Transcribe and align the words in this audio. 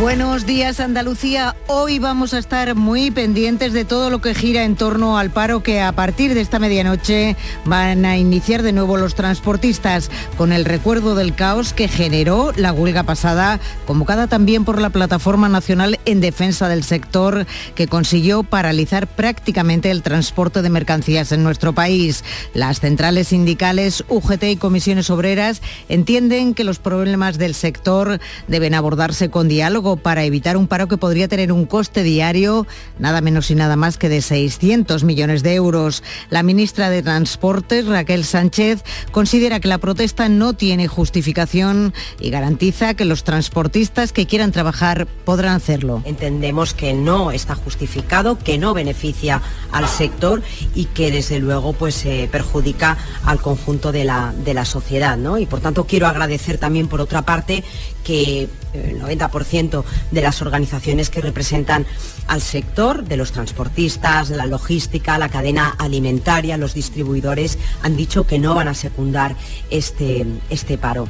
Buenos 0.00 0.44
días 0.44 0.80
Andalucía. 0.80 1.54
Hoy 1.68 2.00
vamos 2.00 2.34
a 2.34 2.38
estar 2.38 2.74
muy 2.74 3.12
pendientes 3.12 3.72
de 3.72 3.84
todo 3.84 4.10
lo 4.10 4.20
que 4.20 4.34
gira 4.34 4.64
en 4.64 4.74
torno 4.74 5.18
al 5.18 5.30
paro 5.30 5.62
que 5.62 5.80
a 5.80 5.92
partir 5.92 6.34
de 6.34 6.40
esta 6.40 6.58
medianoche 6.58 7.36
van 7.64 8.04
a 8.04 8.16
iniciar 8.16 8.64
de 8.64 8.72
nuevo 8.72 8.96
los 8.96 9.14
transportistas 9.14 10.10
con 10.36 10.52
el 10.52 10.64
recuerdo 10.64 11.14
del 11.14 11.36
caos 11.36 11.72
que 11.72 11.86
generó 11.86 12.50
la 12.56 12.72
huelga 12.72 13.04
pasada, 13.04 13.60
convocada 13.86 14.26
también 14.26 14.64
por 14.64 14.80
la 14.80 14.90
Plataforma 14.90 15.48
Nacional 15.48 16.00
en 16.06 16.20
Defensa 16.20 16.68
del 16.68 16.82
Sector, 16.82 17.46
que 17.76 17.86
consiguió 17.86 18.42
paralizar 18.42 19.06
prácticamente 19.06 19.92
el 19.92 20.02
transporte 20.02 20.60
de 20.60 20.70
mercancías 20.70 21.30
en 21.30 21.44
nuestro 21.44 21.72
país. 21.72 22.24
Las 22.52 22.80
centrales 22.80 23.28
sindicales, 23.28 24.04
UGT 24.08 24.42
y 24.42 24.56
comisiones 24.56 25.08
obreras 25.08 25.62
entienden 25.88 26.52
que 26.52 26.64
los 26.64 26.80
problemas 26.80 27.38
del 27.38 27.54
sector 27.54 28.18
deben 28.48 28.74
abordarse 28.74 29.30
con 29.30 29.46
diálogo 29.46 29.83
para 29.96 30.24
evitar 30.24 30.56
un 30.56 30.66
paro 30.66 30.88
que 30.88 30.96
podría 30.96 31.28
tener 31.28 31.52
un 31.52 31.66
coste 31.66 32.02
diario 32.02 32.66
nada 32.98 33.20
menos 33.20 33.50
y 33.50 33.54
nada 33.54 33.76
más 33.76 33.98
que 33.98 34.08
de 34.08 34.22
600 34.22 35.04
millones 35.04 35.42
de 35.42 35.54
euros. 35.54 36.02
La 36.30 36.42
ministra 36.42 36.90
de 36.90 37.02
Transportes, 37.02 37.86
Raquel 37.86 38.24
Sánchez, 38.24 38.82
considera 39.12 39.60
que 39.60 39.68
la 39.68 39.78
protesta 39.78 40.28
no 40.28 40.54
tiene 40.54 40.88
justificación 40.88 41.92
y 42.18 42.30
garantiza 42.30 42.94
que 42.94 43.04
los 43.04 43.24
transportistas 43.24 44.12
que 44.12 44.26
quieran 44.26 44.52
trabajar 44.52 45.06
podrán 45.06 45.56
hacerlo. 45.56 46.02
Entendemos 46.04 46.74
que 46.74 46.94
no 46.94 47.30
está 47.30 47.54
justificado, 47.54 48.38
que 48.38 48.58
no 48.58 48.74
beneficia 48.74 49.42
al 49.70 49.88
sector 49.88 50.42
y 50.74 50.86
que 50.86 51.10
desde 51.10 51.38
luego 51.40 51.72
pues 51.72 52.04
eh, 52.06 52.28
perjudica 52.30 52.96
al 53.24 53.40
conjunto 53.40 53.92
de 53.92 54.04
la, 54.04 54.32
de 54.44 54.54
la 54.54 54.64
sociedad. 54.64 55.16
¿no? 55.16 55.38
Y 55.38 55.46
por 55.46 55.60
tanto 55.60 55.84
quiero 55.84 56.06
agradecer 56.06 56.58
también 56.58 56.88
por 56.88 57.00
otra 57.00 57.22
parte 57.22 57.64
que 58.04 58.48
el 58.74 59.00
90% 59.00 59.82
de 60.10 60.22
las 60.22 60.42
organizaciones 60.42 61.10
que 61.10 61.20
representan 61.20 61.86
al 62.26 62.40
sector, 62.40 63.04
de 63.04 63.16
los 63.16 63.32
transportistas, 63.32 64.30
la 64.30 64.46
logística, 64.46 65.18
la 65.18 65.28
cadena 65.28 65.74
alimentaria, 65.78 66.56
los 66.56 66.74
distribuidores, 66.74 67.58
han 67.82 67.96
dicho 67.96 68.26
que 68.26 68.38
no 68.38 68.54
van 68.54 68.68
a 68.68 68.74
secundar 68.74 69.36
este, 69.70 70.26
este 70.50 70.78
paro. 70.78 71.08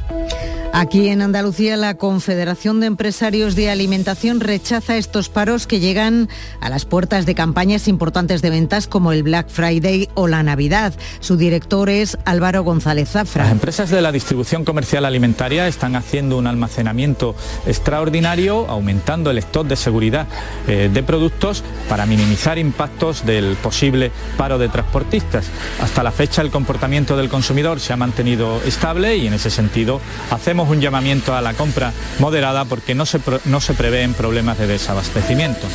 Aquí 0.76 1.08
en 1.08 1.22
Andalucía, 1.22 1.76
la 1.76 1.94
Confederación 1.94 2.80
de 2.80 2.86
Empresarios 2.86 3.54
de 3.54 3.70
Alimentación 3.70 4.40
rechaza 4.40 4.96
estos 4.96 5.28
paros 5.28 5.68
que 5.68 5.78
llegan 5.78 6.28
a 6.60 6.68
las 6.68 6.84
puertas 6.84 7.26
de 7.26 7.36
campañas 7.36 7.86
importantes 7.86 8.42
de 8.42 8.50
ventas 8.50 8.88
como 8.88 9.12
el 9.12 9.22
Black 9.22 9.48
Friday 9.50 10.08
o 10.14 10.26
la 10.26 10.42
Navidad. 10.42 10.92
Su 11.20 11.36
director 11.36 11.90
es 11.90 12.18
Álvaro 12.24 12.64
González 12.64 13.10
Zafra. 13.10 13.44
Las 13.44 13.52
empresas 13.52 13.88
de 13.88 14.02
la 14.02 14.10
distribución 14.10 14.64
comercial 14.64 15.04
alimentaria 15.04 15.68
están 15.68 15.94
haciendo 15.94 16.36
un 16.38 16.48
almacenamiento 16.48 17.36
extraordinario, 17.66 18.66
aumentando 18.68 19.30
el 19.30 19.38
stock 19.38 19.68
de 19.68 19.76
seguridad 19.76 20.26
eh, 20.66 20.90
de 20.92 21.02
productos 21.04 21.62
para 21.88 22.06
minimizar 22.06 22.58
impactos 22.58 23.24
del 23.24 23.56
posible 23.56 24.10
paro 24.36 24.58
de 24.58 24.68
transportistas. 24.68 25.46
Hasta 25.80 26.02
la 26.02 26.12
fecha 26.12 26.42
el 26.42 26.50
comportamiento 26.50 27.16
del 27.16 27.28
consumidor 27.28 27.80
se 27.80 27.92
ha 27.92 27.96
mantenido 27.96 28.60
estable 28.64 29.16
y 29.16 29.26
en 29.26 29.34
ese 29.34 29.50
sentido 29.50 30.00
hacemos 30.30 30.68
un 30.68 30.80
llamamiento 30.80 31.34
a 31.34 31.40
la 31.40 31.54
compra 31.54 31.92
moderada 32.18 32.64
porque 32.64 32.94
no 32.94 33.06
se, 33.06 33.20
no 33.44 33.60
se 33.60 33.74
prevén 33.74 34.14
problemas 34.14 34.58
de 34.58 34.66
desabastecimiento. 34.66 35.66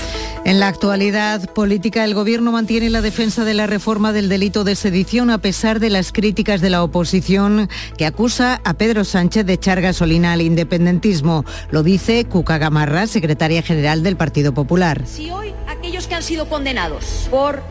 En 0.50 0.60
la 0.60 0.68
actualidad 0.68 1.48
política, 1.54 2.04
el 2.04 2.16
Gobierno 2.16 2.52
mantiene 2.52 2.90
la 2.90 3.04
defensa 3.04 3.46
de 3.46 3.54
la 3.54 3.68
reforma 3.68 4.14
del 4.14 4.30
delito 4.30 4.64
de 4.64 4.76
sedición 4.76 5.30
a 5.30 5.38
pesar 5.38 5.80
de 5.80 5.92
las 5.92 6.12
críticas 6.12 6.60
de 6.60 6.72
la 6.72 6.82
oposición 6.82 7.70
que 8.00 8.08
acusa 8.08 8.60
a 8.64 8.74
Pedro 8.74 9.04
Sánchez 9.06 9.46
de 9.46 9.54
echar 9.54 9.80
gasolina 9.80 10.34
al 10.34 10.42
independentismo. 10.42 11.46
Lo 11.70 11.84
dice 11.84 12.26
Cuca 12.26 12.58
Gamarra, 12.58 13.06
secretaria 13.06 13.62
general 13.62 14.02
del 14.02 14.18
Partido 14.18 14.52
Popular. 14.52 15.04
Si 15.06 15.30
hoy 15.30 15.54
aquellos 15.68 16.08
que 16.08 16.16
han 16.16 16.24
sido 16.24 16.50
condenados 16.50 17.28
por 17.30 17.62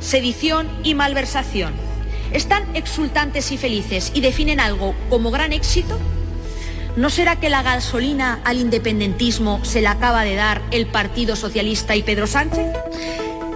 sedición 0.00 0.68
y 0.82 0.94
malversación 0.94 1.74
están 2.32 2.74
exultantes 2.74 3.52
y 3.52 3.58
felices 3.58 4.12
y 4.14 4.22
definen 4.22 4.60
algo 4.60 4.94
como 5.10 5.30
gran 5.30 5.52
éxito, 5.52 5.98
¿No 6.96 7.08
será 7.08 7.40
que 7.40 7.48
la 7.48 7.62
gasolina 7.62 8.40
al 8.44 8.58
independentismo 8.58 9.64
se 9.64 9.80
la 9.80 9.92
acaba 9.92 10.24
de 10.24 10.34
dar 10.34 10.60
el 10.72 10.86
Partido 10.86 11.36
Socialista 11.36 11.96
y 11.96 12.02
Pedro 12.02 12.26
Sánchez? 12.26 12.66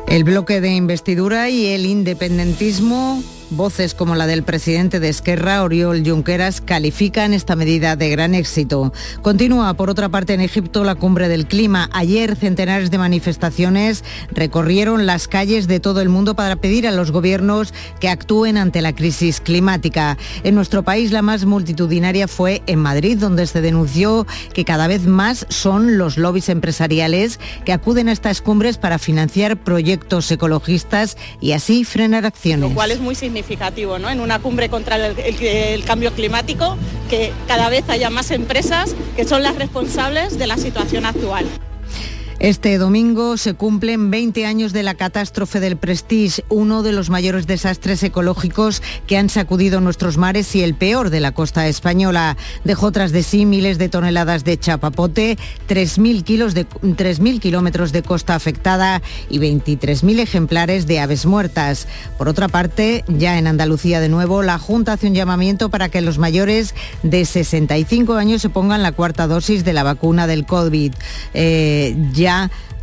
El 0.08 0.24
bloque 0.24 0.62
de 0.62 0.70
investidura 0.70 1.50
y 1.50 1.66
el 1.66 1.84
independentismo 1.84 3.22
Voces 3.50 3.94
como 3.94 4.16
la 4.16 4.26
del 4.26 4.42
presidente 4.42 4.98
de 4.98 5.08
Esquerra, 5.08 5.62
Oriol 5.62 6.02
Junqueras, 6.04 6.60
califican 6.60 7.32
esta 7.32 7.54
medida 7.54 7.94
de 7.94 8.10
gran 8.10 8.34
éxito. 8.34 8.92
Continúa, 9.22 9.74
por 9.74 9.88
otra 9.88 10.08
parte, 10.08 10.34
en 10.34 10.40
Egipto 10.40 10.82
la 10.82 10.96
cumbre 10.96 11.28
del 11.28 11.46
clima. 11.46 11.88
Ayer 11.92 12.34
centenares 12.34 12.90
de 12.90 12.98
manifestaciones 12.98 14.02
recorrieron 14.32 15.06
las 15.06 15.28
calles 15.28 15.68
de 15.68 15.78
todo 15.78 16.00
el 16.00 16.08
mundo 16.08 16.34
para 16.34 16.56
pedir 16.56 16.88
a 16.88 16.90
los 16.90 17.12
gobiernos 17.12 17.72
que 18.00 18.08
actúen 18.08 18.56
ante 18.56 18.82
la 18.82 18.92
crisis 18.92 19.40
climática. 19.40 20.18
En 20.42 20.56
nuestro 20.56 20.82
país 20.82 21.12
la 21.12 21.22
más 21.22 21.44
multitudinaria 21.44 22.26
fue 22.26 22.62
en 22.66 22.80
Madrid, 22.80 23.16
donde 23.16 23.46
se 23.46 23.60
denunció 23.60 24.26
que 24.54 24.64
cada 24.64 24.88
vez 24.88 25.06
más 25.06 25.46
son 25.50 25.98
los 25.98 26.18
lobbies 26.18 26.48
empresariales 26.48 27.38
que 27.64 27.72
acuden 27.72 28.08
a 28.08 28.12
estas 28.12 28.42
cumbres 28.42 28.76
para 28.76 28.98
financiar 28.98 29.56
proyectos 29.56 30.32
ecologistas 30.32 31.16
y 31.40 31.52
así 31.52 31.84
frenar 31.84 32.26
acciones. 32.26 32.74
¿No? 33.98 34.10
en 34.10 34.20
una 34.20 34.38
cumbre 34.38 34.68
contra 34.68 34.96
el, 34.96 35.18
el, 35.18 35.84
cambio 35.84 36.12
climático, 36.12 36.76
que 37.08 37.32
cada 37.46 37.68
vez 37.68 37.88
haya 37.88 38.10
más 38.10 38.30
empresas 38.30 38.94
que 39.16 39.24
son 39.24 39.42
las 39.42 39.56
responsables 39.56 40.38
de 40.38 40.46
la 40.46 40.56
situación 40.56 41.06
actual. 41.06 41.46
Este 42.38 42.76
domingo 42.76 43.38
se 43.38 43.54
cumplen 43.54 44.10
20 44.10 44.44
años 44.44 44.74
de 44.74 44.82
la 44.82 44.94
catástrofe 44.94 45.58
del 45.58 45.78
Prestige, 45.78 46.44
uno 46.50 46.82
de 46.82 46.92
los 46.92 47.08
mayores 47.08 47.46
desastres 47.46 48.02
ecológicos 48.02 48.82
que 49.06 49.16
han 49.16 49.30
sacudido 49.30 49.80
nuestros 49.80 50.18
mares 50.18 50.54
y 50.54 50.62
el 50.62 50.74
peor 50.74 51.08
de 51.08 51.20
la 51.20 51.32
costa 51.32 51.66
española. 51.66 52.36
Dejó 52.62 52.92
tras 52.92 53.10
de 53.12 53.22
sí 53.22 53.46
miles 53.46 53.78
de 53.78 53.88
toneladas 53.88 54.44
de 54.44 54.58
chapapote, 54.58 55.38
3.000 55.66 56.24
kilos 56.24 56.52
de 56.52 56.68
3.000 56.68 57.40
kilómetros 57.40 57.92
de 57.92 58.02
costa 58.02 58.34
afectada 58.34 59.00
y 59.30 59.38
23.000 59.38 60.20
ejemplares 60.20 60.86
de 60.86 61.00
aves 61.00 61.24
muertas. 61.24 61.88
Por 62.18 62.28
otra 62.28 62.48
parte, 62.48 63.02
ya 63.08 63.38
en 63.38 63.46
Andalucía 63.46 63.98
de 63.98 64.10
nuevo, 64.10 64.42
la 64.42 64.58
Junta 64.58 64.92
hace 64.92 65.06
un 65.06 65.14
llamamiento 65.14 65.70
para 65.70 65.88
que 65.88 66.02
los 66.02 66.18
mayores 66.18 66.74
de 67.02 67.24
65 67.24 68.12
años 68.14 68.42
se 68.42 68.50
pongan 68.50 68.82
la 68.82 68.92
cuarta 68.92 69.26
dosis 69.26 69.64
de 69.64 69.72
la 69.72 69.84
vacuna 69.84 70.26
del 70.26 70.44
COVID. 70.44 70.92
Eh, 71.32 71.96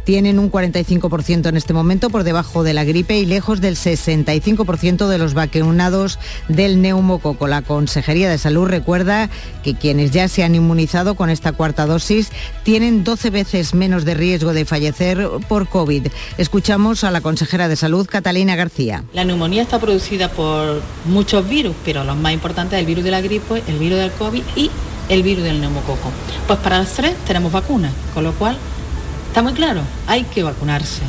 tienen 0.04 0.40
un 0.40 0.52
45% 0.52 1.48
en 1.48 1.58
este 1.58 1.74
momento 1.74 2.09
por 2.09 2.24
debajo 2.24 2.64
de 2.64 2.74
la 2.74 2.84
gripe 2.84 3.18
y 3.18 3.26
lejos 3.26 3.62
del 3.62 3.76
65% 3.76 5.08
de 5.08 5.18
los 5.18 5.34
vacunados 5.34 6.20
del 6.48 6.81
neumococo. 6.81 7.48
La 7.48 7.62
Consejería 7.62 8.30
de 8.30 8.38
Salud 8.38 8.68
recuerda 8.68 9.30
que 9.64 9.76
quienes 9.76 10.12
ya 10.12 10.28
se 10.28 10.44
han 10.44 10.56
inmunizado 10.56 11.16
con 11.16 11.30
esta 11.30 11.54
cuarta 11.54 11.86
dosis 11.86 12.31
tienen 12.64 13.04
12 13.04 13.30
veces 13.30 13.74
menos 13.74 14.06
de 14.06 14.14
riesgo 14.14 14.54
de 14.54 14.66
fallecer 14.66 15.28
por 15.48 15.68
COVID. 15.68 16.08
Escuchamos 16.38 17.04
a 17.04 17.12
la 17.12 17.22
consejera 17.22 17.68
de 17.68 17.75
Salud, 17.75 18.08
Catalina 18.10 18.56
García. 18.56 19.04
La 19.14 19.24
neumonía 19.24 19.62
está 19.62 19.80
producida 19.80 20.30
por 20.30 20.81
muchos 21.06 21.48
virus, 21.48 21.75
pero 21.86 22.04
los 22.04 22.18
más 22.18 22.34
importantes 22.34 22.78
es 22.78 22.81
el 22.81 22.86
virus 22.86 23.04
de 23.04 23.12
la 23.12 23.22
gripe, 23.22 23.64
el 23.68 23.80
virus 23.80 24.00
del 24.00 24.12
COVID 24.12 24.44
y 24.56 24.70
el 25.10 25.24
virus 25.24 25.44
del 25.44 25.62
neumococo. 25.62 26.12
Pues 26.48 26.60
para 26.60 26.80
los 26.80 26.90
tres 26.90 27.16
tenemos 27.25 27.52
vacunas, 27.52 27.94
con 28.14 28.24
lo 28.24 28.34
cual 28.34 28.58
Está 29.33 29.41
muy 29.41 29.53
claro, 29.53 29.81
hay 30.05 30.25
que 30.25 30.44
vacunarse. 30.44 31.01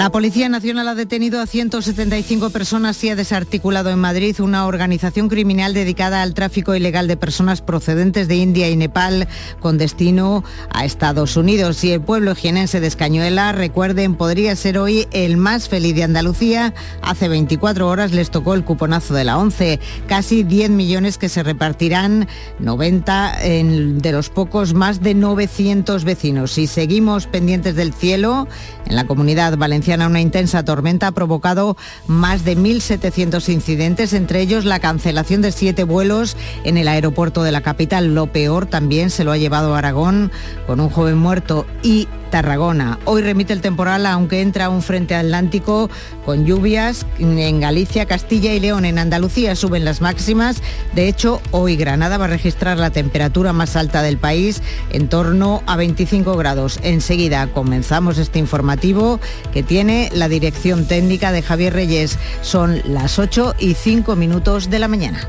La 0.00 0.10
Policía 0.10 0.48
Nacional 0.48 0.88
ha 0.88 0.94
detenido 0.94 1.42
a 1.42 1.46
175 1.46 2.48
personas 2.48 3.04
y 3.04 3.10
ha 3.10 3.16
desarticulado 3.16 3.90
en 3.90 3.98
Madrid 3.98 4.40
una 4.40 4.64
organización 4.64 5.28
criminal 5.28 5.74
dedicada 5.74 6.22
al 6.22 6.32
tráfico 6.32 6.74
ilegal 6.74 7.06
de 7.06 7.18
personas 7.18 7.60
procedentes 7.60 8.26
de 8.26 8.36
India 8.36 8.70
y 8.70 8.76
Nepal 8.76 9.28
con 9.60 9.76
destino 9.76 10.42
a 10.72 10.86
Estados 10.86 11.36
Unidos. 11.36 11.84
Y 11.84 11.92
el 11.92 12.00
pueblo 12.00 12.34
jienense 12.34 12.80
de 12.80 12.86
Escañuela, 12.86 13.52
recuerden, 13.52 14.14
podría 14.14 14.56
ser 14.56 14.78
hoy 14.78 15.06
el 15.12 15.36
más 15.36 15.68
feliz 15.68 15.94
de 15.94 16.04
Andalucía. 16.04 16.72
Hace 17.02 17.28
24 17.28 17.86
horas 17.86 18.12
les 18.12 18.30
tocó 18.30 18.54
el 18.54 18.64
cuponazo 18.64 19.12
de 19.12 19.24
la 19.24 19.36
11, 19.36 19.80
casi 20.08 20.44
10 20.44 20.70
millones 20.70 21.18
que 21.18 21.28
se 21.28 21.42
repartirán 21.42 22.26
90 22.58 23.34
en, 23.42 23.98
de 23.98 24.12
los 24.12 24.30
pocos 24.30 24.72
más 24.72 25.02
de 25.02 25.12
900 25.12 26.04
vecinos. 26.04 26.56
Y 26.56 26.68
seguimos 26.68 27.26
pendientes 27.26 27.74
del 27.76 27.92
cielo 27.92 28.48
en 28.86 28.96
la 28.96 29.06
comunidad 29.06 29.58
valenciana 29.58 29.89
una 29.98 30.20
intensa 30.20 30.64
tormenta 30.64 31.08
ha 31.08 31.12
provocado 31.12 31.76
más 32.06 32.44
de 32.44 32.56
1.700 32.56 33.48
incidentes, 33.52 34.12
entre 34.12 34.40
ellos 34.40 34.64
la 34.64 34.78
cancelación 34.78 35.42
de 35.42 35.52
siete 35.52 35.84
vuelos 35.84 36.36
en 36.64 36.76
el 36.76 36.88
aeropuerto 36.88 37.42
de 37.42 37.52
la 37.52 37.60
capital. 37.60 38.14
Lo 38.14 38.26
peor 38.28 38.66
también 38.66 39.10
se 39.10 39.24
lo 39.24 39.32
ha 39.32 39.36
llevado 39.36 39.74
Aragón 39.74 40.30
con 40.66 40.80
un 40.80 40.90
joven 40.90 41.18
muerto 41.18 41.66
y 41.82 42.08
Tarragona. 42.30 42.98
Hoy 43.04 43.22
remite 43.22 43.52
el 43.52 43.60
temporal, 43.60 44.06
aunque 44.06 44.40
entra 44.40 44.68
un 44.68 44.82
frente 44.82 45.14
atlántico 45.14 45.90
con 46.24 46.46
lluvias 46.46 47.06
en 47.18 47.60
Galicia, 47.60 48.06
Castilla 48.06 48.54
y 48.54 48.60
León. 48.60 48.84
En 48.84 48.98
Andalucía 48.98 49.56
suben 49.56 49.84
las 49.84 50.00
máximas. 50.00 50.62
De 50.94 51.08
hecho, 51.08 51.42
hoy 51.50 51.76
Granada 51.76 52.18
va 52.18 52.26
a 52.26 52.28
registrar 52.28 52.78
la 52.78 52.90
temperatura 52.90 53.52
más 53.52 53.76
alta 53.76 54.02
del 54.02 54.16
país, 54.16 54.62
en 54.90 55.08
torno 55.08 55.62
a 55.66 55.76
25 55.76 56.36
grados. 56.36 56.80
Enseguida 56.82 57.46
comenzamos 57.48 58.18
este 58.18 58.38
informativo 58.38 59.20
que 59.52 59.62
tiene 59.62 60.10
la 60.14 60.28
dirección 60.28 60.86
técnica 60.86 61.32
de 61.32 61.42
Javier 61.42 61.74
Reyes. 61.74 62.18
Son 62.42 62.80
las 62.84 63.18
8 63.18 63.54
y 63.58 63.74
5 63.74 64.16
minutos 64.16 64.70
de 64.70 64.78
la 64.78 64.88
mañana. 64.88 65.28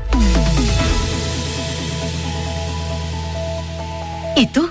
¿Y 4.36 4.46
tú? 4.46 4.70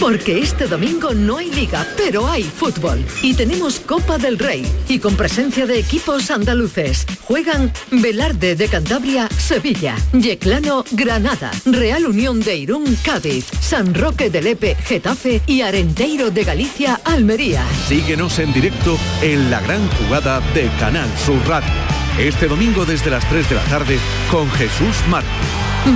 porque 0.00 0.38
este 0.38 0.66
domingo 0.66 1.12
no 1.12 1.36
hay 1.36 1.50
liga, 1.50 1.86
pero 1.96 2.26
hay 2.26 2.42
fútbol. 2.42 3.04
Y 3.22 3.34
tenemos 3.34 3.78
Copa 3.80 4.16
del 4.16 4.38
Rey. 4.38 4.66
Y 4.88 4.98
con 4.98 5.14
presencia 5.14 5.66
de 5.66 5.78
equipos 5.78 6.30
andaluces. 6.30 7.06
Juegan 7.24 7.70
Velarde 7.90 8.56
de 8.56 8.68
Cantabria, 8.68 9.28
Sevilla. 9.28 9.96
Yeclano, 10.12 10.84
Granada. 10.92 11.50
Real 11.66 12.06
Unión 12.06 12.40
de 12.40 12.56
Irún, 12.56 12.96
Cádiz. 13.04 13.46
San 13.60 13.94
Roque 13.94 14.30
de 14.30 14.40
Lepe, 14.40 14.74
Getafe. 14.74 15.42
Y 15.46 15.60
Arenteiro 15.60 16.30
de 16.30 16.44
Galicia, 16.44 17.00
Almería. 17.04 17.64
Síguenos 17.86 18.38
en 18.38 18.54
directo 18.54 18.98
en 19.20 19.50
la 19.50 19.60
gran 19.60 19.86
jugada 19.90 20.40
de 20.54 20.70
Canal 20.80 21.08
Sur 21.18 21.46
Radio. 21.46 21.70
Este 22.18 22.48
domingo 22.48 22.86
desde 22.86 23.10
las 23.10 23.28
3 23.28 23.50
de 23.50 23.54
la 23.54 23.64
tarde 23.64 23.98
con 24.30 24.50
Jesús 24.52 24.96
Márquez. 25.08 25.30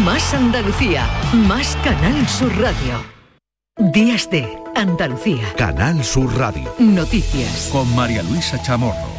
Más 0.05 0.35
Andalucía, 0.35 1.09
más 1.33 1.77
Canal 1.83 2.29
Sur 2.29 2.55
Radio. 2.59 3.14
Días 3.77 4.31
de 4.31 4.47
Andalucía. 4.77 5.53
Canal 5.57 6.05
Sur 6.05 6.33
Radio. 6.39 6.73
Noticias. 6.79 7.71
Con 7.73 7.93
María 7.97 8.23
Luisa 8.23 8.63
Chamorro. 8.63 9.13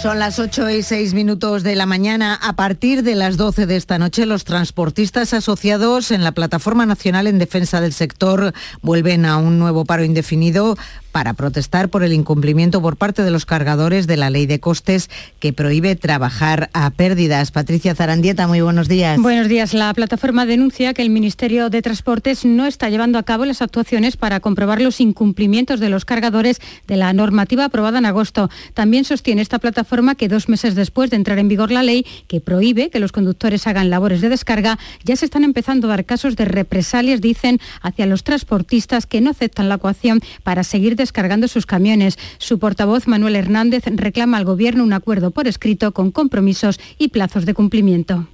Son 0.00 0.18
las 0.18 0.38
8 0.38 0.70
y 0.70 0.82
6 0.82 1.12
minutos 1.12 1.62
de 1.62 1.76
la 1.76 1.84
mañana. 1.84 2.34
A 2.42 2.54
partir 2.54 3.02
de 3.02 3.14
las 3.14 3.36
12 3.36 3.66
de 3.66 3.76
esta 3.76 3.98
noche, 3.98 4.24
los 4.24 4.44
transportistas 4.44 5.34
asociados 5.34 6.10
en 6.10 6.24
la 6.24 6.32
Plataforma 6.32 6.86
Nacional 6.86 7.26
en 7.26 7.38
Defensa 7.38 7.82
del 7.82 7.92
Sector 7.92 8.54
vuelven 8.80 9.26
a 9.26 9.36
un 9.36 9.58
nuevo 9.58 9.84
paro 9.84 10.04
indefinido 10.04 10.78
para 11.12 11.34
protestar 11.34 11.90
por 11.90 12.02
el 12.02 12.12
incumplimiento 12.12 12.82
por 12.82 12.96
parte 12.96 13.22
de 13.22 13.30
los 13.30 13.46
cargadores 13.46 14.06
de 14.06 14.16
la 14.16 14.30
ley 14.30 14.46
de 14.46 14.58
costes 14.58 15.10
que 15.38 15.52
prohíbe 15.52 15.94
trabajar 15.94 16.70
a 16.72 16.90
pérdidas. 16.90 17.50
Patricia 17.50 17.94
Zarandieta, 17.94 18.48
muy 18.48 18.62
buenos 18.62 18.88
días. 18.88 19.20
Buenos 19.20 19.48
días. 19.48 19.74
La 19.74 19.92
plataforma 19.94 20.46
denuncia 20.46 20.94
que 20.94 21.02
el 21.02 21.10
Ministerio 21.10 21.70
de 21.70 21.82
Transportes 21.82 22.44
no 22.44 22.66
está 22.66 22.88
llevando 22.88 23.18
a 23.18 23.22
cabo 23.22 23.44
las 23.44 23.62
actuaciones 23.62 24.16
para 24.16 24.40
comprobar 24.40 24.80
los 24.80 25.00
incumplimientos 25.00 25.80
de 25.80 25.90
los 25.90 26.04
cargadores 26.04 26.60
de 26.86 26.96
la 26.96 27.12
normativa 27.12 27.66
aprobada 27.66 27.98
en 27.98 28.06
agosto. 28.06 28.48
También 28.74 29.04
sostiene 29.04 29.42
esta 29.42 29.58
plataforma 29.58 30.14
que 30.14 30.28
dos 30.28 30.48
meses 30.48 30.74
después 30.74 31.10
de 31.10 31.16
entrar 31.16 31.38
en 31.38 31.48
vigor 31.48 31.70
la 31.70 31.82
ley 31.82 32.06
que 32.26 32.40
prohíbe 32.40 32.88
que 32.88 33.00
los 33.00 33.12
conductores 33.12 33.66
hagan 33.66 33.90
labores 33.90 34.20
de 34.20 34.30
descarga, 34.30 34.78
ya 35.04 35.16
se 35.16 35.26
están 35.26 35.44
empezando 35.44 35.88
a 35.88 35.90
dar 35.90 36.04
casos 36.04 36.36
de 36.36 36.46
represalias, 36.46 37.20
dicen, 37.20 37.60
hacia 37.82 38.06
los 38.06 38.24
transportistas 38.24 39.06
que 39.06 39.20
no 39.20 39.30
aceptan 39.30 39.68
la 39.68 39.74
ecuación 39.74 40.20
para 40.42 40.64
seguir 40.64 40.96
descargando 41.02 41.48
sus 41.48 41.66
camiones. 41.66 42.16
Su 42.38 42.58
portavoz, 42.58 43.06
Manuel 43.06 43.36
Hernández, 43.36 43.84
reclama 43.86 44.38
al 44.38 44.44
Gobierno 44.44 44.84
un 44.84 44.92
acuerdo 44.92 45.30
por 45.30 45.46
escrito 45.46 45.92
con 45.92 46.10
compromisos 46.10 46.80
y 46.98 47.08
plazos 47.08 47.44
de 47.44 47.54
cumplimiento 47.54 48.26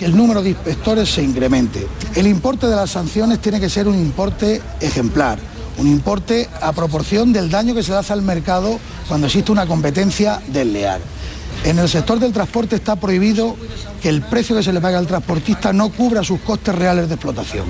el 0.00 0.16
número 0.16 0.42
de 0.42 0.50
inspectores 0.50 1.08
se 1.08 1.22
incremente. 1.22 1.86
El 2.14 2.26
importe 2.26 2.66
de 2.66 2.76
las 2.76 2.90
sanciones 2.90 3.40
tiene 3.40 3.60
que 3.60 3.70
ser 3.70 3.88
un 3.88 3.96
importe 3.96 4.60
ejemplar, 4.80 5.38
un 5.78 5.86
importe 5.86 6.48
a 6.60 6.72
proporción 6.72 7.32
del 7.32 7.50
daño 7.50 7.74
que 7.74 7.82
se 7.82 7.92
le 7.92 7.98
hace 7.98 8.12
al 8.12 8.22
mercado 8.22 8.78
cuando 9.08 9.26
existe 9.26 9.52
una 9.52 9.66
competencia 9.66 10.40
desleal. 10.48 11.00
En 11.64 11.78
el 11.78 11.88
sector 11.88 12.18
del 12.18 12.32
transporte 12.32 12.76
está 12.76 12.96
prohibido 12.96 13.56
que 14.02 14.08
el 14.08 14.22
precio 14.22 14.54
que 14.54 14.62
se 14.62 14.72
le 14.72 14.80
paga 14.80 14.98
al 14.98 15.06
transportista 15.06 15.72
no 15.72 15.88
cubra 15.88 16.22
sus 16.22 16.40
costes 16.40 16.74
reales 16.74 17.08
de 17.08 17.14
explotación. 17.14 17.66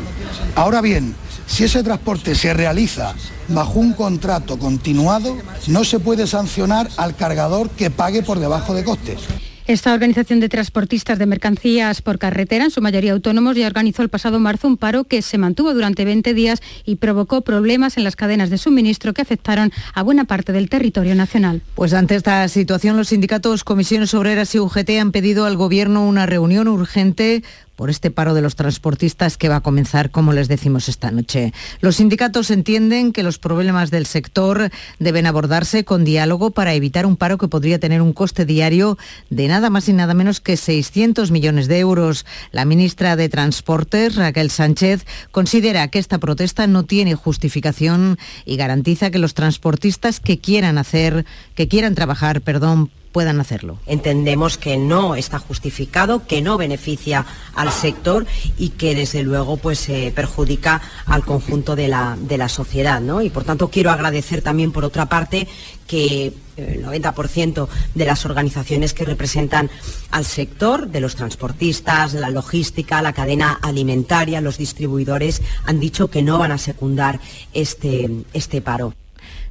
Ahora 0.54 0.80
bien, 0.80 1.14
si 1.46 1.64
ese 1.64 1.82
transporte 1.82 2.34
se 2.34 2.52
realiza 2.52 3.14
bajo 3.48 3.78
un 3.78 3.92
contrato 3.92 4.58
continuado, 4.58 5.36
no 5.68 5.84
se 5.84 6.00
puede 6.00 6.26
sancionar 6.26 6.88
al 6.96 7.14
cargador 7.16 7.70
que 7.70 7.90
pague 7.90 8.22
por 8.22 8.38
debajo 8.38 8.74
de 8.74 8.84
costes. 8.84 9.20
Esta 9.66 9.92
organización 9.92 10.38
de 10.38 10.48
transportistas 10.48 11.18
de 11.18 11.26
mercancías 11.26 12.00
por 12.00 12.20
carretera, 12.20 12.64
en 12.64 12.70
su 12.70 12.80
mayoría 12.80 13.12
autónomos, 13.12 13.56
ya 13.56 13.66
organizó 13.66 14.02
el 14.02 14.08
pasado 14.08 14.38
marzo 14.38 14.68
un 14.68 14.76
paro 14.76 15.02
que 15.02 15.22
se 15.22 15.38
mantuvo 15.38 15.74
durante 15.74 16.04
20 16.04 16.34
días 16.34 16.60
y 16.84 16.96
provocó 16.96 17.40
problemas 17.40 17.96
en 17.96 18.04
las 18.04 18.14
cadenas 18.14 18.48
de 18.48 18.58
suministro 18.58 19.12
que 19.12 19.22
afectaron 19.22 19.72
a 19.92 20.04
buena 20.04 20.24
parte 20.24 20.52
del 20.52 20.68
territorio 20.68 21.16
nacional. 21.16 21.62
Pues 21.74 21.94
ante 21.94 22.14
esta 22.14 22.46
situación, 22.46 22.96
los 22.96 23.08
sindicatos, 23.08 23.64
comisiones 23.64 24.14
obreras 24.14 24.54
y 24.54 24.60
UGT 24.60 24.90
han 25.00 25.10
pedido 25.10 25.46
al 25.46 25.56
Gobierno 25.56 26.06
una 26.06 26.26
reunión 26.26 26.68
urgente 26.68 27.42
por 27.76 27.90
este 27.90 28.10
paro 28.10 28.34
de 28.34 28.42
los 28.42 28.56
transportistas 28.56 29.36
que 29.36 29.48
va 29.48 29.56
a 29.56 29.60
comenzar, 29.60 30.10
como 30.10 30.32
les 30.32 30.48
decimos 30.48 30.88
esta 30.88 31.10
noche. 31.10 31.52
Los 31.80 31.96
sindicatos 31.96 32.50
entienden 32.50 33.12
que 33.12 33.22
los 33.22 33.38
problemas 33.38 33.90
del 33.90 34.06
sector 34.06 34.70
deben 34.98 35.26
abordarse 35.26 35.84
con 35.84 36.04
diálogo 36.04 36.50
para 36.50 36.74
evitar 36.74 37.06
un 37.06 37.16
paro 37.16 37.38
que 37.38 37.48
podría 37.48 37.78
tener 37.78 38.02
un 38.02 38.12
coste 38.12 38.44
diario 38.44 38.98
de 39.30 39.48
nada 39.48 39.70
más 39.70 39.88
y 39.88 39.92
nada 39.92 40.14
menos 40.14 40.40
que 40.40 40.56
600 40.56 41.30
millones 41.30 41.68
de 41.68 41.78
euros. 41.78 42.26
La 42.50 42.64
ministra 42.64 43.16
de 43.16 43.28
Transportes, 43.28 44.16
Raquel 44.16 44.50
Sánchez, 44.50 45.04
considera 45.30 45.88
que 45.88 45.98
esta 45.98 46.18
protesta 46.18 46.66
no 46.66 46.84
tiene 46.84 47.14
justificación 47.14 48.18
y 48.44 48.56
garantiza 48.56 49.10
que 49.10 49.18
los 49.18 49.34
transportistas 49.34 50.20
que 50.20 50.38
quieran 50.38 50.78
hacer, 50.78 51.26
que 51.54 51.68
quieran 51.68 51.94
trabajar, 51.94 52.40
perdón, 52.40 52.90
puedan 53.16 53.40
hacerlo. 53.40 53.78
Entendemos 53.86 54.58
que 54.58 54.76
no 54.76 55.14
está 55.14 55.38
justificado, 55.38 56.26
que 56.26 56.42
no 56.42 56.58
beneficia 56.58 57.24
al 57.54 57.72
sector 57.72 58.26
y 58.58 58.68
que 58.76 58.94
desde 58.94 59.22
luego 59.22 59.56
pues 59.56 59.88
eh, 59.88 60.12
perjudica 60.14 60.82
al 61.06 61.24
conjunto 61.24 61.76
de 61.76 61.88
la, 61.88 62.18
de 62.20 62.36
la 62.36 62.50
sociedad. 62.50 63.00
¿no? 63.00 63.22
Y 63.22 63.30
por 63.30 63.44
tanto 63.44 63.70
quiero 63.70 63.90
agradecer 63.90 64.42
también 64.42 64.70
por 64.70 64.84
otra 64.84 65.06
parte 65.06 65.48
que 65.86 66.34
el 66.58 66.84
90% 66.84 67.68
de 67.94 68.04
las 68.04 68.26
organizaciones 68.26 68.92
que 68.92 69.06
representan 69.06 69.70
al 70.10 70.26
sector, 70.26 70.88
de 70.88 71.00
los 71.00 71.16
transportistas, 71.16 72.12
la 72.12 72.28
logística, 72.28 73.00
la 73.00 73.14
cadena 73.14 73.58
alimentaria, 73.62 74.42
los 74.42 74.58
distribuidores, 74.58 75.40
han 75.64 75.80
dicho 75.80 76.10
que 76.10 76.20
no 76.20 76.36
van 76.36 76.52
a 76.52 76.58
secundar 76.58 77.18
este, 77.54 78.10
este 78.34 78.60
paro. 78.60 78.92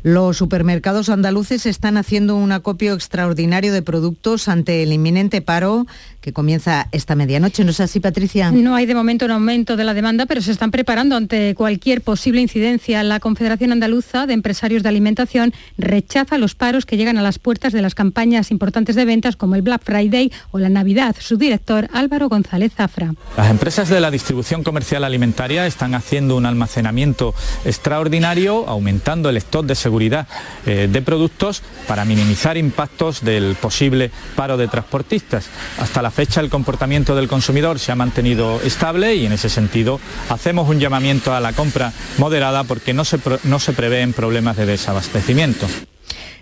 Los 0.05 0.37
supermercados 0.37 1.09
andaluces 1.09 1.65
están 1.65 1.97
haciendo 1.97 2.35
un 2.35 2.51
acopio 2.51 2.93
extraordinario 2.93 3.73
de 3.73 3.81
productos 3.81 4.47
ante 4.47 4.83
el 4.83 4.93
inminente 4.93 5.41
paro 5.41 5.87
que 6.25 6.33
comienza 6.33 6.87
esta 6.91 7.13
medianoche. 7.13 7.63
¿No 7.63 7.69
es 7.69 7.79
así, 7.79 7.99
Patricia? 7.99 8.49
No 8.49 8.73
hay 8.73 8.87
de 8.87 8.95
momento 8.95 9.25
un 9.25 9.31
aumento 9.31 9.77
de 9.77 9.83
la 9.83 9.93
demanda, 9.93 10.25
pero 10.25 10.41
se 10.41 10.51
están 10.51 10.71
preparando 10.71 11.15
ante 11.15 11.53
cualquier 11.53 12.01
posible 12.01 12.41
incidencia. 12.41 13.03
La 13.03 13.19
Confederación 13.19 13.71
Andaluza 13.71 14.25
de 14.25 14.33
Empresarios 14.33 14.81
de 14.81 14.89
Alimentación 14.89 15.53
rechaza 15.77 16.39
los 16.39 16.55
paros 16.55 16.87
que 16.87 16.97
llegan 16.97 17.19
a 17.19 17.21
las 17.21 17.37
puertas 17.37 17.73
de 17.73 17.83
las 17.83 17.93
campañas 17.93 18.49
importantes 18.49 18.95
de 18.95 19.05
ventas 19.05 19.35
como 19.35 19.53
el 19.53 19.61
Black 19.61 19.83
Friday 19.83 20.31
o 20.49 20.57
la 20.57 20.69
Navidad. 20.69 21.15
Su 21.19 21.37
director, 21.37 21.89
Álvaro 21.93 22.27
González 22.27 22.73
Zafra. 22.75 23.13
Las 23.37 23.51
empresas 23.51 23.87
de 23.89 23.99
la 23.99 24.09
distribución 24.09 24.63
comercial 24.63 25.03
alimentaria 25.03 25.67
están 25.67 25.93
haciendo 25.93 26.37
un 26.37 26.47
almacenamiento 26.47 27.35
extraordinario, 27.65 28.67
aumentando 28.67 29.29
el 29.29 29.37
stock 29.37 29.67
de 29.67 29.75
seguridad 29.75 30.27
eh, 30.65 30.89
de 30.91 31.01
productos 31.03 31.61
para 31.87 32.03
minimizar 32.03 32.57
impactos 32.57 33.23
del 33.23 33.53
posible 33.53 34.09
paro 34.35 34.57
de 34.57 34.67
transportistas. 34.67 35.49
Hasta 35.77 36.01
la 36.01 36.14
fecha 36.15 36.39
el 36.39 36.49
comportamiento 36.49 37.13
del 37.13 37.27
consumidor 37.27 37.77
se 37.77 37.91
ha 37.91 37.95
mantenido 37.95 38.61
estable 38.61 39.15
y 39.15 39.25
en 39.25 39.33
ese 39.33 39.49
sentido 39.49 39.99
hacemos 40.29 40.69
un 40.69 40.79
llamamiento 40.79 41.35
a 41.35 41.41
la 41.41 41.51
compra 41.51 41.91
moderada 42.17 42.63
porque 42.63 42.93
no 42.93 43.03
se, 43.03 43.19
no 43.43 43.59
se 43.59 43.73
prevén 43.73 44.13
problemas 44.13 44.55
de 44.55 44.65
desabastecimiento. 44.65 45.67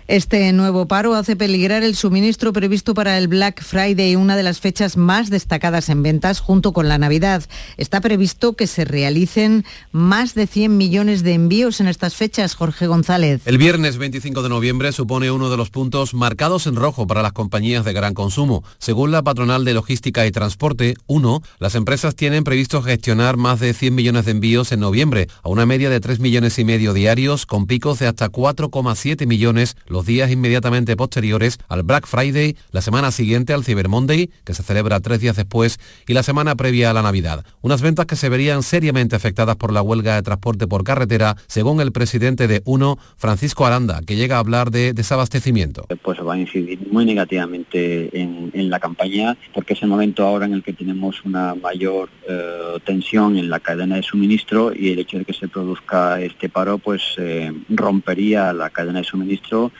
Este 0.06 0.52
nuevo 0.52 0.86
paro 0.86 1.14
hace 1.14 1.34
peligrar 1.34 1.82
el 1.82 1.96
suministro 1.96 2.52
previsto 2.52 2.92
para 2.92 3.16
el 3.16 3.26
Black 3.26 3.62
Friday, 3.62 4.16
una 4.16 4.36
de 4.36 4.42
las 4.42 4.60
fechas 4.60 4.98
más 4.98 5.30
destacadas 5.30 5.88
en 5.88 6.02
ventas 6.02 6.40
junto 6.40 6.74
con 6.74 6.88
la 6.88 6.98
Navidad. 6.98 7.42
Está 7.78 8.02
previsto 8.02 8.52
que 8.52 8.66
se 8.66 8.84
realicen 8.84 9.64
más 9.92 10.34
de 10.34 10.46
100 10.46 10.76
millones 10.76 11.22
de 11.22 11.32
envíos 11.32 11.80
en 11.80 11.88
estas 11.88 12.16
fechas, 12.16 12.54
Jorge 12.54 12.86
González. 12.86 13.40
El 13.46 13.56
viernes 13.56 13.96
25 13.96 14.42
de 14.42 14.50
noviembre 14.50 14.92
supone 14.92 15.30
uno 15.30 15.48
de 15.48 15.56
los 15.56 15.70
puntos 15.70 16.12
marcados 16.12 16.66
en 16.66 16.76
rojo 16.76 17.06
para 17.06 17.22
las 17.22 17.32
compañías 17.32 17.86
de 17.86 17.94
gran 17.94 18.12
consumo. 18.12 18.62
Según 18.76 19.10
la 19.10 19.22
patronal 19.22 19.64
de 19.64 19.72
logística 19.72 20.26
y 20.26 20.30
transporte, 20.30 20.96
uno, 21.06 21.40
las 21.58 21.76
empresas 21.76 22.14
tienen 22.14 22.44
previsto 22.44 22.82
gestionar 22.82 23.38
más 23.38 23.58
de 23.58 23.72
100 23.72 23.94
millones 23.94 24.26
de 24.26 24.32
envíos 24.32 24.70
en 24.70 24.80
noviembre, 24.80 25.28
a 25.42 25.48
una 25.48 25.64
media 25.64 25.88
de 25.88 26.00
3 26.00 26.20
millones 26.20 26.58
y 26.58 26.64
medio 26.66 26.92
diarios, 26.92 27.46
con 27.46 27.66
picos 27.66 28.00
de 28.00 28.06
hasta 28.06 28.30
4,7 28.30 29.26
millones 29.26 29.78
los 29.94 30.04
días 30.04 30.30
inmediatamente 30.30 30.96
posteriores 30.96 31.58
al 31.68 31.84
Black 31.84 32.06
Friday, 32.06 32.56
la 32.72 32.82
semana 32.82 33.12
siguiente 33.12 33.54
al 33.54 33.64
Cyber 33.64 33.88
Monday, 33.88 34.28
que 34.44 34.52
se 34.52 34.64
celebra 34.64 34.98
tres 34.98 35.20
días 35.20 35.36
después, 35.36 35.78
y 36.08 36.14
la 36.14 36.24
semana 36.24 36.56
previa 36.56 36.90
a 36.90 36.92
la 36.92 37.00
Navidad. 37.00 37.46
Unas 37.62 37.80
ventas 37.80 38.06
que 38.06 38.16
se 38.16 38.28
verían 38.28 38.64
seriamente 38.64 39.14
afectadas 39.14 39.54
por 39.54 39.72
la 39.72 39.82
huelga 39.82 40.16
de 40.16 40.22
transporte 40.22 40.66
por 40.66 40.82
carretera, 40.82 41.36
según 41.46 41.80
el 41.80 41.92
presidente 41.92 42.48
de 42.48 42.60
UNO, 42.64 42.98
Francisco 43.16 43.66
Aranda, 43.66 44.00
que 44.04 44.16
llega 44.16 44.36
a 44.36 44.40
hablar 44.40 44.72
de 44.72 44.92
desabastecimiento. 44.92 45.86
Pues 46.02 46.18
va 46.26 46.34
a 46.34 46.38
incidir 46.38 46.80
muy 46.90 47.04
negativamente 47.04 48.10
en, 48.20 48.34
la 48.68 48.80
campaña, 48.80 49.36
porque 49.52 49.74
es 49.74 49.82
el 49.82 49.88
momento 49.88 50.26
ahora 50.26 50.46
en 50.46 50.54
el 50.54 50.62
que 50.62 50.72
tenemos 50.72 51.22
una 51.24 51.54
mayor 51.54 52.08
eh, 52.28 52.78
tensión 52.84 53.36
en 53.36 53.48
la 53.48 53.60
cadena 53.60 53.96
de 53.96 54.02
suministro 54.02 54.72
y 54.74 54.90
el 54.90 54.98
hecho 54.98 55.18
de 55.18 55.24
que 55.24 55.34
se 55.34 55.46
produzca 55.46 56.20
este 56.20 56.48
paro, 56.48 56.78
pues 56.78 57.14
eh, 57.18 57.52
rompería 57.68 58.52
la 58.52 58.70
cadena 58.70 58.98
de 59.00 59.04
suministro 59.04 59.70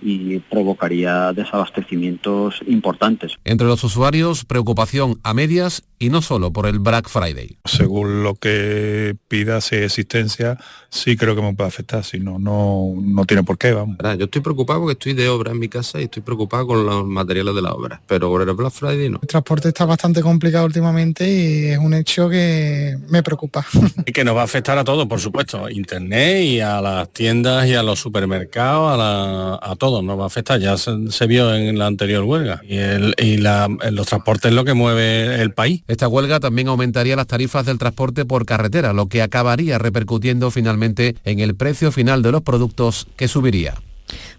y 0.00 0.38
provocaría 0.40 1.32
desabastecimientos 1.32 2.60
importantes. 2.66 3.36
Entre 3.44 3.66
los 3.66 3.82
usuarios, 3.84 4.44
preocupación 4.44 5.18
a 5.22 5.34
medias 5.34 5.82
y 5.98 6.10
no 6.10 6.22
solo 6.22 6.52
por 6.52 6.66
el 6.66 6.78
Black 6.78 7.08
Friday. 7.08 7.56
Según 7.64 8.22
lo 8.22 8.34
que 8.34 9.16
pida 9.28 9.60
si 9.60 9.76
existencia, 9.76 10.58
sí 10.90 11.16
creo 11.16 11.34
que 11.34 11.42
me 11.42 11.54
puede 11.54 11.68
afectar, 11.68 12.04
si 12.04 12.20
no, 12.20 12.38
no, 12.38 12.94
no 13.00 13.24
tiene 13.24 13.42
por 13.42 13.58
qué, 13.58 13.72
vamos. 13.72 13.96
Yo 14.18 14.24
estoy 14.24 14.42
preocupado 14.42 14.80
porque 14.80 14.92
estoy 14.92 15.14
de 15.14 15.28
obra 15.28 15.52
en 15.52 15.58
mi 15.58 15.68
casa 15.68 16.00
y 16.00 16.04
estoy 16.04 16.22
preocupado 16.22 16.66
con 16.66 16.84
los 16.84 17.06
materiales 17.06 17.54
de 17.54 17.62
la 17.62 17.72
obra, 17.72 18.00
pero 18.06 18.28
por 18.28 18.46
el 18.46 18.54
Black 18.54 18.72
Friday 18.72 19.08
no. 19.08 19.18
El 19.22 19.28
transporte 19.28 19.68
está 19.68 19.84
bastante 19.84 20.20
complicado 20.20 20.66
últimamente 20.66 21.28
y 21.28 21.66
es 21.66 21.78
un 21.78 21.94
hecho 21.94 22.28
que 22.28 22.98
me 23.08 23.22
preocupa. 23.22 23.64
y 24.06 24.12
que 24.12 24.24
nos 24.24 24.36
va 24.36 24.42
a 24.42 24.44
afectar 24.44 24.78
a 24.78 24.84
todos, 24.84 25.06
por 25.06 25.20
supuesto, 25.20 25.68
internet 25.70 26.42
y 26.42 26.60
a 26.60 26.80
las 26.80 27.08
tiendas 27.10 27.66
y 27.66 27.74
a 27.74 27.82
los 27.82 27.98
supermercados, 27.98 28.92
a, 28.92 28.96
la, 28.96 29.58
a 29.62 29.76
todo 29.76 29.95
no 30.02 30.16
va 30.16 30.24
a 30.24 30.26
afectar, 30.26 30.60
ya 30.60 30.76
se, 30.76 31.26
vio 31.26 31.54
en 31.54 31.78
la 31.78 31.86
anterior 31.86 32.24
huelga 32.24 32.60
y, 32.66 32.76
el, 32.76 33.14
y 33.18 33.38
los 33.38 34.06
transportes 34.06 34.50
es 34.50 34.54
lo 34.54 34.64
que 34.64 34.74
mueve 34.74 35.40
el 35.40 35.52
país. 35.52 35.82
Esta 35.88 36.08
huelga 36.08 36.40
también 36.40 36.68
aumentaría 36.68 37.16
las 37.16 37.26
tarifas 37.26 37.66
del 37.66 37.78
transporte 37.78 38.24
por 38.24 38.46
carretera, 38.46 38.92
lo 38.92 39.06
que 39.06 39.22
acabaría 39.22 39.78
repercutiendo 39.78 40.50
finalmente 40.50 41.16
en 41.24 41.40
el 41.40 41.54
precio 41.54 41.92
final 41.92 42.22
de 42.22 42.32
los 42.32 42.42
productos 42.42 43.06
que 43.16 43.28
subiría. 43.28 43.74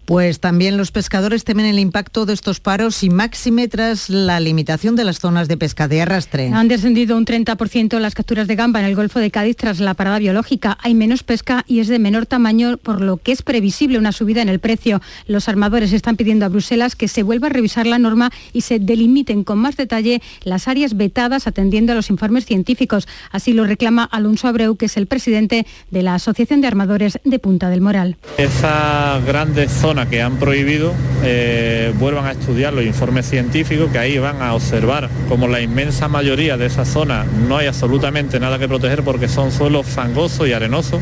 Pues 0.07 0.39
también 0.39 0.77
los 0.77 0.91
pescadores 0.91 1.43
temen 1.43 1.65
el 1.65 1.79
impacto 1.79 2.25
de 2.25 2.31
estos 2.31 2.61
paros 2.61 3.03
y 3.03 3.09
máxime 3.09 3.67
tras 3.67 4.09
la 4.09 4.39
limitación 4.39 4.95
de 4.95 5.03
las 5.03 5.19
zonas 5.19 5.49
de 5.49 5.57
pesca 5.57 5.89
de 5.89 6.01
arrastre. 6.01 6.49
Han 6.53 6.69
descendido 6.69 7.17
un 7.17 7.25
30% 7.25 7.99
las 7.99 8.15
capturas 8.15 8.47
de 8.47 8.55
gamba 8.55 8.79
en 8.79 8.85
el 8.85 8.95
Golfo 8.95 9.19
de 9.19 9.31
Cádiz 9.31 9.57
tras 9.57 9.81
la 9.81 9.95
parada 9.95 10.19
biológica. 10.19 10.77
Hay 10.81 10.93
menos 10.93 11.23
pesca 11.23 11.65
y 11.67 11.81
es 11.81 11.89
de 11.89 11.99
menor 11.99 12.25
tamaño, 12.25 12.77
por 12.77 13.01
lo 13.01 13.17
que 13.17 13.33
es 13.33 13.41
previsible 13.41 13.97
una 13.97 14.13
subida 14.13 14.41
en 14.41 14.47
el 14.47 14.59
precio. 14.59 15.01
Los 15.27 15.49
armadores 15.49 15.91
están 15.91 16.15
pidiendo 16.15 16.45
a 16.45 16.47
Bruselas 16.47 16.95
que 16.95 17.09
se 17.09 17.21
vuelva 17.21 17.47
a 17.47 17.49
revisar 17.49 17.85
la 17.85 17.99
norma 17.99 18.31
y 18.53 18.61
se 18.61 18.79
delimiten 18.79 19.43
con 19.43 19.59
más 19.59 19.75
detalle 19.75 20.21
las 20.45 20.69
áreas 20.69 20.95
vetadas 20.95 21.47
atendiendo 21.47 21.91
a 21.91 21.95
los 21.95 22.09
informes 22.09 22.45
científicos. 22.45 23.09
Así 23.29 23.51
lo 23.51 23.65
reclama 23.65 24.05
Alonso 24.05 24.47
Abreu, 24.47 24.77
que 24.77 24.85
es 24.85 24.95
el 24.95 25.07
presidente 25.07 25.67
de 25.91 26.01
la 26.01 26.15
Asociación 26.15 26.61
de 26.61 26.67
Armadores 26.67 27.19
de 27.25 27.39
Punta 27.39 27.69
del 27.69 27.81
Moral. 27.81 28.15
Esa 28.37 29.19
grande 29.27 29.67
zona 29.67 29.96
que 30.05 30.21
han 30.21 30.37
prohibido 30.37 30.93
eh, 31.23 31.91
vuelvan 31.97 32.25
a 32.25 32.31
estudiar 32.31 32.73
los 32.73 32.85
informes 32.85 33.27
científicos 33.27 33.91
que 33.91 33.97
ahí 33.97 34.17
van 34.19 34.41
a 34.41 34.53
observar 34.53 35.09
como 35.27 35.47
la 35.47 35.59
inmensa 35.59 36.07
mayoría 36.07 36.55
de 36.55 36.67
esa 36.67 36.85
zona 36.85 37.25
no 37.47 37.57
hay 37.57 37.67
absolutamente 37.67 38.39
nada 38.39 38.59
que 38.59 38.67
proteger 38.67 39.03
porque 39.03 39.27
son 39.27 39.51
suelos 39.51 39.85
fangosos 39.85 40.47
y 40.47 40.53
arenosos 40.53 41.01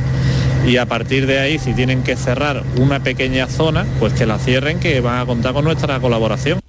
y 0.65 0.77
a 0.77 0.85
partir 0.85 1.27
de 1.27 1.39
ahí 1.39 1.59
si 1.59 1.73
tienen 1.73 2.01
que 2.03 2.15
cerrar 2.15 2.63
una 2.77 3.01
pequeña 3.01 3.47
zona 3.47 3.85
pues 3.99 4.13
que 4.13 4.25
la 4.25 4.39
cierren 4.39 4.79
que 4.79 4.99
van 5.01 5.19
a 5.19 5.25
contar 5.25 5.53
con 5.53 5.65
nuestra 5.65 5.99
colaboración. 5.99 6.64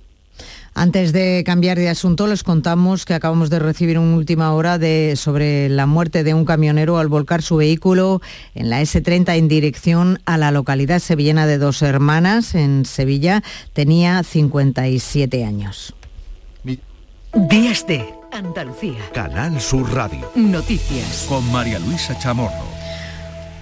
Antes 0.78 1.14
de 1.14 1.42
cambiar 1.47 1.78
de 1.78 1.88
asunto, 1.88 2.26
les 2.26 2.42
contamos 2.42 3.06
que 3.06 3.14
acabamos 3.14 3.49
de 3.49 3.59
recibir 3.59 3.99
una 3.99 4.14
última 4.14 4.52
hora 4.52 4.76
de, 4.76 5.14
sobre 5.16 5.71
la 5.71 5.87
muerte 5.87 6.23
de 6.23 6.35
un 6.35 6.45
camionero 6.45 6.99
al 6.99 7.09
volcar 7.09 7.40
su 7.40 7.56
vehículo 7.56 8.21
en 8.54 8.68
la 8.68 8.83
S30 8.83 9.38
en 9.38 9.49
dirección 9.49 10.21
a 10.26 10.37
la 10.37 10.50
localidad 10.50 10.99
sevillana 10.99 11.47
de 11.47 11.56
Dos 11.56 11.80
Hermanas, 11.80 12.54
en 12.54 12.85
Sevilla. 12.85 13.42
Tenía 13.73 14.23
57 14.23 15.47
años. 15.47 15.95
Días 17.33 17.87
de 17.87 18.04
Andalucía. 18.30 19.00
Canal 19.14 19.59
Sur 19.62 19.90
Radio. 19.95 20.30
Noticias. 20.35 21.25
Con 21.26 21.50
María 21.52 21.78
Luisa 21.78 22.18
Chamorro. 22.18 22.75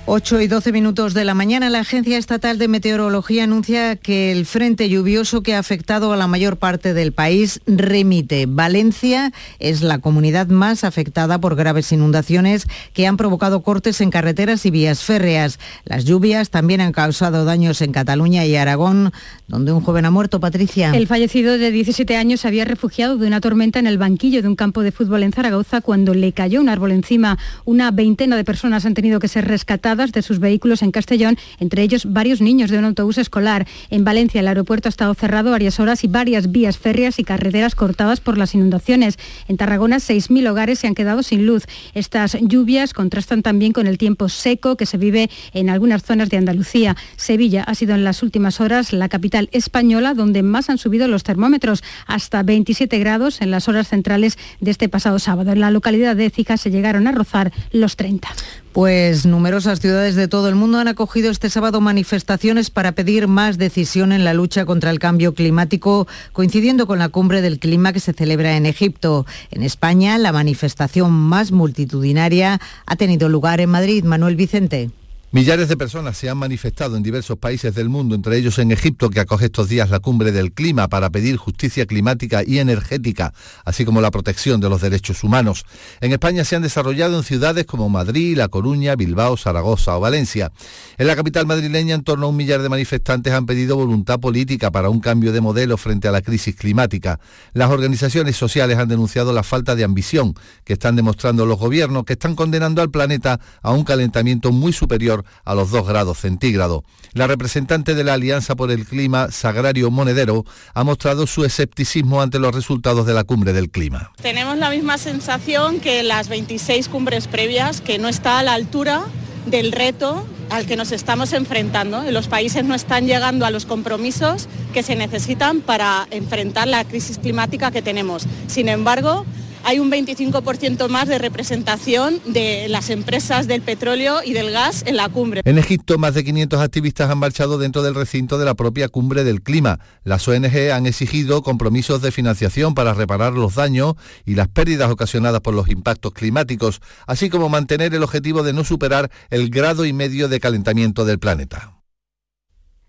8 0.07 0.43
y 0.43 0.49
12 0.49 0.71
minutos 0.71 1.15
de 1.15 1.25
la 1.25 1.33
mañana, 1.33 1.71
la 1.71 1.79
Agencia 1.79 2.19
Estatal 2.19 2.59
de 2.59 2.69
Meteorología 2.69 3.45
anuncia 3.45 3.97
que 3.97 4.33
el 4.33 4.45
frente 4.45 4.91
lluvioso 4.91 5.43
que 5.43 5.55
ha 5.55 5.59
afectado 5.59 6.13
a 6.13 6.17
la 6.19 6.27
mayor 6.27 6.59
parte 6.59 6.93
del 6.93 7.13
país 7.13 7.63
remite. 7.67 8.45
Valencia 8.47 9.33
es 9.61 9.81
la 9.81 10.01
comunidad 10.01 10.49
más 10.49 10.85
afectada 10.85 11.41
por 11.41 11.57
graves 11.57 11.91
inundaciones 11.91 12.67
que 12.93 13.07
han 13.07 13.17
provocado 13.17 13.63
cortes 13.63 14.03
en 14.03 14.11
carreteras 14.11 14.67
y 14.67 14.71
vías 14.71 15.03
férreas. 15.03 15.59
Las 15.87 16.05
lluvias 16.05 16.51
también 16.51 16.83
han 16.83 16.93
causado 16.93 17.47
daños 17.47 17.81
en 17.81 17.93
Cataluña 17.93 18.45
y 18.45 18.57
Aragón, 18.57 19.11
donde 19.49 19.73
un 19.73 19.81
joven 19.81 20.05
ha 20.05 20.11
muerto, 20.11 20.39
Patricia. 20.39 20.91
El 20.95 21.07
fallecido 21.07 21.57
de 21.57 21.71
17 21.71 22.15
años 22.19 22.43
se 22.43 22.49
había 22.49 22.67
refugiado 22.67 23.17
de 23.17 23.27
una 23.27 23.41
tormenta 23.41 23.79
en 23.79 23.87
el 23.87 23.97
banquillo 23.97 24.43
de 24.43 24.49
un 24.49 24.57
campo 24.57 24.83
de 24.83 24.93
fútbol 24.93 25.23
en 25.23 25.33
Zaragoza 25.33 25.81
cuando 25.81 26.13
le 26.13 26.33
cayó 26.33 26.61
un 26.61 26.69
árbol 26.69 26.93
encima. 26.93 27.39
Una 27.65 27.91
veintena 27.91 28.37
de 28.37 28.45
personas 28.45 28.85
han 28.85 28.93
tenido 28.93 29.19
que 29.19 29.29
ser 29.29 29.49
rescatadas 29.49 29.94
de 29.95 30.23
sus 30.23 30.41
vehículos 30.41 30.83
en 30.83 30.91
Castellón, 30.91 31.39
entre 31.59 31.83
ellos 31.83 32.13
varios 32.13 32.41
niños 32.41 32.71
de 32.71 32.79
un 32.79 32.85
autobús 32.85 33.19
escolar. 33.19 33.67
En 33.91 34.05
Valencia 34.05 34.41
el 34.41 34.49
aeropuerto 34.49 34.89
ha 34.89 34.91
estado 34.91 35.15
cerrado 35.15 35.53
varias 35.53 35.79
horas 35.81 36.05
y 36.05 36.09
varias 36.09 36.51
vías 36.51 36.79
férreas 36.79 37.19
y 37.19 37.25
carreteras 37.25 37.75
cortadas 37.75 38.21
por 38.21 38.37
las 38.37 38.55
inundaciones. 38.55 39.19
En 39.49 39.57
Tarragona 39.57 39.97
6.000 39.97 40.51
hogares 40.51 40.81
se 40.81 40.87
han 40.87 40.95
quedado 40.95 41.23
sin 41.23 41.47
luz. 41.47 41.65
Estas 41.95 42.37
lluvias 42.41 42.93
contrastan 42.93 43.43
también 43.43 43.73
con 43.73 43.87
el 43.87 43.99
tiempo 43.99 44.29
seco 44.29 44.77
que 44.77 44.87
se 44.87 44.99
vive 44.99 45.31
en 45.53 45.71
algunas 45.71 46.03
zonas 46.03 46.31
de 46.31 46.37
Andalucía. 46.37 46.97
Sevilla 47.17 47.63
ha 47.63 47.75
sido 47.75 47.95
en 47.95 48.05
las 48.05 48.23
últimas 48.23 48.61
horas 48.61 48.93
la 48.93 49.09
capital 49.09 49.49
española 49.53 50.15
donde 50.15 50.43
más 50.43 50.71
han 50.71 50.79
subido 50.79 51.09
los 51.09 51.23
termómetros, 51.23 51.83
hasta 52.07 52.43
27 52.43 52.99
grados 52.99 53.41
en 53.41 53.51
las 53.51 53.69
horas 53.69 53.89
centrales 53.89 54.39
de 54.61 54.71
este 54.71 54.89
pasado 54.89 55.19
sábado. 55.19 55.53
En 55.53 55.61
la 55.61 55.71
localidad 55.71 56.17
de 56.17 56.27
Écija 56.27 56.57
se 56.57 56.71
llegaron 56.71 57.07
a 57.07 57.13
rozar 57.13 57.53
los 57.73 57.97
30. 57.97 58.29
Pues 58.75 59.25
numerosas 59.25 59.79
ciudades 59.79 60.17
de 60.17 60.27
todo 60.27 60.49
el 60.49 60.57
mundo 60.57 60.81
han 60.81 60.89
acogido 60.89 61.31
este 61.31 61.49
sábado 61.49 61.81
manifestaciones 61.81 62.71
para 62.71 62.91
pedir 62.91 63.29
más 63.29 63.57
decisión 63.57 64.11
en 64.11 64.25
la 64.25 64.35
lucha 64.35 64.67
contra 64.67 64.91
el 64.91 64.99
cambio 64.99 65.33
climático, 65.33 66.09
coincidiendo 66.33 66.89
con 66.89 66.99
la 66.99 67.09
cumbre 67.09 67.41
del 67.41 67.61
clima 67.61 67.93
que 67.93 68.01
se 68.01 68.13
celebra 68.13 68.57
en 68.57 68.67
Egipto. 68.67 69.27
En 69.53 69.63
España, 69.63 70.19
la 70.19 70.33
manifestación 70.33 71.13
más 71.13 71.53
multitudinaria 71.53 72.61
ha 72.85 72.97
tenido 72.97 73.29
lugar 73.29 73.61
en 73.61 73.71
Madrid. 73.71 74.03
Manuel 74.03 74.35
Vicente. 74.35 74.91
Millares 75.35 75.69
de 75.69 75.77
personas 75.77 76.17
se 76.17 76.31
han 76.31 76.39
manifestado 76.39 76.97
en 76.97 77.03
diversos 77.03 77.37
países 77.37 77.75
del 77.75 77.89
mundo, 77.89 78.15
entre 78.15 78.37
ellos 78.37 78.61
en 78.61 78.71
Egipto, 78.71 79.11
que 79.11 79.19
acoge 79.19 79.47
estos 79.47 79.69
días 79.69 79.91
la 79.91 79.99
cumbre 79.99 80.31
del 80.31 80.53
clima 80.53 80.87
para 80.87 81.11
pedir 81.11 81.39
justicia 81.39 81.87
climática 81.87 82.45
y 82.47 82.61
energética, 82.61 83.35
así 83.65 83.85
como 83.85 84.01
la 84.01 84.13
protección 84.13 84.61
de 84.61 84.71
los 84.71 84.81
derechos 84.81 85.25
humanos. 85.25 85.65
En 86.01 86.13
España 86.13 86.45
se 86.45 86.55
han 86.55 86.63
desarrollado 86.63 87.17
en 87.17 87.25
ciudades 87.25 87.67
como 87.67 87.89
Madrid, 87.89 88.37
La 88.37 88.47
Coruña, 88.47 88.95
Bilbao, 88.95 89.37
Zaragoza 89.37 89.97
o 89.97 90.01
Valencia. 90.01 90.53
En 90.99 91.09
la 91.09 91.17
capital 91.17 91.47
madrileña, 91.47 91.97
en 91.97 92.05
torno 92.05 92.27
a 92.27 92.29
un 92.29 92.37
millar 92.37 92.63
de 92.63 92.69
manifestantes 92.69 93.33
han 93.33 93.45
pedido 93.45 93.75
voluntad 93.75 94.21
política 94.21 94.71
para 94.71 94.89
un 94.89 95.01
cambio 95.01 95.33
de 95.33 95.41
modelo 95.41 95.77
frente 95.79 96.07
a 96.07 96.13
la 96.13 96.23
crisis 96.23 96.55
climática. 96.55 97.19
Las 97.55 97.71
organizaciones 97.71 98.37
sociales 98.37 98.79
han 98.79 98.87
denunciado 98.87 99.33
la 99.33 99.43
falta 99.43 99.75
de 99.75 99.83
ambición 99.83 100.37
que 100.63 100.75
están 100.75 100.95
demostrando 100.95 101.45
los 101.45 101.59
gobiernos, 101.59 102.05
que 102.05 102.13
están 102.13 102.37
condenando 102.37 102.83
al 102.83 102.93
planeta 102.93 103.41
a 103.63 103.73
un 103.73 103.83
calentamiento 103.83 104.53
muy 104.53 104.73
superior 104.73 105.24
a 105.45 105.55
los 105.55 105.71
2 105.71 105.87
grados 105.87 106.19
centígrados. 106.19 106.83
La 107.13 107.27
representante 107.27 107.95
de 107.95 108.05
la 108.05 108.15
Alianza 108.15 108.57
por 108.57 108.71
el 108.71 108.87
Clima, 108.87 109.31
Sagrario 109.31 109.91
Monedero, 109.91 110.45
ha 110.75 110.85
mostrado 110.85 111.27
su 111.27 111.45
escepticismo 111.45 112.21
ante 112.21 112.39
los 112.39 112.55
resultados 112.55 113.07
de 113.07 113.15
la 113.15 113.25
cumbre 113.25 113.53
del 113.53 113.71
clima. 113.71 114.13
Tenemos 114.21 114.59
la 114.59 114.71
misma 114.71 114.99
sensación 114.99 115.81
que 115.81 116.03
las 116.03 116.29
26 116.29 116.89
cumbres 116.89 117.29
previas, 117.29 117.81
que 117.81 117.99
no 117.99 118.09
está 118.09 118.39
a 118.39 118.43
la 118.43 118.55
altura 118.55 119.05
del 119.47 119.73
reto 119.73 120.27
al 120.51 120.67
que 120.67 120.77
nos 120.77 120.93
estamos 120.93 121.33
enfrentando. 121.33 122.03
Los 122.11 122.29
países 122.29 122.65
no 122.65 122.75
están 122.75 123.07
llegando 123.07 123.47
a 123.47 123.51
los 123.51 123.67
compromisos 123.67 124.49
que 124.73 124.83
se 124.83 124.97
necesitan 124.97 125.61
para 125.61 126.07
enfrentar 126.11 126.69
la 126.69 126.85
crisis 126.85 127.19
climática 127.19 127.71
que 127.71 127.83
tenemos. 127.83 128.27
Sin 128.47 128.69
embargo, 128.69 129.25
hay 129.65 129.79
un 129.79 129.91
25% 129.91 130.89
más 130.89 131.09
de 131.09 131.19
representación 131.19 132.21
de 132.27 132.69
las 132.69 132.91
empresas 132.91 133.47
del 133.47 133.63
petróleo 133.63 134.21
y 134.25 134.33
del 134.33 134.51
gas 134.51 134.85
en 134.87 134.97
la 134.97 135.09
cumbre. 135.09 135.43
En 135.45 135.59
Egipto, 135.59 135.99
más 135.99 136.15
de 136.15 136.25
500 136.25 136.61
activistas 136.61 137.11
han 137.11 137.19
marchado 137.19 137.59
dentro 137.59 137.83
del 137.83 137.95
recinto 137.95 138.39
de 138.39 138.45
la 138.45 138.55
propia 138.55 138.89
cumbre 138.89 139.25
del 139.25 139.43
clima. 139.43 139.81
Las 140.05 140.27
ONG 140.29 140.71
han 140.73 140.87
exigido 140.87 141.43
compromisos 141.43 142.03
de 142.03 142.13
financiación 142.13 142.75
para 142.75 142.95
reparar 142.95 143.33
los 143.33 143.55
daños 143.55 143.95
y 144.25 144.35
las 144.35 144.49
pérdidas 144.49 144.91
ocasionadas 144.91 145.41
por 145.41 145.55
los 145.55 145.69
impactos 145.69 146.13
climáticos, 146.13 146.81
así 147.07 147.31
como 147.31 147.49
mantener 147.49 147.95
el 147.95 148.03
objetivo 148.03 148.43
de 148.43 148.53
no 148.53 148.65
superar 148.65 149.11
el 149.31 149.51
grado 149.51 149.85
y 149.85 149.93
medio 149.93 150.29
de 150.29 150.41
calentamiento 150.41 151.05
del 151.05 151.19
planeta. 151.19 151.74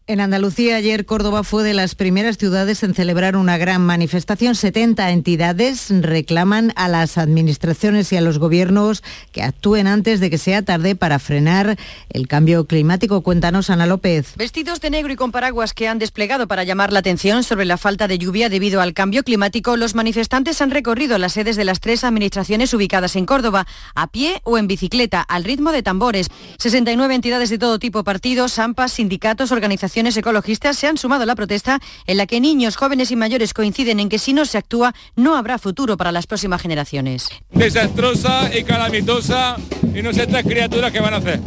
En 0.07 0.19
Andalucía 0.19 0.75
ayer 0.75 1.07
Córdoba 1.07 1.43
fue 1.43 1.63
de 1.63 1.73
las 1.73 1.95
primeras 1.95 2.37
ciudades 2.37 2.83
en 2.83 2.93
celebrar 2.93 3.35
una 3.35 3.57
gran 3.57 3.81
manifestación. 3.81 4.53
70 4.53 5.09
entidades 5.09 5.87
reclaman 5.89 6.73
a 6.75 6.87
las 6.87 7.17
administraciones 7.17 8.13
y 8.13 8.17
a 8.17 8.21
los 8.21 8.37
gobiernos 8.37 9.01
que 9.31 9.41
actúen 9.41 9.87
antes 9.87 10.19
de 10.19 10.29
que 10.29 10.37
sea 10.37 10.61
tarde 10.61 10.95
para 10.95 11.17
frenar 11.17 11.75
el 12.11 12.27
cambio 12.27 12.65
climático. 12.65 13.21
Cuéntanos, 13.21 13.71
Ana 13.71 13.87
López. 13.87 14.35
Vestidos 14.35 14.79
de 14.79 14.91
negro 14.91 15.11
y 15.11 15.15
con 15.15 15.31
paraguas 15.31 15.73
que 15.73 15.87
han 15.87 15.97
desplegado 15.97 16.47
para 16.47 16.63
llamar 16.63 16.93
la 16.93 16.99
atención 16.99 17.43
sobre 17.43 17.65
la 17.65 17.79
falta 17.79 18.07
de 18.07 18.19
lluvia 18.19 18.47
debido 18.47 18.81
al 18.81 18.93
cambio 18.93 19.23
climático, 19.23 19.75
los 19.75 19.95
manifestantes 19.95 20.61
han 20.61 20.69
recorrido 20.69 21.17
las 21.17 21.33
sedes 21.33 21.55
de 21.55 21.65
las 21.65 21.79
tres 21.79 22.03
administraciones 22.03 22.71
ubicadas 22.75 23.15
en 23.15 23.25
Córdoba, 23.25 23.65
a 23.95 24.05
pie 24.05 24.39
o 24.43 24.59
en 24.59 24.67
bicicleta, 24.67 25.21
al 25.21 25.43
ritmo 25.43 25.71
de 25.71 25.81
tambores. 25.81 26.27
69 26.59 27.15
entidades 27.15 27.49
de 27.49 27.57
todo 27.57 27.79
tipo, 27.79 28.03
partidos, 28.03 28.59
AMPAs, 28.59 28.91
sindicatos, 28.91 29.51
organizaciones 29.51 29.94
ecologistas 30.03 30.77
se 30.77 30.87
han 30.87 30.97
sumado 30.97 31.23
a 31.23 31.25
la 31.25 31.35
protesta 31.35 31.79
en 32.05 32.17
la 32.17 32.27
que 32.27 32.41
niños, 32.41 32.75
jóvenes 32.75 33.11
y 33.11 33.15
mayores 33.15 33.53
coinciden 33.53 33.99
en 33.99 34.09
que 34.09 34.19
si 34.19 34.33
no 34.33 34.45
se 34.45 34.57
actúa 34.57 34.93
no 35.15 35.37
habrá 35.37 35.57
futuro 35.57 35.95
para 35.95 36.11
las 36.11 36.27
próximas 36.27 36.61
generaciones. 36.61 37.29
Desastrosa 37.51 38.55
y 38.55 38.63
calamitosa 38.63 39.55
y 39.93 40.01
no 40.01 40.13
sé 40.13 40.23
estas 40.23 40.43
criaturas 40.43 40.91
que 40.91 40.99
van 40.99 41.13
a 41.13 41.17
hacer. 41.17 41.39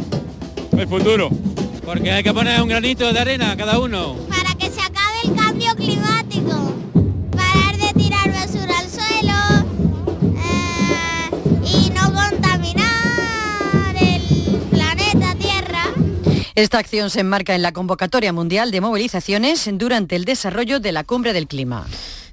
El 0.77 0.87
futuro. 0.87 1.29
Porque 1.85 2.11
hay 2.11 2.23
que 2.23 2.33
poner 2.33 2.61
un 2.61 2.69
granito 2.69 3.11
de 3.11 3.19
arena 3.19 3.55
cada 3.57 3.79
uno. 3.79 4.15
Para 4.29 4.55
que 4.55 4.69
se 4.69 4.81
acabe 4.81 5.19
el 5.23 5.35
cambio 5.35 5.58
Esta 16.59 16.77
acción 16.77 17.09
se 17.09 17.21
enmarca 17.21 17.55
en 17.55 17.61
la 17.61 17.71
convocatoria 17.71 18.33
mundial 18.33 18.69
de 18.69 18.81
movilizaciones 18.81 19.69
durante 19.71 20.17
el 20.17 20.25
desarrollo 20.25 20.81
de 20.81 20.91
la 20.91 21.05
cumbre 21.05 21.31
del 21.31 21.47
clima. 21.47 21.87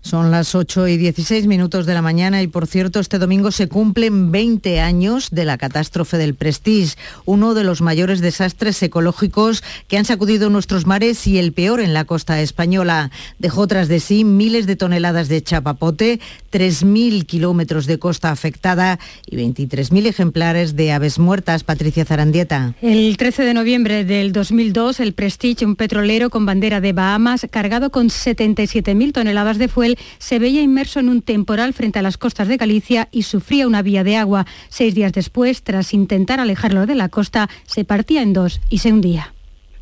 Son 0.07 0.31
las 0.31 0.55
8 0.55 0.87
y 0.87 0.99
16 0.99 1.49
minutos 1.49 1.85
de 1.85 1.93
la 1.93 2.01
mañana 2.01 2.41
y 2.41 2.47
por 2.47 2.69
cierto 2.69 3.01
este 3.01 3.19
domingo 3.19 3.51
se 3.51 3.67
cumplen 3.67 4.31
20 4.31 4.79
años 4.79 5.31
de 5.33 5.45
la 5.45 5.59
catástrofe 5.59 6.17
del 6.17 6.37
Prestige, 6.37 6.95
uno 7.25 7.55
de 7.55 7.65
los 7.65 7.83
mayores 7.83 8.21
desastres 8.21 8.81
ecológicos 8.85 9.65
que 9.89 9.99
han 9.99 10.05
sacudido 10.05 10.49
nuestros 10.49 10.87
mares 10.87 11.27
y 11.27 11.39
el 11.39 11.53
peor 11.53 11.81
en 11.81 11.93
la 11.93 12.05
costa 12.05 12.41
española. 12.41 13.11
Dejó 13.41 13.67
tras 13.67 13.89
de 13.89 13.99
sí 13.99 14.23
miles 14.23 14.69
de 14.69 14.77
toneladas 14.77 15.27
de 15.27 15.43
chapapote, 15.43 16.21
3.000 16.53 17.27
kilómetros 17.27 17.87
de 17.87 17.99
costa 17.99 18.31
afectada 18.31 19.01
y 19.27 19.37
23.000 19.37 20.07
ejemplares 20.07 20.77
de 20.77 20.93
aves 20.93 21.19
muertas. 21.19 21.65
Patricia 21.65 22.05
Zarandieta. 22.05 22.75
El 22.81 23.17
13 23.17 23.43
de 23.43 23.55
noviembre 23.55 24.05
del 24.05 24.33
2002, 24.33 25.01
el 25.01 25.15
Prestige, 25.15 25.67
un 25.67 25.75
petrolero 25.75 26.31
con 26.31 26.47
bandera 26.47 26.81
de 26.81 26.93
Bahamas, 26.93 27.47
cargado 27.51 27.91
con 27.91 28.09
77.000 28.09 29.13
toneladas 29.13 29.59
de 29.59 29.67
fuel, 29.67 29.96
se 30.19 30.39
veía 30.39 30.63
inmerso 30.63 31.01
en 31.01 31.09
un 31.09 31.23
temporal 31.23 31.73
frente 31.75 31.99
a 31.99 32.03
las 32.03 32.19
costas 32.19 32.49
de 32.49 32.57
Galicia 32.57 33.09
y 33.11 33.23
sufría 33.23 33.67
una 33.67 33.83
vía 33.83 34.05
de 34.05 34.17
agua. 34.17 34.47
Seis 34.69 34.95
días 34.95 35.13
después, 35.13 35.63
tras 35.63 35.95
intentar 35.95 36.41
alejarlo 36.41 36.87
de 36.87 36.95
la 36.95 37.09
costa, 37.09 37.49
se 37.67 37.85
partía 37.85 38.23
en 38.23 38.33
dos 38.33 38.61
y 38.69 38.79
se 38.79 38.93
hundía. 38.93 39.33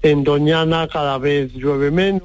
En 0.03 0.22
Doñana 0.24 0.87
cada 0.88 1.16
vez 1.18 1.53
llueve 1.55 1.90
menos. 1.90 2.22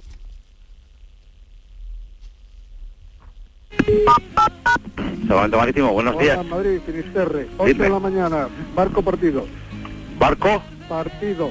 Salvamento 5.28 5.58
Marítimo, 5.58 5.94
buenos 5.94 6.18
días. 6.20 6.44
Madrid, 6.46 6.80
Finisterre, 6.86 7.48
8 7.58 7.68
Dime. 7.68 7.84
de 7.84 7.90
la 7.90 8.00
mañana, 8.00 8.48
barco 8.76 9.02
partido. 9.02 9.46
¿Barco? 10.18 10.62
Partido. 10.88 11.50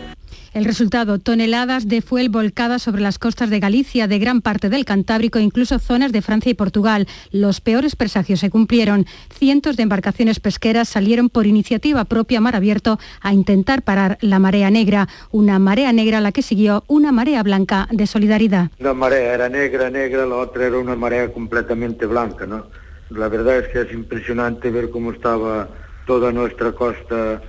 El 0.55 0.65
resultado, 0.65 1.19
toneladas 1.19 1.89
de 1.89 2.01
fuel 2.01 2.31
volcadas 2.31 2.83
sobre 2.83 3.03
las 3.03 3.19
costas 3.19 3.51
de 3.51 3.61
Galicia, 3.61 4.09
de 4.09 4.19
gran 4.19 4.41
parte 4.41 4.71
del 4.71 4.87
Cantábrico 4.87 5.39
incluso 5.39 5.79
zonas 5.79 6.11
de 6.11 6.23
Francia 6.23 6.51
y 6.51 6.55
Portugal. 6.55 7.07
Los 7.31 7.61
peores 7.61 7.97
presagios 7.97 8.41
se 8.41 8.49
cumplieron. 8.49 9.05
Cientos 9.31 9.77
de 9.77 9.83
embarcaciones 9.83 10.41
pesqueras 10.41 10.89
salieron 10.89 11.29
por 11.29 11.47
iniciativa 11.47 12.07
propia 12.07 12.41
mar 12.41 12.57
abierto 12.57 12.99
a 13.21 13.35
intentar 13.35 13.83
parar 13.83 14.17
la 14.23 14.39
marea 14.39 14.71
negra, 14.71 15.09
una 15.31 15.59
marea 15.59 15.93
negra 15.93 16.19
a 16.19 16.23
la 16.23 16.33
que 16.33 16.43
siguió 16.43 16.83
una 16.87 17.13
marea 17.13 17.43
blanca 17.43 17.87
de 17.93 18.07
solidaridad. 18.07 18.71
La 18.79 18.95
marea 18.95 19.35
era 19.35 19.49
negra, 19.51 19.91
negra, 19.91 20.25
la 20.25 20.37
otra 20.37 20.67
era 20.67 20.79
una 20.79 20.97
marea 20.97 21.31
completamente 21.31 22.07
blanca, 22.07 22.47
¿no? 22.47 22.67
La 23.11 23.29
verdad 23.29 23.59
es 23.59 23.69
que 23.69 23.83
es 23.83 23.93
impresionante 23.93 24.71
ver 24.71 24.91
cómo 24.91 25.13
estaba 25.13 25.69
toda 26.07 26.33
nuestra 26.33 26.73
costa 26.73 27.43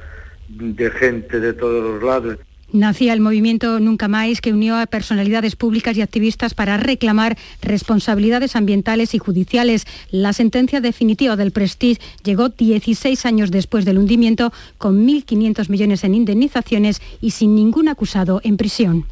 de 0.49 0.91
gente 0.91 1.39
de 1.39 1.53
todos 1.53 1.81
los 1.81 2.03
lados. 2.03 2.38
Nacía 2.71 3.13
el 3.13 3.19
movimiento 3.19 3.79
Nunca 3.79 4.08
Más, 4.08 4.41
que 4.41 4.53
unió 4.53 4.77
a 4.77 4.86
personalidades 4.86 5.55
públicas 5.55 5.97
y 5.97 6.01
activistas 6.01 6.53
para 6.53 6.77
reclamar 6.77 7.38
responsabilidades 7.62 8.55
ambientales 8.55 9.13
y 9.13 9.19
judiciales. 9.19 9.88
La 10.12 10.34
sentencia 10.34 10.82
definitiva 10.82 11.36
del 11.36 11.51
Prestige 11.51 11.99
llegó 12.23 12.49
16 12.49 13.25
años 13.25 13.51
después 13.51 13.86
del 13.86 13.97
hundimiento, 13.97 14.53
con 14.77 15.08
1.500 15.08 15.69
millones 15.69 16.03
en 16.03 16.15
indemnizaciones 16.15 17.01
y 17.21 17.32
sin 17.32 17.55
ningún 17.55 17.88
acusado 17.89 18.41
en 18.43 18.58
prisión. 18.58 19.05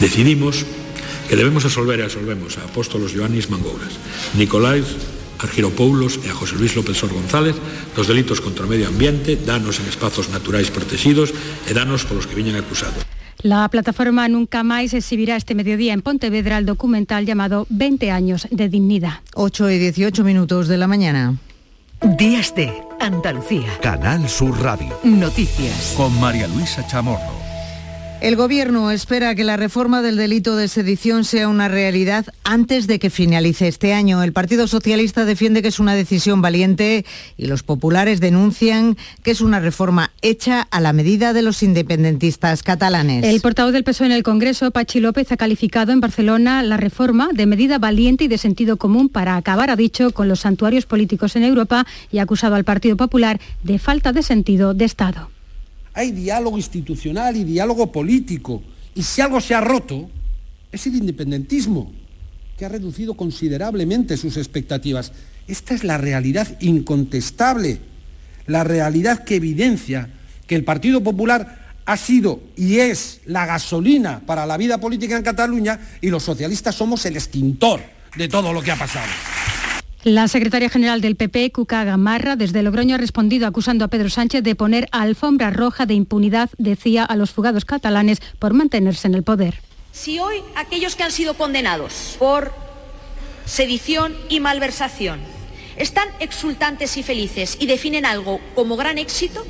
Decidimos 0.00 0.64
que 1.28 1.36
debemos 1.36 1.64
absolver 1.64 2.00
e 2.00 2.04
absolvemos 2.04 2.58
a 2.58 2.64
apóstolos 2.64 3.12
Ioannis 3.12 3.50
Mangouras, 3.50 3.98
Nicolás 4.36 5.17
Argiropoulos 5.38 6.20
e 6.24 6.30
a 6.30 6.34
José 6.34 6.58
Luis 6.58 6.74
López 6.74 6.98
Sor 6.98 7.14
González 7.14 7.56
dos 7.94 8.06
delitos 8.06 8.42
contra 8.42 8.66
o 8.66 8.70
medio 8.70 8.90
ambiente, 8.90 9.38
danos 9.38 9.78
en 9.78 9.86
espazos 9.86 10.28
naturais 10.28 10.70
protegidos 10.70 11.32
e 11.66 11.72
danos 11.72 12.04
polos 12.04 12.26
que 12.26 12.34
viñan 12.34 12.58
acusados. 12.58 13.06
La 13.42 13.68
plataforma 13.68 14.26
Nunca 14.26 14.64
Más 14.64 14.94
exhibirá 14.94 15.36
este 15.36 15.54
mediodía 15.54 15.94
en 15.94 16.02
Pontevedra 16.02 16.58
el 16.58 16.66
documental 16.66 17.24
llamado 17.24 17.66
20 17.70 18.10
años 18.10 18.48
de 18.50 18.68
dignidad. 18.68 19.22
8 19.34 19.70
y 19.70 19.78
18 19.78 20.24
minutos 20.24 20.66
de 20.66 20.76
la 20.76 20.88
mañana. 20.88 21.38
Días 22.18 22.54
de 22.54 22.72
Andalucía. 23.00 23.78
Canal 23.80 24.28
Sur 24.28 24.60
Radio. 24.60 24.98
Noticias. 25.04 25.94
Con 25.96 26.18
María 26.20 26.48
Luisa 26.48 26.84
Chamorro. 26.86 27.37
El 28.20 28.34
Gobierno 28.34 28.90
espera 28.90 29.36
que 29.36 29.44
la 29.44 29.56
reforma 29.56 30.02
del 30.02 30.16
delito 30.16 30.56
de 30.56 30.66
sedición 30.66 31.24
sea 31.24 31.48
una 31.48 31.68
realidad 31.68 32.26
antes 32.42 32.88
de 32.88 32.98
que 32.98 33.10
finalice 33.10 33.68
este 33.68 33.94
año. 33.94 34.24
El 34.24 34.32
Partido 34.32 34.66
Socialista 34.66 35.24
defiende 35.24 35.62
que 35.62 35.68
es 35.68 35.78
una 35.78 35.94
decisión 35.94 36.42
valiente 36.42 37.06
y 37.36 37.46
los 37.46 37.62
populares 37.62 38.18
denuncian 38.18 38.96
que 39.22 39.30
es 39.30 39.40
una 39.40 39.60
reforma 39.60 40.10
hecha 40.20 40.66
a 40.72 40.80
la 40.80 40.92
medida 40.92 41.32
de 41.32 41.42
los 41.42 41.62
independentistas 41.62 42.64
catalanes. 42.64 43.24
El 43.24 43.40
portavoz 43.40 43.72
del 43.72 43.84
PSOE 43.84 44.06
en 44.06 44.12
el 44.12 44.24
Congreso, 44.24 44.72
Pachi 44.72 44.98
López, 44.98 45.30
ha 45.30 45.36
calificado 45.36 45.92
en 45.92 46.00
Barcelona 46.00 46.64
la 46.64 46.76
reforma 46.76 47.28
de 47.32 47.46
medida 47.46 47.78
valiente 47.78 48.24
y 48.24 48.28
de 48.28 48.38
sentido 48.38 48.78
común 48.78 49.08
para 49.08 49.36
acabar, 49.36 49.70
ha 49.70 49.76
dicho, 49.76 50.10
con 50.10 50.26
los 50.26 50.40
santuarios 50.40 50.86
políticos 50.86 51.36
en 51.36 51.44
Europa 51.44 51.86
y 52.10 52.18
ha 52.18 52.24
acusado 52.24 52.56
al 52.56 52.64
Partido 52.64 52.96
Popular 52.96 53.38
de 53.62 53.78
falta 53.78 54.12
de 54.12 54.24
sentido 54.24 54.74
de 54.74 54.86
Estado. 54.86 55.30
Hay 55.98 56.12
diálogo 56.12 56.56
institucional 56.56 57.36
y 57.36 57.42
diálogo 57.42 57.90
político. 57.90 58.62
Y 58.94 59.02
si 59.02 59.20
algo 59.20 59.40
se 59.40 59.56
ha 59.56 59.60
roto, 59.60 60.08
es 60.70 60.86
el 60.86 60.94
independentismo, 60.94 61.90
que 62.56 62.64
ha 62.64 62.68
reducido 62.68 63.14
considerablemente 63.14 64.16
sus 64.16 64.36
expectativas. 64.36 65.10
Esta 65.48 65.74
es 65.74 65.82
la 65.82 65.98
realidad 65.98 66.46
incontestable, 66.60 67.80
la 68.46 68.62
realidad 68.62 69.24
que 69.24 69.34
evidencia 69.34 70.08
que 70.46 70.54
el 70.54 70.62
Partido 70.62 71.02
Popular 71.02 71.74
ha 71.84 71.96
sido 71.96 72.42
y 72.56 72.76
es 72.76 73.20
la 73.24 73.44
gasolina 73.46 74.20
para 74.24 74.46
la 74.46 74.56
vida 74.56 74.78
política 74.78 75.16
en 75.16 75.24
Cataluña 75.24 75.80
y 76.00 76.10
los 76.10 76.22
socialistas 76.22 76.76
somos 76.76 77.04
el 77.06 77.16
extintor 77.16 77.80
de 78.16 78.28
todo 78.28 78.52
lo 78.52 78.62
que 78.62 78.70
ha 78.70 78.76
pasado. 78.76 79.08
La 80.08 80.26
secretaria 80.26 80.70
general 80.70 81.02
del 81.02 81.16
PP, 81.16 81.52
Cuca 81.52 81.84
Gamarra, 81.84 82.34
desde 82.34 82.62
Logroño 82.62 82.94
ha 82.94 82.98
respondido 82.98 83.46
acusando 83.46 83.84
a 83.84 83.88
Pedro 83.88 84.08
Sánchez 84.08 84.42
de 84.42 84.54
poner 84.54 84.88
alfombra 84.90 85.50
roja 85.50 85.84
de 85.84 85.92
impunidad, 85.92 86.48
decía, 86.56 87.04
a 87.04 87.14
los 87.14 87.30
fugados 87.30 87.66
catalanes 87.66 88.22
por 88.38 88.54
mantenerse 88.54 89.06
en 89.06 89.14
el 89.14 89.22
poder. 89.22 89.60
Si 89.92 90.18
hoy 90.18 90.36
aquellos 90.56 90.96
que 90.96 91.02
han 91.02 91.12
sido 91.12 91.34
condenados 91.34 92.16
por 92.18 92.54
sedición 93.44 94.16
y 94.30 94.40
malversación 94.40 95.20
están 95.76 96.08
exultantes 96.20 96.96
y 96.96 97.02
felices 97.02 97.58
y 97.60 97.66
definen 97.66 98.06
algo 98.06 98.40
como 98.54 98.78
gran 98.78 98.96
éxito, 98.96 99.44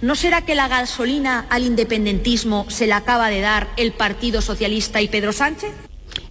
¿no 0.00 0.14
será 0.14 0.46
que 0.46 0.54
la 0.54 0.68
gasolina 0.68 1.44
al 1.50 1.66
independentismo 1.66 2.64
se 2.70 2.86
la 2.86 2.96
acaba 2.96 3.28
de 3.28 3.42
dar 3.42 3.68
el 3.76 3.92
Partido 3.92 4.40
Socialista 4.40 5.02
y 5.02 5.08
Pedro 5.08 5.34
Sánchez? 5.34 5.74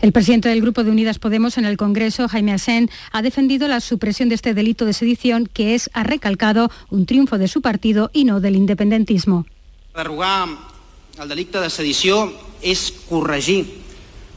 El 0.02 0.12
presidente 0.12 0.50
del 0.50 0.62
Grupo 0.62 0.84
de 0.84 0.92
Unidas 0.92 1.20
Podemos 1.20 1.58
en 1.58 1.66
el 1.66 1.78
Congreso, 1.78 2.28
Jaime 2.28 2.54
Asén, 2.54 2.90
ha 3.12 3.22
defendido 3.22 3.68
la 3.68 3.82
supresión 3.82 4.30
de 4.30 4.36
este 4.36 4.54
delito 4.54 4.86
de 4.86 4.94
sedición, 4.94 5.48
que 5.52 5.76
es, 5.76 5.90
ha 5.94 6.04
recalcado, 6.04 6.72
un 6.90 7.06
triunfo 7.06 7.38
de 7.38 7.48
su 7.48 7.62
partido 7.62 8.10
y 8.14 8.24
no 8.24 8.40
del 8.40 8.56
independentismo. 8.56 9.46
Derogar 9.96 10.48
el 11.20 11.30
delicte 11.30 11.60
de 11.60 11.70
sedició 11.70 12.30
és 12.62 12.92
corregir 13.10 13.64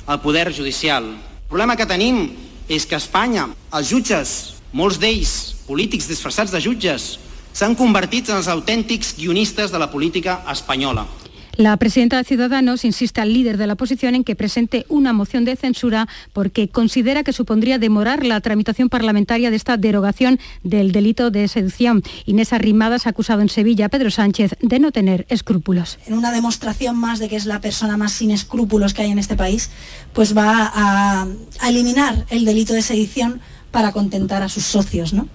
el 0.08 0.20
poder 0.20 0.48
judicial. 0.56 1.04
El 1.04 1.48
problema 1.50 1.76
que 1.76 1.86
tenim 1.86 2.30
és 2.70 2.86
que 2.86 2.96
a 2.96 3.02
Espanya 3.02 3.48
els 3.74 3.90
jutges, 3.90 4.54
molts 4.72 5.00
d'ells 5.02 5.66
polítics 5.66 6.08
disfressats 6.08 6.54
de 6.54 6.60
jutges, 6.62 7.18
s'han 7.52 7.74
convertit 7.76 8.30
en 8.30 8.38
els 8.38 8.48
autèntics 8.48 9.16
guionistes 9.18 9.72
de 9.74 9.78
la 9.82 9.90
política 9.90 10.40
espanyola. 10.50 11.06
La 11.60 11.76
presidenta 11.76 12.16
de 12.16 12.24
Ciudadanos 12.24 12.86
insiste 12.86 13.20
al 13.20 13.34
líder 13.34 13.58
de 13.58 13.66
la 13.66 13.74
oposición 13.74 14.14
en 14.14 14.24
que 14.24 14.34
presente 14.34 14.86
una 14.88 15.12
moción 15.12 15.44
de 15.44 15.56
censura 15.56 16.08
porque 16.32 16.70
considera 16.70 17.22
que 17.22 17.34
supondría 17.34 17.78
demorar 17.78 18.24
la 18.24 18.40
tramitación 18.40 18.88
parlamentaria 18.88 19.50
de 19.50 19.56
esta 19.56 19.76
derogación 19.76 20.40
del 20.62 20.90
delito 20.90 21.30
de 21.30 21.46
seducción. 21.48 22.02
Inés 22.24 22.54
Arrimadas 22.54 23.06
ha 23.06 23.10
acusado 23.10 23.42
en 23.42 23.50
Sevilla 23.50 23.84
a 23.84 23.88
Pedro 23.90 24.10
Sánchez 24.10 24.56
de 24.62 24.78
no 24.78 24.90
tener 24.90 25.26
escrúpulos. 25.28 25.98
En 26.06 26.14
una 26.14 26.32
demostración 26.32 26.96
más 26.96 27.18
de 27.18 27.28
que 27.28 27.36
es 27.36 27.44
la 27.44 27.60
persona 27.60 27.98
más 27.98 28.12
sin 28.12 28.30
escrúpulos 28.30 28.94
que 28.94 29.02
hay 29.02 29.10
en 29.10 29.18
este 29.18 29.36
país, 29.36 29.68
pues 30.14 30.34
va 30.34 30.72
a, 30.74 31.26
a 31.60 31.68
eliminar 31.68 32.24
el 32.30 32.46
delito 32.46 32.72
de 32.72 32.80
sedición 32.80 33.42
para 33.70 33.92
contentar 33.92 34.42
a 34.42 34.48
sus 34.48 34.64
socios, 34.64 35.12
¿no? 35.12 35.28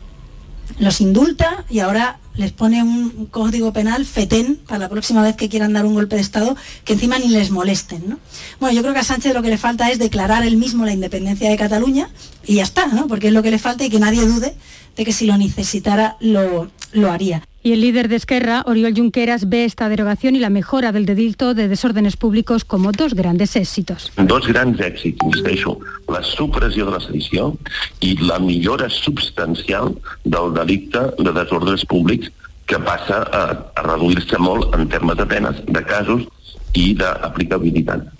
Los 0.79 1.01
indulta 1.01 1.65
y 1.69 1.81
ahora 1.81 2.17
les 2.37 2.51
pone 2.51 2.83
un 2.83 3.27
código 3.27 3.71
penal 3.73 4.05
fetén 4.05 4.57
para 4.67 4.79
la 4.79 4.89
próxima 4.89 5.23
vez 5.23 5.35
que 5.35 5.49
quieran 5.49 5.73
dar 5.73 5.85
un 5.85 5.93
golpe 5.93 6.15
de 6.15 6.21
Estado, 6.21 6.55
que 6.83 6.93
encima 6.93 7.19
ni 7.19 7.29
les 7.29 7.51
molesten. 7.51 8.03
¿no? 8.07 8.19
Bueno, 8.59 8.75
yo 8.75 8.81
creo 8.81 8.93
que 8.93 8.99
a 8.99 9.03
Sánchez 9.03 9.33
lo 9.33 9.41
que 9.41 9.49
le 9.49 9.57
falta 9.57 9.89
es 9.91 9.99
declarar 9.99 10.45
él 10.45 10.57
mismo 10.57 10.85
la 10.85 10.93
independencia 10.93 11.49
de 11.49 11.57
Cataluña 11.57 12.09
y 12.45 12.55
ya 12.55 12.63
está, 12.63 12.87
¿no? 12.87 13.07
porque 13.07 13.27
es 13.27 13.33
lo 13.33 13.43
que 13.43 13.51
le 13.51 13.59
falta 13.59 13.85
y 13.85 13.89
que 13.89 13.99
nadie 13.99 14.25
dude 14.25 14.55
de 14.95 15.05
que 15.05 15.13
si 15.13 15.25
lo 15.25 15.37
necesitara 15.37 16.17
lo, 16.19 16.71
lo 16.91 17.11
haría. 17.11 17.43
Y 17.65 17.73
el 17.73 17.81
líder 17.81 18.09
de 18.09 18.15
Esquerra, 18.17 18.61
Oriol 18.67 18.93
Junqueras, 18.95 19.49
ve 19.49 19.65
esta 19.65 19.89
derogación 19.89 20.35
y 20.35 20.39
la 20.39 20.51
mejora 20.51 20.91
del 20.91 21.07
delito 21.07 21.55
de 21.55 21.67
desórdenes 21.67 22.15
públicos 22.15 22.63
como 22.63 22.91
dos 22.91 23.15
grandes 23.15 23.55
éxitos. 23.55 24.11
Dos 24.17 24.45
grans 24.45 24.77
èxits, 24.79 25.17
insisteixo, 25.25 25.79
la 26.07 26.21
supressió 26.21 26.85
de 26.85 26.91
la 26.93 26.99
sedició 27.01 27.57
i 28.05 28.13
la 28.21 28.37
millora 28.37 28.85
substancial 28.93 29.95
del 30.23 30.53
delicte 30.53 31.09
de 31.17 31.33
desordres 31.33 31.87
públics 31.89 32.29
que 32.69 32.77
passa 32.77 33.23
a, 33.33 33.41
a 33.73 33.87
reduir-se 33.89 34.37
molt 34.37 34.69
en 34.77 34.85
termes 34.85 35.17
de 35.17 35.25
penes, 35.25 35.65
de 35.65 35.83
casos 35.89 36.29
i 36.77 36.93
d'aplicabilitat. 36.93 38.14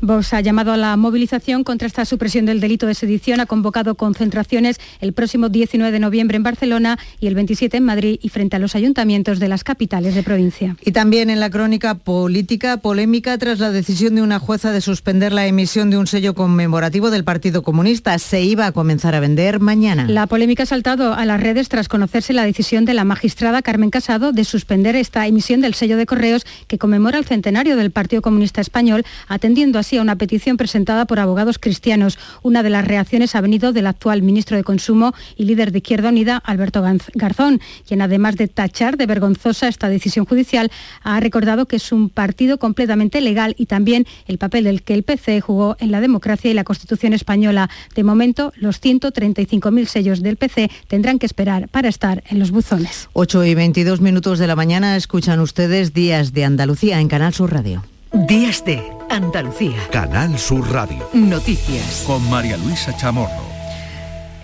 Vox 0.00 0.32
ha 0.32 0.40
llamado 0.40 0.72
a 0.72 0.76
la 0.76 0.96
movilización 0.96 1.64
contra 1.64 1.86
esta 1.86 2.04
supresión 2.04 2.46
del 2.46 2.60
delito 2.60 2.86
de 2.86 2.94
sedición, 2.94 3.40
ha 3.40 3.46
convocado 3.46 3.94
concentraciones 3.94 4.80
el 5.00 5.12
próximo 5.12 5.48
19 5.48 5.92
de 5.92 5.98
noviembre 6.00 6.36
en 6.36 6.42
Barcelona 6.42 6.98
y 7.20 7.26
el 7.26 7.34
27 7.34 7.76
en 7.76 7.84
Madrid 7.84 8.18
y 8.22 8.28
frente 8.30 8.56
a 8.56 8.58
los 8.58 8.74
ayuntamientos 8.74 9.38
de 9.38 9.48
las 9.48 9.64
capitales 9.64 10.14
de 10.14 10.22
provincia. 10.22 10.76
Y 10.84 10.92
también 10.92 11.30
en 11.30 11.40
la 11.40 11.50
crónica 11.50 11.94
política 11.96 12.78
polémica 12.78 13.36
tras 13.38 13.58
la 13.58 13.70
decisión 13.70 14.14
de 14.14 14.22
una 14.22 14.38
jueza 14.38 14.72
de 14.72 14.80
suspender 14.80 15.32
la 15.32 15.46
emisión 15.46 15.90
de 15.90 15.98
un 15.98 16.06
sello 16.06 16.34
conmemorativo 16.34 17.10
del 17.10 17.24
Partido 17.24 17.62
Comunista. 17.62 18.18
Se 18.18 18.42
iba 18.42 18.66
a 18.66 18.72
comenzar 18.72 19.14
a 19.14 19.20
vender 19.20 19.60
mañana. 19.60 20.06
La 20.08 20.26
polémica 20.26 20.62
ha 20.62 20.66
saltado 20.66 21.14
a 21.14 21.24
las 21.26 21.40
redes 21.40 21.68
tras 21.68 21.88
conocerse 21.88 22.32
la 22.32 22.44
decisión 22.44 22.84
de 22.84 22.94
la 22.94 23.04
magistrada 23.04 23.62
Carmen 23.62 23.90
Casado 23.90 24.32
de 24.32 24.44
suspender 24.44 24.96
esta 24.96 25.26
emisión 25.26 25.60
del 25.60 25.74
sello 25.74 25.96
de 25.96 26.06
correos 26.06 26.46
que 26.66 26.78
conmemora 26.78 27.18
el 27.18 27.24
centenario 27.24 27.76
del 27.76 27.90
Partido 27.90 28.22
Comunista 28.22 28.60
Español, 28.60 29.04
atendiendo 29.28 29.78
así 29.78 29.89
a 29.98 30.02
una 30.02 30.16
petición 30.16 30.56
presentada 30.56 31.04
por 31.04 31.18
abogados 31.18 31.58
cristianos. 31.58 32.18
Una 32.42 32.62
de 32.62 32.70
las 32.70 32.86
reacciones 32.86 33.34
ha 33.34 33.40
venido 33.40 33.72
del 33.72 33.86
actual 33.86 34.22
ministro 34.22 34.56
de 34.56 34.64
Consumo 34.64 35.14
y 35.36 35.44
líder 35.44 35.72
de 35.72 35.78
Izquierda 35.78 36.10
Unida, 36.10 36.36
Alberto 36.38 36.82
Garzón, 37.14 37.60
quien 37.86 38.02
además 38.02 38.36
de 38.36 38.48
tachar 38.48 38.96
de 38.96 39.06
vergonzosa 39.06 39.68
esta 39.68 39.88
decisión 39.88 40.26
judicial, 40.26 40.70
ha 41.02 41.20
recordado 41.20 41.66
que 41.66 41.76
es 41.76 41.92
un 41.92 42.08
partido 42.10 42.58
completamente 42.58 43.20
legal 43.20 43.54
y 43.58 43.66
también 43.66 44.06
el 44.26 44.38
papel 44.38 44.64
del 44.64 44.82
que 44.82 44.94
el 44.94 45.02
PC 45.02 45.40
jugó 45.40 45.76
en 45.80 45.90
la 45.90 46.00
democracia 46.00 46.50
y 46.50 46.54
la 46.54 46.64
Constitución 46.64 47.12
española. 47.12 47.70
De 47.94 48.04
momento, 48.04 48.52
los 48.56 48.80
135.000 48.80 49.86
sellos 49.86 50.22
del 50.22 50.36
PC 50.36 50.70
tendrán 50.88 51.18
que 51.18 51.26
esperar 51.26 51.68
para 51.68 51.88
estar 51.88 52.22
en 52.28 52.38
los 52.38 52.50
buzones. 52.50 53.08
8 53.12 53.44
y 53.44 53.54
22 53.54 54.00
minutos 54.00 54.38
de 54.38 54.46
la 54.46 54.56
mañana 54.56 54.96
escuchan 54.96 55.40
ustedes 55.40 55.92
Días 55.92 56.32
de 56.32 56.44
Andalucía 56.44 57.00
en 57.00 57.08
Canal 57.08 57.34
Sur 57.34 57.52
Radio. 57.52 57.84
Días 58.12 58.64
de 58.64 58.99
Andalucía. 59.10 59.76
Canal 59.90 60.38
Sur 60.38 60.70
Radio. 60.72 61.06
Noticias. 61.12 62.04
Con 62.06 62.28
María 62.30 62.56
Luisa 62.56 62.96
Chamorro. 62.96 63.49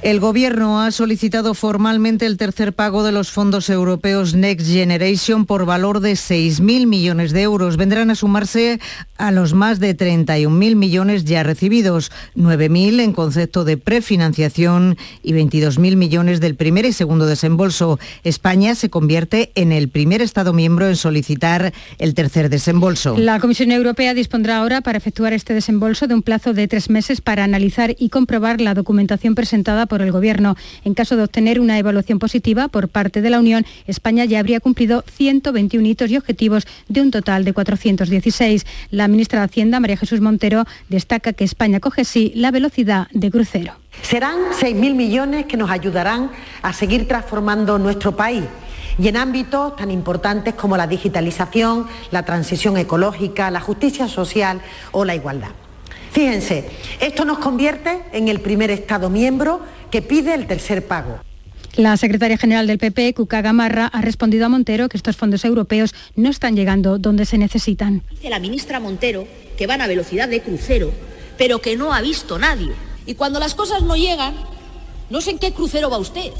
El 0.02 0.20
Gobierno 0.20 0.80
ha 0.82 0.92
solicitado 0.92 1.54
formalmente 1.54 2.26
el 2.26 2.36
tercer 2.36 2.74
pago 2.74 3.02
de 3.02 3.12
los 3.12 3.30
fondos 3.30 3.68
europeos 3.70 4.34
Next 4.34 4.68
Generation 4.68 5.46
por 5.46 5.64
valor 5.64 6.00
de 6.00 6.12
6.000 6.12 6.86
millones 6.86 7.32
de 7.32 7.42
euros. 7.42 7.76
Vendrán 7.76 8.10
a 8.10 8.14
sumarse 8.14 8.78
a 9.16 9.32
los 9.32 9.54
más 9.54 9.80
de 9.80 9.96
31.000 9.96 10.76
millones 10.76 11.24
ya 11.24 11.42
recibidos, 11.42 12.12
9.000 12.36 13.00
en 13.00 13.12
concepto 13.14 13.64
de 13.64 13.78
prefinanciación 13.78 14.96
y 15.22 15.32
22.000 15.32 15.96
millones 15.96 16.40
del 16.40 16.54
primer 16.54 16.84
y 16.84 16.92
segundo 16.92 17.26
desembolso. 17.26 17.98
España 18.22 18.74
se 18.74 18.90
convierte 18.90 19.50
en 19.54 19.72
el 19.72 19.88
primer 19.88 20.22
Estado 20.22 20.52
miembro 20.52 20.86
en 20.86 20.96
solicitar 20.96 21.72
el 21.98 22.14
tercer 22.14 22.50
desembolso. 22.50 23.16
La 23.16 23.40
Comisión 23.40 23.72
Europea 23.72 24.14
dispondrá 24.14 24.58
ahora 24.58 24.82
para 24.82 24.98
efectuar 24.98 25.32
este 25.32 25.54
desembolso 25.54 26.06
de 26.06 26.14
un 26.14 26.22
plazo 26.22 26.52
de 26.52 26.68
tres 26.68 26.90
meses 26.90 27.20
para 27.20 27.44
analizar 27.44 27.96
y 27.98 28.10
comprobar 28.10 28.60
la 28.60 28.74
documentación 28.74 29.34
presentada 29.34 29.85
por 29.86 30.02
el 30.02 30.12
Gobierno. 30.12 30.56
En 30.84 30.94
caso 30.94 31.16
de 31.16 31.24
obtener 31.24 31.60
una 31.60 31.78
evaluación 31.78 32.18
positiva 32.18 32.68
por 32.68 32.88
parte 32.88 33.22
de 33.22 33.30
la 33.30 33.38
Unión, 33.38 33.64
España 33.86 34.24
ya 34.24 34.40
habría 34.40 34.60
cumplido 34.60 35.04
121 35.10 35.86
hitos 35.86 36.10
y 36.10 36.16
objetivos 36.16 36.66
de 36.88 37.00
un 37.00 37.10
total 37.10 37.44
de 37.44 37.52
416. 37.52 38.66
La 38.90 39.08
ministra 39.08 39.40
de 39.40 39.46
Hacienda, 39.46 39.80
María 39.80 39.96
Jesús 39.96 40.20
Montero, 40.20 40.64
destaca 40.88 41.32
que 41.32 41.44
España 41.44 41.80
coge 41.80 42.04
sí 42.04 42.32
la 42.34 42.50
velocidad 42.50 43.08
de 43.12 43.30
crucero. 43.30 43.74
Serán 44.02 44.36
6.000 44.60 44.94
millones 44.94 45.46
que 45.46 45.56
nos 45.56 45.70
ayudarán 45.70 46.30
a 46.62 46.72
seguir 46.72 47.08
transformando 47.08 47.78
nuestro 47.78 48.14
país 48.14 48.44
y 48.98 49.08
en 49.08 49.16
ámbitos 49.16 49.76
tan 49.76 49.90
importantes 49.90 50.54
como 50.54 50.76
la 50.76 50.86
digitalización, 50.86 51.86
la 52.10 52.24
transición 52.24 52.76
ecológica, 52.76 53.50
la 53.50 53.60
justicia 53.60 54.08
social 54.08 54.60
o 54.92 55.04
la 55.04 55.14
igualdad. 55.14 55.50
Fíjense, 56.12 56.68
esto 57.00 57.24
nos 57.24 57.38
convierte 57.38 58.02
en 58.12 58.28
el 58.28 58.40
primer 58.40 58.70
Estado 58.70 59.10
miembro 59.10 59.60
que 59.90 60.02
pide 60.02 60.34
el 60.34 60.46
tercer 60.46 60.86
pago. 60.86 61.20
La 61.76 61.96
secretaria 61.98 62.38
general 62.38 62.66
del 62.66 62.78
PP, 62.78 63.12
Cuca 63.12 63.42
Gamarra, 63.42 63.86
ha 63.86 64.00
respondido 64.00 64.46
a 64.46 64.48
Montero 64.48 64.88
que 64.88 64.96
estos 64.96 65.16
fondos 65.16 65.44
europeos 65.44 65.94
no 66.14 66.30
están 66.30 66.56
llegando 66.56 66.96
donde 66.96 67.26
se 67.26 67.36
necesitan. 67.36 68.02
Dice 68.10 68.30
la 68.30 68.38
ministra 68.38 68.80
Montero 68.80 69.28
que 69.58 69.66
van 69.66 69.82
a 69.82 69.86
velocidad 69.86 70.26
de 70.26 70.40
crucero, 70.40 70.90
pero 71.36 71.60
que 71.60 71.76
no 71.76 71.92
ha 71.92 72.00
visto 72.00 72.38
nadie. 72.38 72.72
Y 73.04 73.14
cuando 73.14 73.38
las 73.38 73.54
cosas 73.54 73.82
no 73.82 73.94
llegan, 73.94 74.34
no 75.10 75.20
sé 75.20 75.32
en 75.32 75.38
qué 75.38 75.52
crucero 75.52 75.90
va 75.90 75.98
usted, 75.98 76.32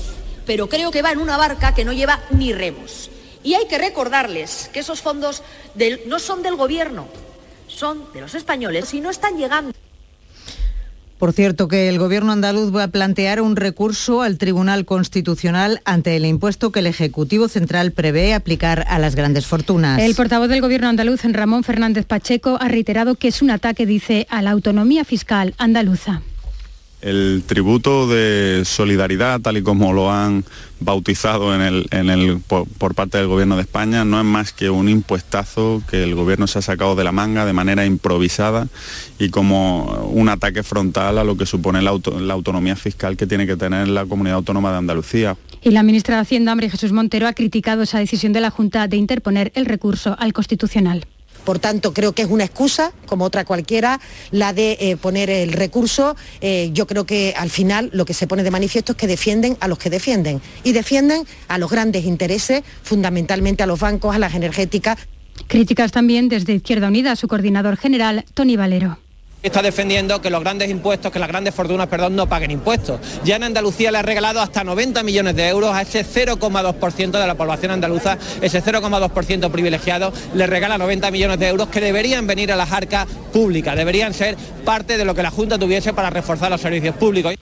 pero 0.47 0.71
creo 0.71 0.91
que 0.91 1.03
va 1.03 1.13
en 1.13 1.19
una 1.19 1.37
barca 1.37 1.75
que 1.75 1.85
no 1.85 1.93
lleva 1.93 2.21
ni 2.31 2.55
remos. 2.55 3.11
Y 3.43 3.55
hay 3.55 3.67
que 3.67 3.77
recordarles 3.77 4.71
que 4.73 4.81
esos 4.81 5.03
fondos 5.03 5.43
del, 5.75 6.01
no 6.07 6.19
son 6.19 6.43
del 6.43 6.57
gobierno, 6.57 7.09
son 7.77 7.99
de 8.13 8.21
los 8.21 8.35
españoles 8.35 8.93
y 8.95 9.01
no 9.01 9.11
están 9.11 9.37
llegando. 9.37 9.73
Por 11.19 11.33
cierto, 11.33 11.67
que 11.67 11.89
el 11.89 11.99
Gobierno 11.99 12.33
andaluz 12.33 12.75
va 12.75 12.85
a 12.85 12.89
plantear 12.89 13.41
un 13.41 13.57
recurso 13.57 14.21
al 14.21 14.37
Tribunal 14.37 14.85
Constitucional 14.85 15.81
ante 15.87 16.15
el 16.15 16.27
impuesto 16.27 16.73
que 16.73 16.81
el 16.81 16.87
Ejecutivo 16.87 17.49
Central 17.49 17.93
prevé 17.93 18.35
aplicar 18.35 18.85
a 18.89 18.99
las 18.99 19.17
grandes 19.17 19.47
fortunas. 19.47 19.99
El 19.99 20.15
portavoz 20.15 20.51
del 20.51 20.61
Gobierno 20.61 20.89
andaluz, 20.89 21.23
Ramón 21.25 21.65
Fernández 21.65 22.05
Pacheco, 22.05 22.59
ha 22.61 22.69
reiterado 22.69 23.15
que 23.15 23.29
es 23.29 23.41
un 23.41 23.51
ataque, 23.51 23.87
dice, 23.87 24.27
a 24.29 24.43
la 24.43 24.51
autonomía 24.51 25.07
fiscal 25.07 25.55
andaluza. 25.57 26.21
El 27.03 27.45
tributo 27.47 28.09
de 28.09 28.63
solidaridad, 28.65 29.41
tal 29.41 29.59
y 29.59 29.63
como 29.63 29.93
lo 29.93 30.11
han 30.11 30.45
bautizado 30.81 31.55
en 31.55 31.61
el, 31.61 31.87
en 31.91 32.11
el, 32.11 32.41
por, 32.41 32.95
parte 32.95 33.19
del 33.19 33.29
Gobierno 33.29 33.57
de 33.57 33.63
España, 33.63 34.05
no 34.05 34.19
es 34.19 34.25
más 34.25 34.53
que 34.53 34.71
un 34.71 34.89
impuestazo 34.89 35.83
que 35.89 36.03
el 36.03 36.15
Gobierno 36.15 36.47
se 36.47 36.59
ha 36.59 36.63
sacado 36.63 36.97
de 36.97 37.05
la 37.05 37.13
manga 37.13 37.45
de 37.45 37.53
manera 37.53 37.85
improvisada 37.85 38.69
y 39.19 39.29
como 39.31 40.09
un 40.13 40.29
ataque 40.29 40.63
frontal 40.63 41.19
a 41.19 41.25
lo 41.25 41.37
que 41.37 41.47
supone 41.47 41.83
la, 41.83 41.93
la 42.21 42.35
autonomía 42.35 42.77
fiscal 42.77 43.17
que 43.17 43.27
tiene 43.27 43.47
que 43.47 43.57
tener 43.57 43.89
la 43.89 44.07
Comunidad 44.07 44.37
Autónoma 44.37 44.71
de 44.73 44.79
Andalucía. 44.79 45.37
Y 45.63 45.71
la 45.71 45.83
ministra 45.83 46.17
de 46.17 46.23
Hacienda, 46.23 46.55
María 46.55 46.71
Jesús 46.71 46.93
Montero, 46.93 47.27
ha 47.27 47.33
criticado 47.33 47.83
esa 47.83 47.99
decisión 47.99 48.33
de 48.33 48.41
la 48.41 48.51
Junta 48.51 48.89
de 48.89 48.97
interponer 48.97 49.53
el 49.55 49.67
recurso 49.67 50.17
al 50.19 50.33
Constitucional. 50.33 51.07
Por 51.47 51.61
tanto, 51.61 51.95
creo 51.95 52.13
que 52.13 52.23
es 52.23 52.29
una 52.29 52.43
excusa, 52.43 52.93
como 53.07 53.25
otra 53.25 53.45
cualquiera, 53.45 54.01
la 54.33 54.53
de 54.53 54.77
eh, 54.81 54.97
poner 54.97 55.31
el 55.31 55.53
recurso. 55.53 56.17
Eh, 56.41 56.71
yo 56.73 56.89
creo 56.89 57.07
que 57.07 57.35
al 57.37 57.51
final 57.51 57.89
lo 57.93 58.05
que 58.05 58.15
se 58.15 58.27
pone 58.27 58.43
de 58.43 58.51
manifiesto 58.51 58.93
es 58.93 58.99
que 58.99 59.07
defienden 59.07 59.57
a 59.61 59.69
los 59.69 59.79
que 59.79 59.89
defienden 59.89 60.43
y 60.65 60.73
defienden 60.73 61.25
a 61.47 61.59
los 61.59 61.71
grandes 61.71 62.05
intereses, 62.05 62.65
fundamentalmente 62.83 63.63
a 63.63 63.67
los 63.67 63.79
bancos, 63.79 64.13
a 64.17 64.19
las 64.19 64.35
energéticas. 64.35 64.99
Críticas 65.47 65.93
también 65.93 66.29
desde 66.29 66.53
Izquierda 66.55 66.89
Unida 66.89 67.15
su 67.15 67.29
coordinador 67.29 67.77
general, 67.77 68.25
Tony 68.35 68.57
Valero 68.57 68.99
está 69.43 69.63
defendiendo 69.63 70.21
que 70.21 70.31
los 70.31 70.41
grandes 70.41 70.71
impuestos, 70.71 71.13
que 71.13 71.19
las 71.19 71.29
grandes 71.29 71.55
fortunas, 71.55 71.87
perdón, 71.87 72.17
no 72.17 72.29
paguen 72.29 72.51
impuestos. 72.51 73.01
Ya 73.25 73.37
en 73.37 73.45
Andalucía 73.45 73.93
le 73.93 73.99
ha 73.99 74.03
regalado 74.03 74.41
hasta 74.41 74.65
90 74.65 75.03
millones 75.03 75.37
de 75.37 75.49
euros 75.49 75.75
a 75.75 75.83
ese 75.83 76.05
0,2% 76.05 77.11
de 77.11 77.27
la 77.27 77.35
población 77.35 77.73
andaluza, 77.73 78.19
ese 78.41 78.63
0,2% 78.63 79.51
privilegiado, 79.51 80.13
le 80.35 80.47
regala 80.47 80.79
90 80.79 81.11
millones 81.11 81.39
de 81.39 81.49
euros 81.49 81.69
que 81.69 81.81
deberían 81.81 82.27
venir 82.27 82.53
a 82.53 82.57
las 82.57 82.73
arcas 82.73 83.07
públicas, 83.33 83.77
deberían 83.77 84.15
ser 84.15 84.37
parte 84.65 84.99
de 84.99 85.05
lo 85.05 85.15
que 85.15 85.23
la 85.23 85.31
Junta 85.31 85.59
tuviese 85.59 85.93
para 85.93 86.11
reforzar 86.11 86.51
los 86.51 86.61
servicios 86.61 86.97
públicos. 86.97 87.35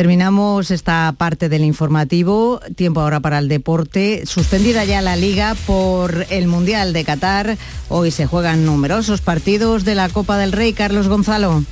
Terminamos 0.00 0.70
esta 0.70 1.14
parte 1.18 1.50
del 1.50 1.62
informativo. 1.62 2.58
Tiempo 2.74 3.02
ahora 3.02 3.20
para 3.20 3.38
el 3.38 3.48
deporte. 3.48 4.24
Suspendida 4.24 4.86
ya 4.86 5.02
la 5.02 5.14
liga 5.14 5.54
por 5.66 6.24
el 6.30 6.46
Mundial 6.46 6.94
de 6.94 7.04
Qatar. 7.04 7.58
Hoy 7.90 8.10
se 8.10 8.24
juegan 8.24 8.64
numerosos 8.64 9.20
partidos 9.20 9.84
de 9.84 9.94
la 9.94 10.08
Copa 10.08 10.38
del 10.38 10.52
Rey. 10.52 10.72
Carlos 10.72 11.06
Gonzalo. 11.06 11.64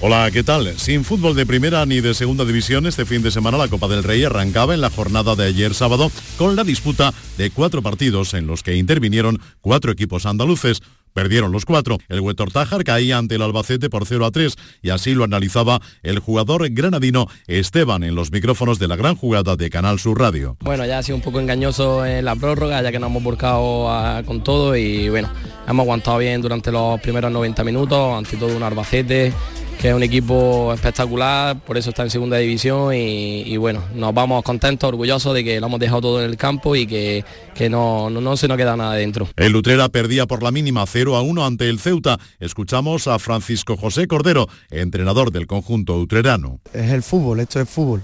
Hola, 0.00 0.28
¿qué 0.32 0.42
tal? 0.42 0.76
Sin 0.80 1.04
fútbol 1.04 1.36
de 1.36 1.46
primera 1.46 1.86
ni 1.86 2.00
de 2.00 2.14
segunda 2.14 2.44
división, 2.44 2.88
este 2.88 3.06
fin 3.06 3.22
de 3.22 3.30
semana 3.30 3.56
la 3.56 3.68
Copa 3.68 3.86
del 3.86 4.02
Rey 4.02 4.24
arrancaba 4.24 4.74
en 4.74 4.80
la 4.80 4.90
jornada 4.90 5.36
de 5.36 5.44
ayer 5.44 5.72
sábado 5.72 6.10
con 6.36 6.56
la 6.56 6.64
disputa 6.64 7.14
de 7.38 7.50
cuatro 7.50 7.82
partidos 7.82 8.34
en 8.34 8.48
los 8.48 8.64
que 8.64 8.74
intervinieron 8.74 9.40
cuatro 9.60 9.92
equipos 9.92 10.26
andaluces. 10.26 10.82
Perdieron 11.16 11.50
los 11.50 11.64
cuatro. 11.64 11.96
El 12.10 12.20
Huetortájar 12.20 12.84
caía 12.84 13.16
ante 13.16 13.36
el 13.36 13.42
Albacete 13.42 13.88
por 13.88 14.04
0 14.04 14.26
a 14.26 14.30
3 14.30 14.54
y 14.82 14.90
así 14.90 15.14
lo 15.14 15.24
analizaba 15.24 15.80
el 16.02 16.18
jugador 16.18 16.68
granadino 16.68 17.26
Esteban 17.46 18.04
en 18.04 18.14
los 18.14 18.30
micrófonos 18.30 18.78
de 18.78 18.86
la 18.86 18.96
gran 18.96 19.16
jugada 19.16 19.56
de 19.56 19.70
Canal 19.70 19.98
Sur 19.98 20.20
Radio. 20.20 20.58
Bueno, 20.60 20.84
ya 20.84 20.98
ha 20.98 21.02
sido 21.02 21.16
un 21.16 21.22
poco 21.22 21.40
engañoso 21.40 22.04
en 22.04 22.22
la 22.26 22.36
prórroga, 22.36 22.82
ya 22.82 22.92
que 22.92 22.98
nos 22.98 23.08
hemos 23.08 23.22
volcado 23.22 23.88
con 24.26 24.44
todo 24.44 24.76
y 24.76 25.08
bueno, 25.08 25.30
hemos 25.66 25.84
aguantado 25.84 26.18
bien 26.18 26.42
durante 26.42 26.70
los 26.70 27.00
primeros 27.00 27.32
90 27.32 27.64
minutos, 27.64 28.18
ante 28.18 28.36
todo 28.36 28.54
un 28.54 28.62
Albacete 28.62 29.32
que 29.80 29.88
es 29.88 29.94
un 29.94 30.02
equipo 30.02 30.72
espectacular, 30.72 31.58
por 31.60 31.76
eso 31.76 31.90
está 31.90 32.02
en 32.02 32.10
segunda 32.10 32.38
división 32.38 32.94
y, 32.94 33.42
y, 33.42 33.56
bueno, 33.56 33.82
nos 33.94 34.14
vamos 34.14 34.42
contentos, 34.42 34.88
orgullosos 34.88 35.34
de 35.34 35.44
que 35.44 35.60
lo 35.60 35.66
hemos 35.66 35.80
dejado 35.80 36.00
todo 36.00 36.22
en 36.22 36.30
el 36.30 36.36
campo 36.36 36.74
y 36.76 36.86
que, 36.86 37.24
que 37.54 37.68
no, 37.68 38.08
no, 38.10 38.20
no, 38.20 38.36
se 38.36 38.48
nos 38.48 38.56
queda 38.56 38.76
nada 38.76 38.94
dentro. 38.94 39.28
El 39.36 39.52
Lutrera 39.52 39.88
perdía 39.88 40.26
por 40.26 40.42
la 40.42 40.50
mínima 40.50 40.84
0 40.86 41.16
a 41.16 41.22
1 41.22 41.44
ante 41.44 41.68
el 41.68 41.78
Ceuta. 41.78 42.18
Escuchamos 42.40 43.06
a 43.06 43.18
Francisco 43.18 43.76
José 43.76 44.06
Cordero, 44.06 44.48
entrenador 44.70 45.30
del 45.30 45.46
conjunto 45.46 45.96
utrerano. 45.96 46.60
Es 46.72 46.90
el 46.90 47.02
fútbol, 47.02 47.40
esto 47.40 47.60
es 47.60 47.68
fútbol. 47.68 48.02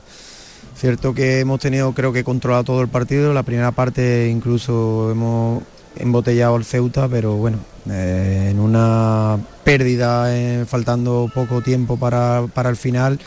Cierto 0.75 1.15
que 1.15 1.41
hemos 1.41 1.61
tenido 1.61 1.93
creo 1.93 2.13
que 2.13 2.25
controlado 2.25 2.65
todo 2.65 2.83
el 2.83 2.89
partido, 2.89 3.33
la 3.33 3.45
primera 3.45 3.73
parte 3.73 4.29
incluso 4.29 5.11
hemos 5.11 5.63
embotellado 5.96 6.57
el 6.57 6.64
Ceuta, 6.64 7.09
pero 7.09 7.35
bueno, 7.35 7.59
eh, 7.90 8.48
en 8.50 8.61
una 8.61 9.38
pérdida, 9.64 10.35
eh, 10.35 10.64
faltando 10.66 11.31
poco 11.35 11.61
tiempo 11.61 11.96
para, 11.96 12.44
para, 12.52 12.70
el 12.70 12.76
final, 12.76 13.18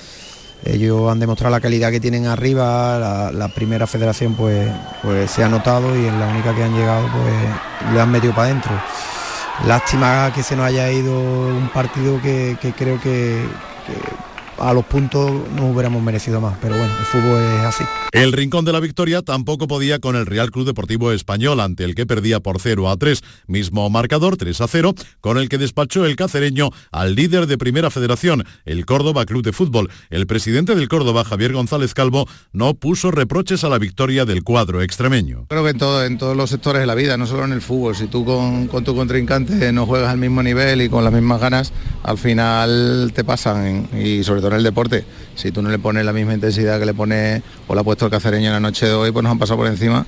ellos 0.63 1.11
han 1.11 1.19
demostrado 1.19 1.55
la 1.55 1.61
calidad 1.61 1.91
que 1.91 1.99
tienen 1.99 2.25
arriba, 2.25 3.31
la, 3.31 3.47
primera 3.49 3.87
federación 3.87 4.35
pues, 4.35 4.69
pues 5.01 5.31
se 5.31 5.43
ha 5.43 5.49
notado 5.49 5.95
y 5.95 6.05
en 6.05 6.19
la 6.19 6.27
única 6.27 6.55
que 6.55 6.63
han 6.63 6.73
llegado 6.73 7.07
pues 7.11 7.93
le 7.93 8.01
han 8.01 8.11
metido 8.11 8.33
para 8.33 8.49
adentro. 8.49 8.71
Lástima 9.67 10.31
que 10.33 10.43
se 10.43 10.55
nos 10.55 10.65
haya 10.65 10.91
ido 10.91 11.17
un 11.17 11.69
partido 11.73 12.21
que, 12.21 12.57
que 12.61 12.73
creo 12.73 12.99
que 12.99 13.45
a 14.57 14.73
los 14.73 14.85
puntos 14.85 15.31
no 15.55 15.67
hubiéramos 15.67 16.01
merecido 16.01 16.41
más, 16.41 16.57
pero 16.61 16.77
bueno, 16.77 16.93
el 16.97 17.05
fútbol 17.05 17.41
es 17.59 17.65
así. 17.65 17.83
El 18.11 18.31
rincón 18.31 18.63
de 18.63 18.71
la 18.71 18.79
victoria 18.79 19.21
tampoco 19.21 19.67
podía 19.67 19.99
con 19.99 20.15
el 20.15 20.25
Real 20.25 20.51
Club 20.51 20.65
Deportivo 20.65 21.11
Español, 21.11 21.59
ante 21.59 21.83
el 21.83 21.95
que 21.95 22.05
perdía 22.05 22.39
por 22.39 22.61
0 22.61 22.89
a 22.89 22.95
3, 22.95 23.21
mismo 23.47 23.89
marcador 23.89 24.37
3 24.37 24.61
a 24.61 24.67
0, 24.67 24.95
con 25.19 25.37
el 25.37 25.49
que 25.49 25.57
despachó 25.57 26.05
el 26.05 26.15
cacereño 26.15 26.69
al 26.91 27.15
líder 27.15 27.47
de 27.47 27.57
Primera 27.57 27.89
Federación, 27.89 28.45
el 28.63 28.85
Córdoba 28.85 29.25
Club 29.25 29.43
de 29.43 29.51
Fútbol. 29.51 29.89
El 30.09 30.27
presidente 30.27 30.75
del 30.75 30.87
Córdoba, 30.87 31.25
Javier 31.25 31.51
González 31.51 31.93
Calvo, 31.93 32.27
no 32.53 32.73
puso 32.75 33.11
reproches 33.11 33.63
a 33.65 33.69
la 33.69 33.79
victoria 33.79 34.23
del 34.23 34.43
cuadro 34.43 34.81
extremeño. 34.81 35.47
Creo 35.49 35.63
que 35.63 35.71
en, 35.71 35.77
todo, 35.77 36.05
en 36.05 36.17
todos 36.17 36.37
los 36.37 36.49
sectores 36.49 36.79
de 36.79 36.87
la 36.87 36.95
vida, 36.95 37.17
no 37.17 37.27
solo 37.27 37.43
en 37.43 37.51
el 37.51 37.61
fútbol, 37.61 37.95
si 37.95 38.07
tú 38.07 38.23
con, 38.23 38.67
con 38.67 38.83
tu 38.85 38.95
contrincante 38.95 39.73
no 39.73 39.85
juegas 39.85 40.09
al 40.09 40.19
mismo 40.19 40.41
nivel 40.41 40.81
y 40.81 40.89
con 40.89 41.03
las 41.03 41.11
mismas 41.11 41.41
ganas, 41.41 41.73
al 42.03 42.17
final 42.17 43.11
te 43.13 43.25
pasan 43.25 43.89
y 43.93 44.23
sobre 44.23 44.39
todo 44.39 44.44
en 44.53 44.57
el 44.57 44.63
deporte. 44.63 45.05
Si 45.35 45.51
tú 45.51 45.61
no 45.61 45.69
le 45.69 45.79
pones 45.79 46.05
la 46.05 46.13
misma 46.13 46.33
intensidad 46.33 46.79
que 46.79 46.85
le 46.85 46.93
pone 46.93 47.41
o 47.67 47.73
le 47.73 47.81
ha 47.81 47.83
puesto 47.83 48.05
el 48.05 48.11
cacereño 48.11 48.47
en 48.47 48.53
la 48.53 48.59
noche 48.59 48.85
de 48.85 48.93
hoy, 48.93 49.11
pues 49.11 49.23
nos 49.23 49.31
han 49.31 49.39
pasado 49.39 49.57
por 49.57 49.67
encima 49.67 50.05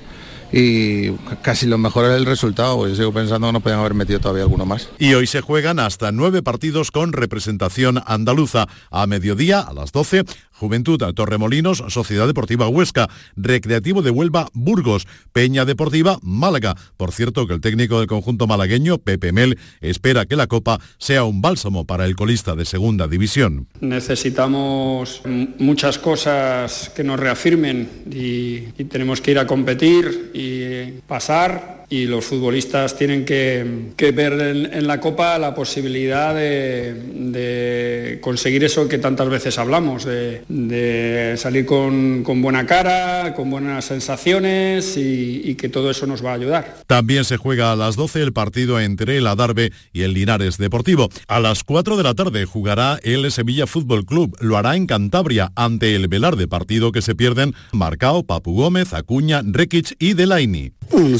y 0.52 1.12
casi 1.42 1.66
lo 1.66 1.78
mejor 1.78 2.06
es 2.06 2.12
el 2.12 2.26
resultado. 2.26 2.86
Yo 2.88 2.94
sigo 2.94 3.12
pensando 3.12 3.48
que 3.48 3.52
nos 3.52 3.62
podían 3.62 3.80
haber 3.80 3.94
metido 3.94 4.20
todavía 4.20 4.44
alguno 4.44 4.64
más. 4.64 4.88
Y 4.98 5.14
hoy 5.14 5.26
se 5.26 5.40
juegan 5.40 5.78
hasta 5.78 6.12
nueve 6.12 6.42
partidos 6.42 6.90
con 6.90 7.12
representación 7.12 8.02
andaluza. 8.06 8.66
A 8.90 9.06
mediodía, 9.06 9.60
a 9.60 9.72
las 9.72 9.92
12, 9.92 10.24
Juventud 10.58 11.00
Torremolinos, 11.14 11.84
Sociedad 11.88 12.26
Deportiva 12.26 12.68
Huesca, 12.68 13.08
Recreativo 13.36 14.02
de 14.02 14.10
Huelva 14.10 14.48
Burgos, 14.52 15.06
Peña 15.32 15.64
Deportiva 15.64 16.18
Málaga. 16.22 16.74
Por 16.96 17.12
cierto 17.12 17.46
que 17.46 17.54
el 17.54 17.60
técnico 17.60 17.98
del 17.98 18.08
conjunto 18.08 18.46
malagueño, 18.46 18.98
Pepe 18.98 19.32
Mel, 19.32 19.58
espera 19.80 20.26
que 20.26 20.36
la 20.36 20.48
Copa 20.48 20.80
sea 20.98 21.24
un 21.24 21.40
bálsamo 21.40 21.84
para 21.84 22.06
el 22.06 22.16
colista 22.16 22.56
de 22.56 22.64
segunda 22.64 23.06
división. 23.06 23.68
Necesitamos 23.80 25.22
muchas 25.58 25.98
cosas 25.98 26.90
que 26.94 27.04
nos 27.04 27.20
reafirmen 27.20 27.88
y, 28.10 28.64
y 28.76 28.84
tenemos 28.88 29.20
que 29.20 29.30
ir 29.30 29.38
a 29.38 29.46
competir 29.46 30.32
y 30.34 31.00
pasar 31.06 31.77
y 31.90 32.04
los 32.04 32.24
futbolistas 32.24 32.96
tienen 32.96 33.24
que, 33.24 33.92
que 33.96 34.12
ver 34.12 34.34
en, 34.34 34.74
en, 34.74 34.86
la 34.86 35.00
Copa 35.00 35.38
la 35.38 35.54
posibilidad 35.54 36.34
de, 36.34 36.92
de, 36.94 38.18
conseguir 38.20 38.64
eso 38.64 38.88
que 38.88 38.98
tantas 38.98 39.28
veces 39.28 39.58
hablamos, 39.58 40.04
de, 40.04 40.42
de 40.48 41.34
salir 41.38 41.64
con, 41.64 42.22
con, 42.24 42.42
buena 42.42 42.66
cara, 42.66 43.32
con 43.34 43.50
buenas 43.50 43.86
sensaciones 43.86 44.96
y, 44.96 45.42
y, 45.44 45.54
que 45.54 45.68
todo 45.68 45.90
eso 45.90 46.06
nos 46.06 46.24
va 46.24 46.32
a 46.32 46.34
ayudar. 46.34 46.76
También 46.86 47.24
se 47.24 47.36
juega 47.38 47.72
a 47.72 47.76
las 47.76 47.96
12 47.96 48.22
el 48.22 48.32
partido 48.32 48.80
entre 48.80 49.16
el 49.16 49.26
Adarve 49.26 49.72
y 49.92 50.02
el 50.02 50.12
Linares 50.12 50.58
Deportivo. 50.58 51.08
A 51.26 51.40
las 51.40 51.64
4 51.64 51.96
de 51.96 52.02
la 52.02 52.14
tarde 52.14 52.44
jugará 52.44 52.98
el 53.02 53.30
Sevilla 53.32 53.66
Fútbol 53.66 54.04
Club. 54.04 54.36
Lo 54.40 54.56
hará 54.58 54.76
en 54.76 54.86
Cantabria 54.86 55.52
ante 55.54 55.94
el 55.94 56.08
Velarde, 56.08 56.48
partido 56.48 56.92
que 56.92 57.02
se 57.02 57.14
pierden 57.14 57.54
Marcao, 57.72 58.24
Papu 58.24 58.54
Gómez, 58.54 58.92
Acuña, 58.92 59.42
Rekic 59.44 59.96
y 59.98 60.12
Delaini. 60.12 60.72
Bueno, 60.90 61.18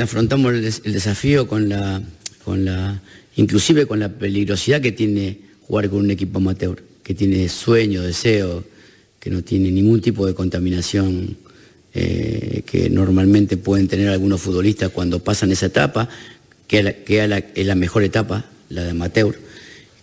afrontamos 0.00 0.52
el, 0.52 0.92
desafío 0.92 1.46
con 1.46 1.68
la, 1.68 2.02
con 2.44 2.64
la, 2.64 3.00
inclusive 3.36 3.86
con 3.86 4.00
la 4.00 4.08
peligrosidad 4.08 4.80
que 4.80 4.92
tiene 4.92 5.38
jugar 5.66 5.88
con 5.88 6.00
un 6.00 6.10
equipo 6.10 6.38
amateur, 6.38 6.82
que 7.02 7.14
tiene 7.14 7.48
sueño, 7.48 8.02
deseo, 8.02 8.64
que 9.18 9.30
no 9.30 9.42
tiene 9.42 9.70
ningún 9.70 10.00
tipo 10.00 10.26
de 10.26 10.34
contaminación 10.34 11.36
eh, 11.94 12.62
que 12.66 12.90
normalmente 12.90 13.56
pueden 13.56 13.88
tener 13.88 14.08
algunos 14.08 14.40
futbolistas 14.40 14.90
cuando 14.90 15.22
pasan 15.22 15.52
esa 15.52 15.66
etapa, 15.66 16.08
que 16.66 16.96
es 17.54 17.66
la 17.66 17.74
mejor 17.74 18.02
etapa, 18.02 18.46
la 18.68 18.84
de 18.84 18.90
amateur 18.90 19.43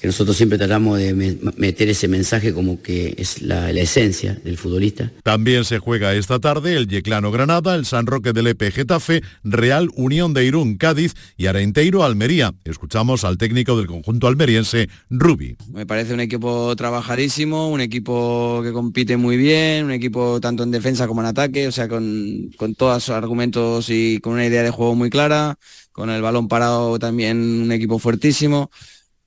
que 0.02 0.08
nosotros 0.08 0.36
siempre 0.36 0.58
tratamos 0.58 0.98
de 0.98 1.14
meter 1.58 1.88
ese 1.90 2.08
mensaje 2.08 2.56
como 2.56 2.82
que 2.82 3.14
es 3.20 3.44
la, 3.44 3.72
la, 3.72 3.82
esencia 3.82 4.34
del 4.44 4.58
futbolista. 4.58 5.12
También 5.22 5.64
se 5.64 5.78
juega 5.78 6.16
esta 6.16 6.40
tarde 6.40 6.76
el 6.76 6.88
Yeclano 6.88 7.30
Granada, 7.30 7.76
el 7.76 7.86
San 7.86 8.08
Roque 8.08 8.34
del 8.34 8.48
Epe 8.48 8.72
Getafe, 8.72 9.22
Real 9.44 9.92
Unión 9.94 10.34
de 10.34 10.44
Irún 10.44 10.78
Cádiz 10.78 11.14
y 11.38 11.46
Arenteiro 11.46 12.04
Almería. 12.04 12.52
Escuchamos 12.66 13.24
al 13.24 13.38
técnico 13.38 13.78
del 13.78 13.86
conjunto 13.86 14.26
almeriense, 14.26 14.90
Rubi. 15.12 15.56
Me 15.72 15.86
parece 15.86 16.16
un 16.16 16.20
equipo 16.20 16.76
trabajadísimo, 16.76 17.70
un 17.70 17.82
equipo 17.82 18.62
que 18.64 18.72
compite 18.72 19.18
muy 19.18 19.38
bien, 19.38 19.86
un 19.86 19.92
equipo 19.92 20.42
tanto 20.42 20.64
en 20.64 20.72
defensa 20.72 21.06
como 21.06 21.22
en 21.22 21.28
ataque, 21.28 21.68
o 21.68 21.72
sea, 21.72 21.88
con, 21.88 22.50
con 22.58 22.74
todos 22.74 23.04
sus 23.04 23.14
argumentos 23.14 23.92
y 23.92 24.18
con 24.20 24.34
una 24.34 24.48
idea 24.48 24.64
de 24.64 24.72
juego 24.72 24.96
muy 24.96 25.12
clara, 25.12 25.60
con 25.92 26.10
el 26.10 26.24
balón 26.24 26.48
parado 26.48 26.98
también 26.98 27.38
un 27.38 27.72
equipo 27.72 28.00
fuertísimo 28.00 28.72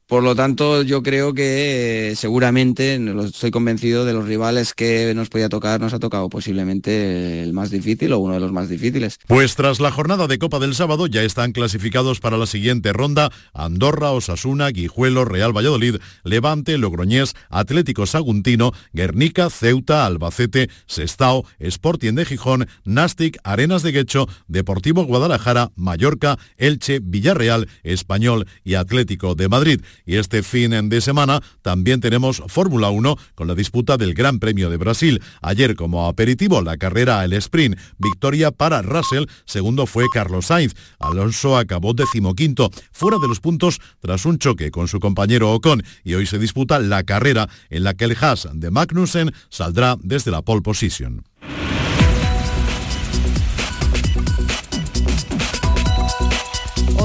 Por 0.06 0.22
lo 0.22 0.34
tanto, 0.34 0.82
yo 0.82 1.02
creo 1.02 1.32
que 1.32 2.10
eh, 2.10 2.16
seguramente, 2.16 3.00
estoy 3.24 3.50
convencido 3.50 4.04
de 4.04 4.12
los 4.12 4.26
rivales 4.26 4.74
que 4.74 5.14
nos 5.14 5.30
podía 5.30 5.48
tocar, 5.48 5.80
nos 5.80 5.94
ha 5.94 5.98
tocado 5.98 6.28
posiblemente 6.28 7.42
el 7.42 7.54
más 7.54 7.70
difícil 7.70 8.12
o 8.12 8.18
uno 8.18 8.34
de 8.34 8.40
los 8.40 8.52
más 8.52 8.68
difíciles. 8.68 9.18
Pues 9.26 9.56
tras 9.56 9.80
la 9.80 9.90
jornada 9.90 10.26
de 10.26 10.38
Copa 10.38 10.58
del 10.58 10.74
sábado 10.74 11.06
ya 11.06 11.22
están 11.22 11.52
clasificados 11.52 12.20
para 12.20 12.36
la 12.36 12.46
siguiente 12.46 12.92
ronda 12.92 13.30
Andorra, 13.54 14.10
Osasuna, 14.10 14.68
Guijuelo, 14.68 15.24
Real 15.24 15.56
Valladolid, 15.56 15.96
Levante, 16.22 16.76
Logroñés, 16.76 17.34
Atlético 17.48 18.04
Saguntino, 18.04 18.72
Guernica, 18.92 19.48
Ceuta, 19.48 20.04
Albacete, 20.04 20.68
Sestao, 20.86 21.46
Sporting 21.58 22.12
de 22.12 22.26
Gijón, 22.26 22.68
Nastic, 22.84 23.38
Arenas 23.42 23.82
de 23.82 23.92
Guecho, 23.92 24.28
Deportivo 24.48 25.04
Guadalajara, 25.04 25.70
Mallorca, 25.76 26.38
Elche, 26.58 27.00
Villarreal, 27.02 27.68
Español 27.82 28.46
y 28.64 28.74
Atlético 28.74 29.34
de 29.34 29.48
Madrid. 29.48 29.80
Y 30.06 30.16
este 30.16 30.42
fin 30.42 30.88
de 30.88 31.00
semana 31.00 31.42
también 31.62 32.00
tenemos 32.00 32.42
Fórmula 32.48 32.90
1 32.90 33.16
con 33.34 33.46
la 33.46 33.54
disputa 33.54 33.96
del 33.96 34.14
Gran 34.14 34.38
Premio 34.38 34.70
de 34.70 34.76
Brasil. 34.76 35.22
Ayer 35.42 35.76
como 35.76 36.06
aperitivo 36.06 36.62
la 36.62 36.76
carrera 36.76 37.20
al 37.20 37.32
sprint, 37.32 37.78
victoria 37.98 38.50
para 38.50 38.82
Russell, 38.82 39.26
segundo 39.44 39.86
fue 39.86 40.04
Carlos 40.12 40.46
Sainz. 40.46 40.74
Alonso 40.98 41.56
acabó 41.56 41.94
decimoquinto, 41.94 42.70
fuera 42.92 43.18
de 43.18 43.28
los 43.28 43.40
puntos 43.40 43.80
tras 44.00 44.24
un 44.26 44.38
choque 44.38 44.70
con 44.70 44.88
su 44.88 45.00
compañero 45.00 45.52
Ocon 45.52 45.82
y 46.02 46.14
hoy 46.14 46.26
se 46.26 46.38
disputa 46.38 46.78
la 46.78 47.02
carrera 47.04 47.48
en 47.70 47.84
la 47.84 47.94
que 47.94 48.04
el 48.04 48.16
Haas 48.20 48.48
de 48.52 48.70
Magnussen 48.70 49.32
saldrá 49.48 49.96
desde 50.00 50.30
la 50.30 50.42
pole 50.42 50.62
position. 50.62 51.24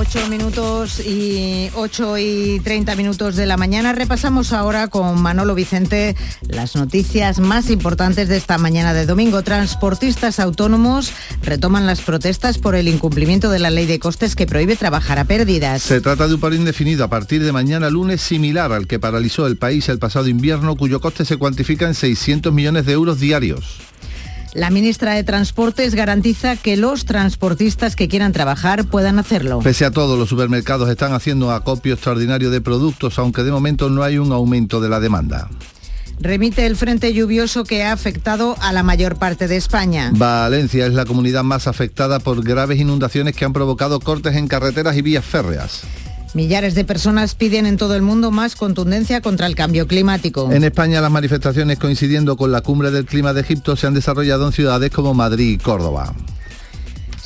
8 0.10 0.28
minutos 0.28 1.06
y 1.06 1.70
8 1.76 2.18
y 2.18 2.60
30 2.64 2.96
minutos 2.96 3.36
de 3.36 3.46
la 3.46 3.58
mañana. 3.58 3.94
Repasamos 3.94 4.54
ahora 4.54 4.88
con 4.88 5.22
Manolo 5.22 5.54
Vicente 5.54 6.16
las 6.48 6.76
noticias 6.76 7.38
más 7.38 7.70
importantes 7.70 8.28
de 8.28 8.36
esta 8.36 8.58
mañana 8.58 8.96
de 8.96 9.06
domingo. 9.06 9.44
Transportistas 9.44 10.40
autónomos 10.40 11.14
retoman 11.44 11.86
las 11.86 12.02
protestas 12.02 12.58
por 12.58 12.74
el 12.74 12.88
incumplimiento 12.88 13.52
de 13.52 13.60
la 13.60 13.70
ley 13.70 13.86
de 13.86 14.00
costes 14.00 14.36
que 14.36 14.48
prohíbe 14.48 14.76
trabajar 14.76 15.20
a 15.20 15.26
pérdidas. 15.26 15.84
Se 15.84 16.02
trata 16.02 16.28
de 16.28 16.34
un 16.34 16.40
paro 16.40 16.56
indefinido 16.56 17.04
a 17.04 17.10
partir 17.10 17.44
de 17.44 17.52
mañana 17.52 17.92
lunes 17.92 18.20
similar 18.20 18.72
al 18.72 18.88
que 18.88 18.98
paralizó 18.98 19.46
el 19.46 19.58
país 19.58 19.90
el 19.90 20.00
pasado 20.00 20.28
invierno 20.28 20.76
cuyo 20.76 21.02
coste 21.02 21.24
se 21.24 21.38
cuantifica 21.38 21.86
en 21.86 21.94
600 21.94 22.52
millones 22.52 22.88
de 22.88 22.94
euros 22.94 23.20
diarios. 23.20 23.89
La 24.54 24.72
ministra 24.72 25.14
de 25.14 25.24
Transportes 25.24 25.94
garantiza 25.94 26.56
que 26.56 26.76
los 26.76 27.06
transportistas 27.06 27.96
que 27.96 28.08
quieran 28.08 28.32
trabajar 28.32 28.86
puedan 28.86 29.20
hacerlo. 29.20 29.60
Pese 29.60 29.86
a 29.86 29.92
todo, 29.92 30.18
los 30.18 30.30
supermercados 30.30 30.90
están 30.90 31.14
haciendo 31.14 31.52
acopio 31.52 31.94
extraordinario 31.94 32.50
de 32.50 32.60
productos, 32.60 33.20
aunque 33.20 33.44
de 33.44 33.52
momento 33.52 33.90
no 33.90 34.02
hay 34.02 34.18
un 34.18 34.32
aumento 34.32 34.82
de 34.82 34.90
la 34.90 35.00
demanda. 35.00 35.50
Remite 36.20 36.66
el 36.66 36.76
frente 36.76 37.14
lluvioso 37.14 37.64
que 37.64 37.84
ha 37.84 37.94
afectado 37.94 38.58
a 38.60 38.74
la 38.74 38.84
mayor 38.84 39.18
parte 39.18 39.48
de 39.48 39.56
España. 39.56 40.12
Valencia 40.14 40.86
es 40.86 40.94
la 40.94 41.06
comunidad 41.06 41.44
más 41.44 41.68
afectada 41.68 42.20
por 42.20 42.44
graves 42.44 42.80
inundaciones 42.80 43.36
que 43.36 43.46
han 43.46 43.54
provocado 43.54 44.00
cortes 44.02 44.36
en 44.36 44.48
carreteras 44.48 44.98
y 44.98 45.02
vías 45.02 45.24
férreas. 45.24 45.84
Millares 46.34 46.76
de 46.76 46.86
personas 46.86 47.34
piden 47.34 47.66
en 47.66 47.78
todo 47.78 47.96
el 47.96 48.02
mundo 48.02 48.30
más 48.30 48.56
contundencia 48.56 49.22
contra 49.22 49.48
el 49.48 49.56
cambio 49.56 49.88
climático. 49.88 50.52
En 50.52 50.64
España 50.64 51.02
las 51.02 51.12
manifestaciones 51.12 51.80
coincidiendo 51.80 52.38
con 52.38 52.52
la 52.52 52.62
cumbre 52.62 52.92
del 52.92 53.06
clima 53.06 53.34
de 53.34 53.42
Egipto 53.42 53.76
se 53.76 53.88
han 53.88 53.96
desarrollado 53.96 54.46
en 54.46 54.54
ciudades 54.54 54.92
como 54.92 55.14
Madrid 55.14 55.54
y 55.54 55.58
Córdoba. 55.58 56.14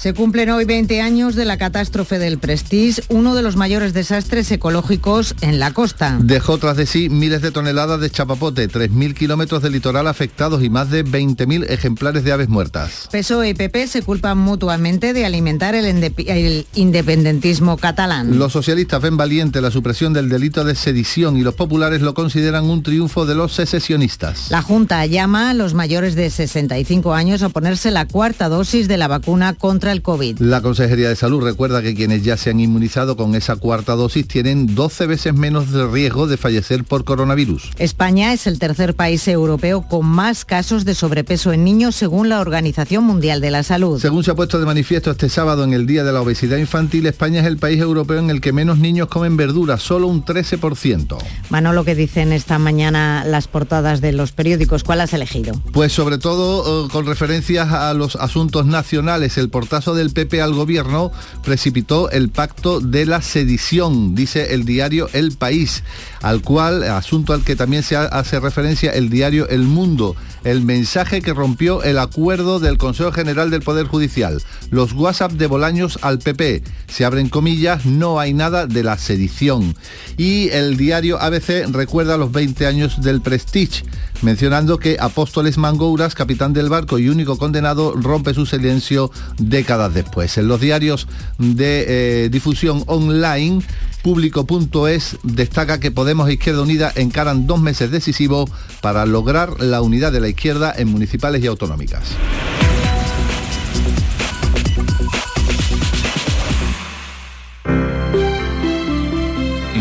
Se 0.03 0.13
cumplen 0.13 0.49
hoy 0.49 0.65
20 0.65 0.99
años 0.99 1.33
de 1.33 1.45
la 1.45 1.55
catástrofe 1.55 2.19
del 2.19 2.37
Prestige, 2.37 3.01
uno 3.07 3.35
de 3.35 3.41
los 3.41 3.55
mayores 3.55 3.93
desastres 3.93 4.51
ecológicos 4.51 5.33
en 5.39 5.59
la 5.59 5.71
costa. 5.71 6.19
Dejó 6.21 6.57
tras 6.57 6.75
de 6.75 6.85
sí 6.85 7.07
miles 7.07 7.41
de 7.41 7.51
toneladas 7.51 8.01
de 8.01 8.09
chapapote, 8.09 8.67
3.000 8.67 9.13
kilómetros 9.13 9.61
de 9.61 9.69
litoral 9.69 10.07
afectados 10.07 10.61
y 10.61 10.69
más 10.69 10.89
de 10.89 11.05
20.000 11.05 11.69
ejemplares 11.69 12.25
de 12.25 12.33
aves 12.33 12.49
muertas. 12.49 13.07
PSOE 13.13 13.47
y 13.47 13.53
PP 13.53 13.87
se 13.87 14.01
culpan 14.01 14.37
mutuamente 14.39 15.13
de 15.13 15.25
alimentar 15.25 15.73
el, 15.73 15.85
el, 15.85 16.67
independentismo 16.75 17.77
catalán. 17.77 18.37
Los 18.37 18.51
socialistas 18.51 19.01
ven 19.01 19.15
valiente 19.15 19.61
la 19.61 19.71
supresión 19.71 20.11
del 20.11 20.27
delito 20.27 20.65
de 20.65 20.75
sedición 20.75 21.37
y 21.37 21.43
los 21.43 21.55
populares 21.55 22.01
lo 22.01 22.13
consideran 22.13 22.65
un 22.65 22.83
triunfo 22.83 23.25
de 23.25 23.35
los 23.35 23.53
secesionistas. 23.53 24.51
La 24.51 24.61
Junta 24.61 25.05
llama 25.05 25.51
a 25.51 25.53
los 25.53 25.73
mayores 25.73 26.15
de 26.15 26.29
65 26.29 27.13
años 27.13 27.41
a 27.41 27.47
ponerse 27.47 27.89
la 27.89 28.05
cuarta 28.05 28.49
dosis 28.49 28.89
de 28.89 28.97
la 28.97 29.07
vacuna 29.07 29.53
contra 29.53 29.92
el 29.93 30.01
COVID. 30.01 30.39
La 30.39 30.61
Consejería 30.61 31.07
de 31.07 31.15
Salud 31.15 31.41
recuerda 31.41 31.81
que 31.81 31.95
quienes 31.95 32.23
ya 32.23 32.35
se 32.35 32.49
han 32.49 32.59
inmunizado 32.59 33.15
con 33.15 33.35
esa 33.35 33.55
cuarta 33.55 33.93
dosis 33.95 34.27
tienen 34.27 34.75
12 34.75 35.07
veces 35.07 35.33
menos 35.33 35.71
de 35.71 35.87
riesgo 35.87 36.27
de 36.27 36.35
fallecer 36.35 36.83
por 36.83 37.05
coronavirus. 37.05 37.71
España 37.77 38.33
es 38.33 38.47
el 38.47 38.59
tercer 38.59 38.95
país 38.95 39.27
europeo 39.27 39.87
con 39.87 40.05
más 40.05 40.43
casos 40.43 40.83
de 40.83 40.95
sobrepeso 40.95 41.53
en 41.53 41.63
niños 41.63 41.95
según 41.95 42.27
la 42.27 42.41
Organización 42.41 43.05
Mundial 43.05 43.39
de 43.39 43.51
la 43.51 43.63
Salud. 43.63 44.01
Según 44.01 44.23
se 44.23 44.31
ha 44.31 44.35
puesto 44.35 44.59
de 44.59 44.65
manifiesto 44.65 45.11
este 45.11 45.29
sábado 45.29 45.63
en 45.63 45.73
el 45.73 45.85
Día 45.85 46.03
de 46.03 46.11
la 46.11 46.21
Obesidad 46.21 46.57
Infantil, 46.57 47.05
España 47.05 47.41
es 47.41 47.47
el 47.47 47.57
país 47.57 47.79
europeo 47.79 48.19
en 48.19 48.29
el 48.29 48.41
que 48.41 48.51
menos 48.51 48.79
niños 48.79 49.07
comen 49.07 49.37
verduras, 49.37 49.81
solo 49.81 50.07
un 50.07 50.25
13%. 50.25 51.17
Manolo, 51.49 51.85
¿qué 51.85 51.95
dicen 51.95 52.33
esta 52.33 52.59
mañana 52.59 53.23
las 53.25 53.47
portadas 53.47 54.01
de 54.01 54.11
los 54.11 54.31
periódicos? 54.31 54.83
¿Cuál 54.83 55.01
has 55.01 55.13
elegido? 55.13 55.53
Pues 55.71 55.93
sobre 55.93 56.17
todo 56.17 56.85
eh, 56.85 56.89
con 56.91 57.05
referencias 57.05 57.71
a 57.71 57.93
los 57.93 58.15
asuntos 58.15 58.65
nacionales, 58.65 59.37
el 59.37 59.49
portazo 59.83 59.95
del 59.95 60.11
PP 60.11 60.41
al 60.41 60.53
gobierno 60.53 61.11
precipitó 61.43 62.09
el 62.09 62.29
pacto 62.29 62.79
de 62.79 63.05
la 63.05 63.21
sedición, 63.21 64.15
dice 64.15 64.53
el 64.53 64.63
diario 64.65 65.09
El 65.13 65.33
País, 65.33 65.83
al 66.21 66.41
cual, 66.41 66.83
asunto 66.83 67.33
al 67.33 67.43
que 67.43 67.55
también 67.55 67.83
se 67.83 67.97
hace 67.97 68.39
referencia 68.39 68.91
el 68.91 69.09
diario 69.09 69.47
El 69.49 69.63
Mundo, 69.63 70.15
el 70.43 70.63
mensaje 70.63 71.21
que 71.21 71.33
rompió 71.33 71.83
el 71.83 71.97
acuerdo 71.97 72.59
del 72.59 72.77
Consejo 72.77 73.11
General 73.11 73.49
del 73.49 73.61
Poder 73.61 73.87
Judicial. 73.87 74.41
Los 74.69 74.93
WhatsApp 74.93 75.33
de 75.33 75.47
Bolaños 75.47 75.99
al 76.01 76.19
PP. 76.19 76.63
Se 76.87 77.05
abren 77.05 77.29
comillas, 77.29 77.85
no 77.85 78.19
hay 78.19 78.33
nada 78.33 78.67
de 78.67 78.83
la 78.83 78.97
sedición. 78.97 79.75
Y 80.17 80.49
el 80.49 80.77
diario 80.77 81.21
ABC 81.21 81.67
recuerda 81.71 82.17
los 82.17 82.31
20 82.31 82.65
años 82.67 83.01
del 83.01 83.21
Prestige, 83.21 83.83
mencionando 84.21 84.77
que 84.79 84.97
Apóstoles 84.99 85.57
Mangouras, 85.57 86.15
capitán 86.15 86.53
del 86.53 86.69
barco 86.69 86.99
y 86.99 87.09
único 87.09 87.37
condenado, 87.37 87.93
rompe 87.93 88.33
su 88.33 88.45
silencio 88.45 89.11
décadas 89.37 89.93
después. 89.93 90.37
En 90.37 90.47
los 90.47 90.59
diarios 90.59 91.07
de 91.37 92.25
eh, 92.25 92.29
difusión 92.29 92.83
online, 92.87 93.61
público.es 94.03 95.17
destaca 95.23 95.79
que 95.79 95.89
Podemos 95.89 96.29
e 96.29 96.33
Izquierda 96.33 96.61
Unida 96.61 96.91
encaran 96.95 97.47
dos 97.47 97.61
meses 97.61 97.89
decisivos 97.89 98.51
para 98.81 99.05
lograr 99.05 99.61
la 99.61 99.81
unidad 99.81 100.11
de 100.11 100.19
la 100.19 100.27
izquierda 100.33 100.73
en 100.75 100.89
municipales 100.89 101.43
y 101.43 101.47
autonómicas. 101.47 102.15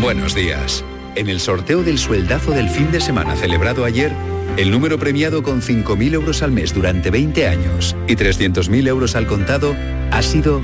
Buenos 0.01 0.35
días. 0.35 0.83
En 1.15 1.29
el 1.29 1.39
sorteo 1.39 1.83
del 1.83 1.97
sueldazo 1.97 2.51
del 2.51 2.69
fin 2.69 2.91
de 2.91 2.99
semana 2.99 3.35
celebrado 3.35 3.85
ayer, 3.85 4.11
el 4.57 4.69
número 4.69 4.99
premiado 4.99 5.41
con 5.43 5.61
5.000 5.61 6.13
euros 6.13 6.43
al 6.43 6.51
mes 6.51 6.73
durante 6.73 7.09
20 7.09 7.47
años 7.47 7.95
y 8.07 8.15
300.000 8.15 8.87
euros 8.87 9.15
al 9.15 9.27
contado 9.27 9.75
ha 10.11 10.21
sido 10.21 10.61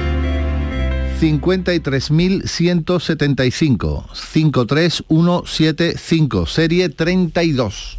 53.175, 1.20 4.06
53175, 4.14 6.46
serie 6.46 6.90
32. 6.90 7.99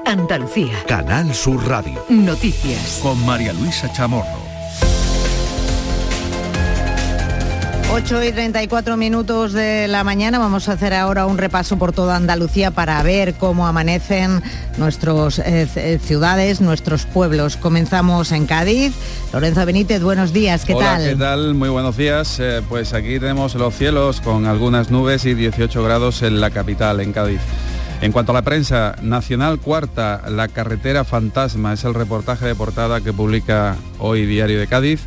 Andalucía. 0.11 0.73
Canal 0.87 1.33
Sur 1.33 1.65
Radio. 1.69 2.03
Noticias. 2.09 2.99
Con 3.01 3.25
María 3.25 3.53
Luisa 3.53 3.89
Chamorro. 3.93 4.41
8 7.93 8.23
y 8.25 8.31
34 8.33 8.97
minutos 8.97 9.53
de 9.53 9.87
la 9.87 10.03
mañana 10.03 10.37
vamos 10.37 10.67
a 10.67 10.73
hacer 10.73 10.93
ahora 10.93 11.25
un 11.25 11.37
repaso 11.37 11.77
por 11.77 11.93
toda 11.93 12.17
Andalucía 12.17 12.71
para 12.71 13.01
ver 13.03 13.35
cómo 13.35 13.67
amanecen 13.67 14.43
nuestras 14.77 15.39
eh, 15.39 15.97
ciudades, 16.03 16.59
nuestros 16.59 17.05
pueblos. 17.05 17.55
Comenzamos 17.55 18.33
en 18.33 18.47
Cádiz. 18.47 18.93
Lorenzo 19.31 19.65
Benítez, 19.65 20.03
buenos 20.03 20.33
días, 20.33 20.65
¿qué 20.65 20.73
Hola, 20.73 20.85
tal? 20.97 21.03
¿qué 21.05 21.15
tal? 21.15 21.53
Muy 21.53 21.69
buenos 21.69 21.95
días. 21.95 22.37
Eh, 22.41 22.61
pues 22.67 22.93
aquí 22.93 23.17
tenemos 23.17 23.55
los 23.55 23.73
cielos 23.75 24.19
con 24.19 24.45
algunas 24.45 24.91
nubes 24.91 25.23
y 25.23 25.35
18 25.35 25.81
grados 25.83 26.21
en 26.21 26.41
la 26.41 26.49
capital, 26.49 26.99
en 26.99 27.13
Cádiz. 27.13 27.41
En 28.01 28.11
cuanto 28.11 28.31
a 28.31 28.35
la 28.35 28.41
prensa, 28.41 28.95
Nacional 29.03 29.59
Cuarta, 29.59 30.23
la 30.27 30.47
carretera 30.47 31.03
fantasma, 31.03 31.73
es 31.73 31.83
el 31.83 31.93
reportaje 31.93 32.47
de 32.47 32.55
portada 32.55 33.01
que 33.01 33.13
publica 33.13 33.77
hoy 33.99 34.25
Diario 34.25 34.59
de 34.59 34.65
Cádiz 34.65 35.01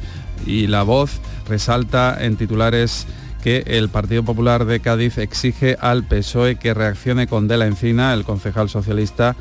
y 0.47 0.69
La 0.69 0.85
Voz 0.85 1.21
resalta 1.49 2.17
en 2.21 2.37
titulares 2.37 3.09
que 3.43 3.65
el 3.67 3.89
Partido 3.89 4.23
Popular 4.23 4.65
de 4.65 4.79
Cádiz 4.79 5.19
exige 5.19 5.77
al 5.81 6.05
PSOE 6.05 6.55
que 6.55 6.73
reaccione 6.73 7.27
con 7.27 7.49
De 7.49 7.57
la 7.57 7.67
Encina, 7.67 8.15
el 8.15 8.23
concejal 8.23 8.69
socialista, 8.69 9.35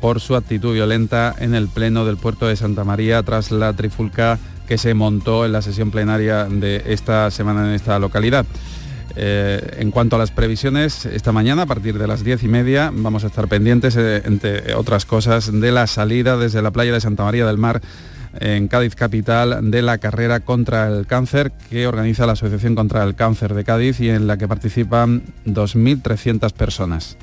por 0.00 0.20
su 0.20 0.36
actitud 0.36 0.72
violenta 0.74 1.34
en 1.36 1.56
el 1.56 1.66
pleno 1.66 2.04
del 2.04 2.16
puerto 2.16 2.46
de 2.46 2.54
Santa 2.54 2.84
María 2.84 3.24
tras 3.24 3.50
la 3.50 3.72
trifulca 3.72 4.38
que 4.68 4.78
se 4.78 4.94
montó 4.94 5.44
en 5.44 5.50
la 5.50 5.62
sesión 5.62 5.90
plenaria 5.90 6.44
de 6.44 6.84
esta 6.86 7.28
semana 7.32 7.66
en 7.66 7.74
esta 7.74 7.98
localidad. 7.98 8.46
Eh, 9.16 9.76
en 9.78 9.90
cuanto 9.90 10.16
a 10.16 10.18
las 10.18 10.30
previsiones, 10.30 11.06
esta 11.06 11.32
mañana 11.32 11.62
a 11.62 11.66
partir 11.66 11.98
de 11.98 12.06
las 12.06 12.22
diez 12.24 12.42
y 12.42 12.48
media 12.48 12.90
vamos 12.94 13.24
a 13.24 13.28
estar 13.28 13.48
pendientes, 13.48 13.96
eh, 13.96 14.22
entre 14.24 14.74
otras 14.74 15.04
cosas, 15.04 15.50
de 15.52 15.72
la 15.72 15.86
salida 15.86 16.36
desde 16.36 16.62
la 16.62 16.70
playa 16.70 16.92
de 16.92 17.00
Santa 17.00 17.24
María 17.24 17.46
del 17.46 17.58
Mar 17.58 17.80
en 18.38 18.68
Cádiz 18.68 18.94
Capital 18.94 19.70
de 19.70 19.82
la 19.82 19.98
carrera 19.98 20.40
contra 20.40 20.86
el 20.86 21.06
cáncer 21.06 21.52
que 21.68 21.86
organiza 21.86 22.26
la 22.26 22.32
Asociación 22.32 22.74
contra 22.74 23.02
el 23.02 23.14
Cáncer 23.16 23.54
de 23.54 23.64
Cádiz 23.64 24.00
y 24.00 24.08
en 24.08 24.26
la 24.26 24.36
que 24.36 24.46
participan 24.46 25.22
2.300 25.46 26.52
personas. 26.52 27.16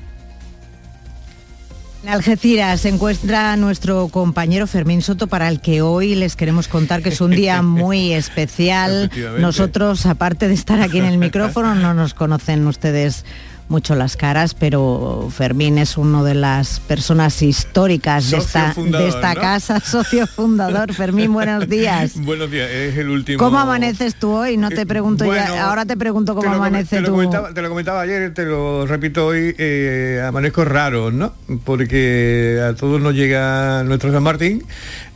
En 2.07 2.13
Algeciras 2.13 2.79
se 2.79 2.87
encuentra 2.87 3.57
nuestro 3.57 4.07
compañero 4.07 4.65
Fermín 4.65 5.01
Soto 5.01 5.27
para 5.27 5.49
el 5.49 5.59
que 5.59 5.81
hoy 5.81 6.15
les 6.15 6.37
queremos 6.37 6.69
contar 6.69 7.03
que 7.03 7.09
es 7.09 7.19
un 7.19 7.31
día 7.31 7.61
muy 7.63 8.13
especial. 8.13 9.11
Nosotros, 9.39 10.05
aparte 10.05 10.47
de 10.47 10.53
estar 10.53 10.79
aquí 10.79 10.99
en 10.99 11.05
el 11.05 11.17
micrófono, 11.17 11.75
no 11.75 11.93
nos 11.93 12.13
conocen 12.13 12.65
ustedes 12.65 13.25
mucho 13.69 13.95
las 13.95 14.15
caras, 14.17 14.53
pero 14.53 15.29
Fermín 15.31 15.77
es 15.77 15.97
uno 15.97 16.23
de 16.23 16.35
las 16.35 16.79
personas 16.79 17.41
históricas 17.41 18.31
de 18.31 18.37
esta, 18.37 18.73
de 18.73 19.07
esta 19.07 19.33
¿no? 19.33 19.41
casa, 19.41 19.79
socio 19.85 20.25
fundador. 20.27 20.93
Fermín, 20.93 21.33
buenos 21.33 21.67
días. 21.69 22.13
Buenos 22.21 22.49
días, 22.49 22.69
es 22.69 22.97
el 22.97 23.09
último. 23.09 23.37
¿Cómo 23.39 23.59
amaneces 23.59 24.15
tú 24.15 24.31
hoy? 24.31 24.57
No 24.57 24.69
te 24.69 24.85
pregunto 24.85 25.25
bueno, 25.25 25.53
ya, 25.53 25.67
ahora 25.67 25.85
te 25.85 25.97
pregunto 25.97 26.35
cómo 26.35 26.49
amanece 26.51 26.97
te 26.97 27.01
lo 27.01 27.07
tú. 27.07 27.13
comentaba, 27.13 27.53
te 27.53 27.61
lo 27.61 27.69
comentaba 27.69 28.01
ayer, 28.01 28.33
te 28.33 28.45
lo 28.45 28.85
repito 28.85 29.27
hoy, 29.27 29.55
eh, 29.57 30.23
amanezco 30.25 30.63
raro, 30.65 31.11
¿no? 31.11 31.33
Porque 31.63 32.61
a 32.67 32.73
todos 32.75 33.01
nos 33.01 33.13
llega 33.13 33.83
nuestro 33.83 34.11
San 34.11 34.23
Martín, 34.23 34.63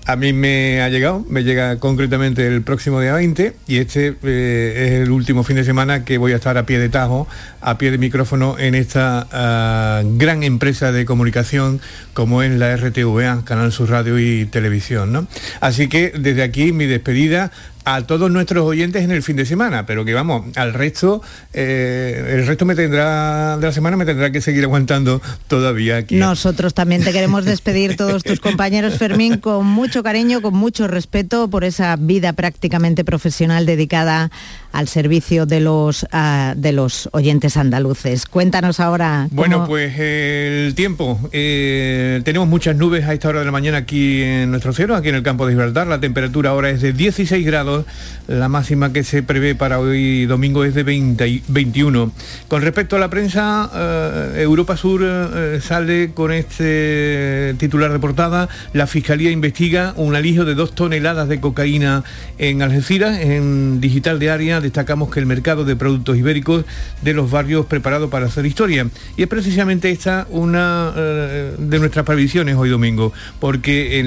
a 0.06 0.16
mí 0.16 0.34
me 0.34 0.82
ha 0.82 0.90
llegado, 0.90 1.24
me 1.30 1.44
llega 1.44 1.78
concretamente 1.78 2.48
el 2.48 2.64
próximo 2.64 3.00
día 3.00 3.14
20 3.14 3.56
y 3.68 3.78
este 3.78 4.16
eh, 4.24 4.86
es 4.86 4.92
el 5.04 5.12
último 5.12 5.44
fin 5.44 5.56
de 5.56 5.64
semana 5.64 6.04
que 6.04 6.18
voy 6.18 6.34
a 6.34 6.36
estar 6.36 6.58
a 6.58 6.66
pie 6.66 6.80
de 6.80 6.90
tajo, 6.90 7.28
a 7.62 7.78
pie 7.78 7.92
de 7.92 7.98
micrófono 7.98 8.58
en 8.58 8.76
esta 8.76 9.28
ah, 9.32 10.02
gran 10.04 10.44
empresa 10.44 10.92
de 10.92 11.06
comunicación 11.06 11.82
como 12.14 12.42
es 12.42 12.52
la 12.52 12.76
RTVA, 12.76 13.46
Canal 13.46 13.72
Sur 13.72 13.90
Radio 13.90 14.20
y 14.20 14.46
Televisión, 14.46 15.12
¿no? 15.12 15.28
Así 15.60 15.88
que 15.88 16.12
desde 16.18 16.44
aquí 16.44 16.72
mi 16.72 16.88
despedida 16.88 17.52
a 17.86 18.02
todos 18.04 18.30
nuestros 18.32 18.66
oyentes 18.66 19.04
en 19.04 19.12
el 19.12 19.24
fin 19.24 19.36
de 19.36 19.46
semana, 19.46 19.86
pero 19.86 20.06
que 20.06 20.14
vamos, 20.14 20.46
al 20.56 20.74
resto, 20.74 21.22
eh, 21.54 22.38
el 22.40 22.48
resto 22.48 22.66
me 22.66 22.76
tendrá 22.76 23.58
de 23.58 23.66
la 23.66 23.74
semana 23.74 23.98
me 23.98 24.06
tendrá 24.06 24.32
que 24.32 24.42
seguir 24.42 24.64
aguantando 24.64 25.22
todavía 25.48 25.98
aquí. 25.98 26.16
Nosotros 26.16 26.74
también 26.74 27.04
te 27.04 27.12
queremos 27.12 27.46
despedir 27.46 27.96
todos 27.96 28.24
tus 28.24 28.40
compañeros, 28.42 28.98
Fermín, 28.98 29.38
con 29.38 29.66
mucho 29.66 30.04
cariño, 30.04 30.42
con 30.42 30.54
mucho 30.54 30.88
respeto 30.88 31.50
por 31.50 31.64
esa 31.64 31.96
vida 31.96 32.34
prácticamente 32.34 33.04
profesional 33.04 33.66
dedicada 33.66 34.32
al 34.72 34.88
servicio 34.88 35.46
de 35.46 35.60
los, 35.60 36.06
ah, 36.12 36.54
de 36.56 36.72
los 36.72 37.10
oyentes 37.14 37.58
andaluces. 37.58 38.26
Cuéntanos 38.26 38.80
ahora. 38.80 39.28
Bueno, 39.32 39.66
pues 39.68 39.94
el 40.00 40.74
tiempo. 40.76 41.20
eh, 41.32 42.22
tenemos 42.24 42.48
muchas 42.48 42.76
nubes 42.76 43.06
a 43.06 43.14
esta 43.14 43.30
hora 43.30 43.40
de 43.40 43.46
la 43.46 43.52
mañana 43.52 43.78
aquí 43.80 44.22
en 44.22 44.52
nuestro 44.52 44.74
cielo, 44.74 44.96
aquí 44.96 45.10
en 45.10 45.16
el 45.16 45.24
campo 45.24 45.46
de 45.46 45.54
Gibraltar. 45.54 45.88
La 45.88 46.00
temperatura 46.00 46.52
ahora 46.52 46.70
es 46.70 46.82
de 46.82 46.94
16 46.94 47.46
grados. 47.46 47.86
La 48.28 48.48
máxima 48.50 48.94
que 48.94 49.04
se 49.04 49.24
prevé 49.24 49.56
para 49.56 49.80
hoy 49.80 50.26
domingo 50.26 50.64
es 50.64 50.74
de 50.74 50.84
20 50.84 51.28
y- 51.28 51.44
21. 51.48 52.12
Con 52.48 52.62
respecto 52.62 52.96
a 52.96 53.00
la 53.00 53.10
prensa, 53.10 53.70
eh, 53.74 54.42
Europa 54.44 54.78
Sur 54.78 55.02
eh, 55.04 55.60
sale 55.62 56.12
con 56.14 56.32
este 56.32 57.56
titular 57.58 57.92
de 57.92 58.00
portada. 58.00 58.48
La 58.74 58.88
Fiscalía 58.88 59.32
investiga 59.32 59.94
un 59.98 60.16
alijo 60.16 60.46
de 60.46 60.56
dos 60.56 60.74
toneladas 60.76 61.28
de 61.28 61.40
cocaína 61.40 62.04
en 62.38 62.62
Algeciras. 62.62 63.20
En 63.20 63.82
Digital 63.82 64.20
Destacamos 64.62 65.10
que 65.10 65.20
el 65.20 65.26
mercado 65.26 65.66
de 65.66 65.76
productos 65.76 66.18
ibéricos 66.18 66.66
de 67.02 67.14
los 67.14 67.30
barrios 67.32 67.66
preparado 67.66 68.10
para 68.10 68.28
hacer 68.28 68.46
historia. 68.46 68.88
Y 69.18 69.24
es 69.24 69.28
precisamente 69.28 69.90
esta 69.90 70.28
una 70.30 70.94
eh, 70.96 71.56
de 71.58 71.80
nuestras 71.80 72.06
previsiones 72.06 72.56
hoy 72.56 72.70
domingo, 72.70 73.14
porque 73.40 74.02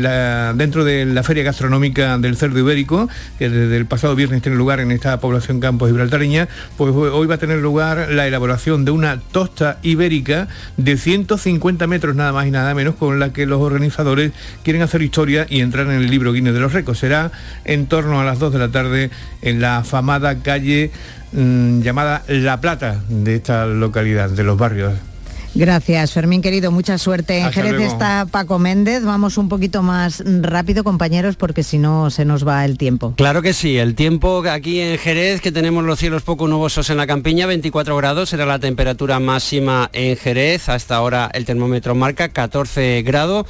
dentro 0.56 0.84
de 0.84 1.06
la 1.06 1.22
feria 1.22 1.42
gastronómica 1.42 2.18
del 2.18 2.36
cerdo 2.36 2.58
ibérico, 2.58 3.08
que 3.38 3.48
desde 3.48 3.76
el 3.76 3.86
pasado 3.86 4.14
viernes 4.14 4.42
tiene 4.42 4.56
lugar 4.56 4.80
en 4.80 4.90
esta 4.90 5.18
población 5.20 5.60
campos 5.60 5.88
gibraltareña, 5.88 6.48
pues 6.76 6.94
hoy 6.94 7.26
va 7.26 7.36
a 7.36 7.38
tener 7.38 7.58
lugar 7.58 8.08
la 8.10 8.26
elaboración 8.26 8.84
de 8.84 8.90
una 8.90 9.20
tosta 9.20 9.78
ibérica 9.82 10.48
de 10.76 10.96
150 10.96 11.86
metros 11.86 12.14
nada 12.14 12.32
más 12.32 12.46
y 12.46 12.50
nada 12.50 12.74
menos, 12.74 12.94
con 12.94 13.18
la 13.18 13.32
que 13.32 13.46
los 13.46 13.60
organizadores 13.60 14.32
quieren 14.62 14.82
hacer 14.82 15.02
historia 15.02 15.46
y 15.48 15.60
entrar 15.60 15.86
en 15.86 15.92
el 15.92 16.10
libro 16.10 16.32
Guinness 16.32 16.54
de 16.54 16.60
los 16.60 16.72
Récords. 16.72 16.98
Será 16.98 17.32
en 17.64 17.86
torno 17.86 18.20
a 18.20 18.24
las 18.24 18.38
2 18.38 18.52
de 18.52 18.58
la 18.58 18.68
tarde 18.68 19.10
en 19.42 19.60
la 19.60 19.78
afamada 19.78 20.42
calle 20.44 20.92
mm, 21.32 21.80
llamada 21.80 22.22
La 22.28 22.60
Plata 22.60 23.02
de 23.08 23.34
esta 23.34 23.66
localidad, 23.66 24.30
de 24.30 24.44
los 24.44 24.56
barrios. 24.56 24.92
Gracias, 25.56 26.12
Fermín 26.12 26.42
querido, 26.42 26.72
mucha 26.72 26.98
suerte. 26.98 27.38
En 27.38 27.52
Jerez 27.52 27.74
luego. 27.74 27.92
está 27.92 28.26
Paco 28.28 28.58
Méndez. 28.58 29.04
Vamos 29.04 29.38
un 29.38 29.48
poquito 29.48 29.82
más 29.82 30.22
rápido, 30.26 30.82
compañeros, 30.82 31.36
porque 31.36 31.62
si 31.62 31.78
no 31.78 32.10
se 32.10 32.24
nos 32.24 32.46
va 32.46 32.64
el 32.64 32.76
tiempo. 32.76 33.14
Claro 33.16 33.40
que 33.40 33.52
sí, 33.52 33.78
el 33.78 33.94
tiempo 33.94 34.42
aquí 34.50 34.80
en 34.80 34.98
Jerez, 34.98 35.40
que 35.40 35.52
tenemos 35.52 35.84
los 35.84 36.00
cielos 36.00 36.22
poco 36.22 36.48
nubosos 36.48 36.90
en 36.90 36.96
la 36.96 37.06
campiña, 37.06 37.46
24 37.46 37.96
grados 37.96 38.30
será 38.30 38.46
la 38.46 38.58
temperatura 38.58 39.20
máxima 39.20 39.90
en 39.92 40.16
Jerez, 40.16 40.68
hasta 40.68 40.96
ahora 40.96 41.30
el 41.32 41.44
termómetro 41.44 41.94
marca 41.94 42.30
14 42.30 43.02
grados. 43.02 43.46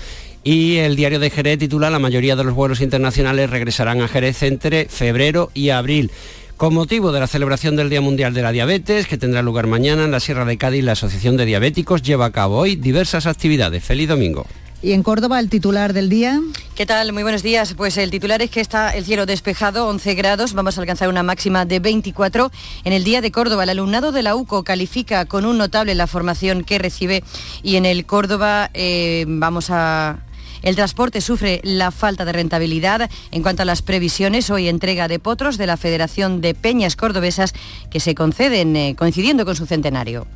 Y 0.46 0.76
el 0.76 0.96
diario 0.96 1.20
de 1.20 1.30
Jerez 1.30 1.58
titula 1.58 1.88
La 1.88 1.98
mayoría 1.98 2.36
de 2.36 2.44
los 2.44 2.52
vuelos 2.52 2.82
internacionales 2.82 3.48
regresarán 3.48 4.02
a 4.02 4.08
Jerez 4.08 4.42
entre 4.42 4.84
febrero 4.90 5.50
y 5.54 5.70
abril. 5.70 6.10
Con 6.56 6.72
motivo 6.72 7.10
de 7.10 7.18
la 7.18 7.26
celebración 7.26 7.74
del 7.74 7.90
Día 7.90 8.00
Mundial 8.00 8.32
de 8.32 8.40
la 8.40 8.52
Diabetes, 8.52 9.08
que 9.08 9.18
tendrá 9.18 9.42
lugar 9.42 9.66
mañana 9.66 10.04
en 10.04 10.12
la 10.12 10.20
Sierra 10.20 10.44
de 10.44 10.56
Cádiz, 10.56 10.84
la 10.84 10.92
Asociación 10.92 11.36
de 11.36 11.46
Diabéticos 11.46 12.02
lleva 12.02 12.26
a 12.26 12.30
cabo 12.30 12.58
hoy 12.58 12.76
diversas 12.76 13.26
actividades. 13.26 13.82
Feliz 13.82 14.08
domingo. 14.08 14.46
Y 14.80 14.92
en 14.92 15.02
Córdoba, 15.02 15.40
el 15.40 15.48
titular 15.48 15.94
del 15.94 16.08
día. 16.08 16.40
¿Qué 16.76 16.86
tal? 16.86 17.12
Muy 17.12 17.24
buenos 17.24 17.42
días. 17.42 17.74
Pues 17.74 17.96
el 17.96 18.10
titular 18.12 18.40
es 18.40 18.50
que 18.50 18.60
está 18.60 18.90
el 18.90 19.04
cielo 19.04 19.26
despejado, 19.26 19.88
11 19.88 20.14
grados, 20.14 20.52
vamos 20.52 20.78
a 20.78 20.82
alcanzar 20.82 21.08
una 21.08 21.24
máxima 21.24 21.64
de 21.64 21.80
24 21.80 22.52
en 22.84 22.92
el 22.92 23.02
día 23.02 23.20
de 23.20 23.32
Córdoba. 23.32 23.64
El 23.64 23.70
alumnado 23.70 24.12
de 24.12 24.22
la 24.22 24.36
UCO 24.36 24.62
califica 24.62 25.24
con 25.24 25.46
un 25.46 25.58
notable 25.58 25.94
la 25.96 26.06
formación 26.06 26.62
que 26.62 26.78
recibe 26.78 27.24
y 27.64 27.76
en 27.76 27.84
el 27.84 28.06
Córdoba 28.06 28.70
eh, 28.74 29.24
vamos 29.26 29.70
a... 29.70 30.18
El 30.64 30.76
transporte 30.76 31.20
sufre 31.20 31.60
la 31.62 31.90
falta 31.90 32.24
de 32.24 32.32
rentabilidad. 32.32 33.10
En 33.30 33.42
cuanto 33.42 33.62
a 33.62 33.66
las 33.66 33.82
previsiones, 33.82 34.48
hoy 34.48 34.68
entrega 34.68 35.08
de 35.08 35.18
potros 35.18 35.58
de 35.58 35.66
la 35.66 35.76
Federación 35.76 36.40
de 36.40 36.54
Peñas 36.54 36.96
Cordobesas 36.96 37.52
que 37.90 38.00
se 38.00 38.14
conceden 38.14 38.74
eh, 38.74 38.96
coincidiendo 38.98 39.44
con 39.44 39.56
su 39.56 39.66
centenario. 39.66 40.26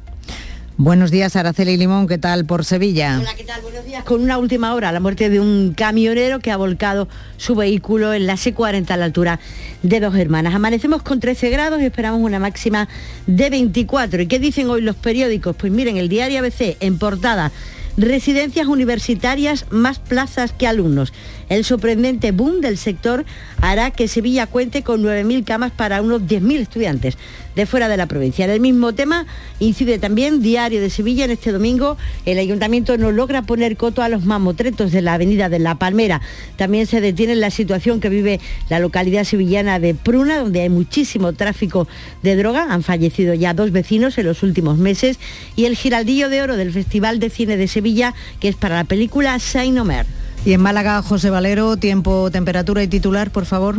Buenos 0.76 1.10
días, 1.10 1.34
Araceli 1.34 1.78
Limón, 1.78 2.06
¿qué 2.06 2.18
tal 2.18 2.44
por 2.44 2.66
Sevilla? 2.66 3.18
Hola, 3.18 3.34
¿qué 3.36 3.42
tal? 3.44 3.62
Buenos 3.62 3.86
días. 3.86 4.04
Con 4.04 4.22
una 4.22 4.36
última 4.36 4.74
hora, 4.74 4.92
la 4.92 5.00
muerte 5.00 5.30
de 5.30 5.40
un 5.40 5.72
camionero 5.74 6.40
que 6.40 6.50
ha 6.50 6.58
volcado 6.58 7.08
su 7.38 7.54
vehículo 7.54 8.12
en 8.12 8.26
la 8.26 8.34
C40 8.34 8.90
a 8.90 8.96
la 8.98 9.06
altura 9.06 9.40
de 9.82 9.98
dos 9.98 10.14
hermanas. 10.14 10.54
Amanecemos 10.54 11.02
con 11.02 11.20
13 11.20 11.48
grados 11.48 11.80
y 11.80 11.86
esperamos 11.86 12.20
una 12.20 12.38
máxima 12.38 12.86
de 13.26 13.48
24. 13.48 14.22
¿Y 14.22 14.26
qué 14.26 14.38
dicen 14.38 14.68
hoy 14.68 14.82
los 14.82 14.94
periódicos? 14.94 15.56
Pues 15.56 15.72
miren, 15.72 15.96
el 15.96 16.10
diario 16.10 16.38
ABC 16.40 16.76
en 16.80 16.98
portada, 16.98 17.50
residencias 17.98 18.68
universitarias 18.68 19.66
más 19.70 19.98
plazas 19.98 20.52
que 20.52 20.66
alumnos. 20.66 21.12
El 21.48 21.64
sorprendente 21.64 22.32
boom 22.32 22.60
del 22.60 22.76
sector 22.76 23.24
hará 23.60 23.90
que 23.90 24.08
Sevilla 24.08 24.46
cuente 24.46 24.82
con 24.82 25.02
9.000 25.02 25.44
camas 25.44 25.72
para 25.72 26.02
unos 26.02 26.22
10.000 26.22 26.60
estudiantes 26.60 27.16
de 27.56 27.66
fuera 27.66 27.88
de 27.88 27.96
la 27.96 28.06
provincia. 28.06 28.44
En 28.44 28.50
el 28.52 28.60
mismo 28.60 28.92
tema 28.92 29.26
incide 29.58 29.98
también 29.98 30.42
Diario 30.42 30.80
de 30.80 30.90
Sevilla. 30.90 31.24
En 31.24 31.32
este 31.32 31.50
domingo 31.50 31.96
el 32.26 32.38
ayuntamiento 32.38 32.96
no 32.98 33.10
logra 33.10 33.42
poner 33.42 33.76
coto 33.76 34.02
a 34.02 34.08
los 34.08 34.24
mamotretos 34.24 34.92
de 34.92 35.02
la 35.02 35.14
avenida 35.14 35.48
de 35.48 35.58
La 35.58 35.74
Palmera. 35.74 36.20
También 36.56 36.86
se 36.86 37.00
detiene 37.00 37.34
la 37.34 37.50
situación 37.50 38.00
que 38.00 38.10
vive 38.10 38.40
la 38.68 38.78
localidad 38.78 39.24
sevillana 39.24 39.80
de 39.80 39.94
Pruna, 39.94 40.38
donde 40.38 40.60
hay 40.60 40.68
muchísimo 40.68 41.32
tráfico 41.32 41.88
de 42.22 42.36
droga. 42.36 42.66
Han 42.70 42.82
fallecido 42.82 43.34
ya 43.34 43.54
dos 43.54 43.72
vecinos 43.72 44.18
en 44.18 44.26
los 44.26 44.42
últimos 44.42 44.78
meses. 44.78 45.18
Y 45.56 45.64
el 45.64 45.76
giraldillo 45.76 46.28
de 46.28 46.42
oro 46.42 46.56
del 46.56 46.72
Festival 46.72 47.18
de 47.18 47.30
Cine 47.30 47.56
de 47.56 47.68
Sevilla, 47.68 48.14
que 48.38 48.48
es 48.48 48.56
para 48.56 48.76
la 48.76 48.84
película 48.84 49.38
Saint 49.38 49.78
Omer. 49.78 50.06
Y 50.44 50.52
en 50.52 50.60
Málaga, 50.60 51.02
José 51.02 51.30
Valero, 51.30 51.76
tiempo, 51.76 52.30
temperatura 52.30 52.82
y 52.82 52.88
titular, 52.88 53.30
por 53.30 53.44
favor. 53.44 53.76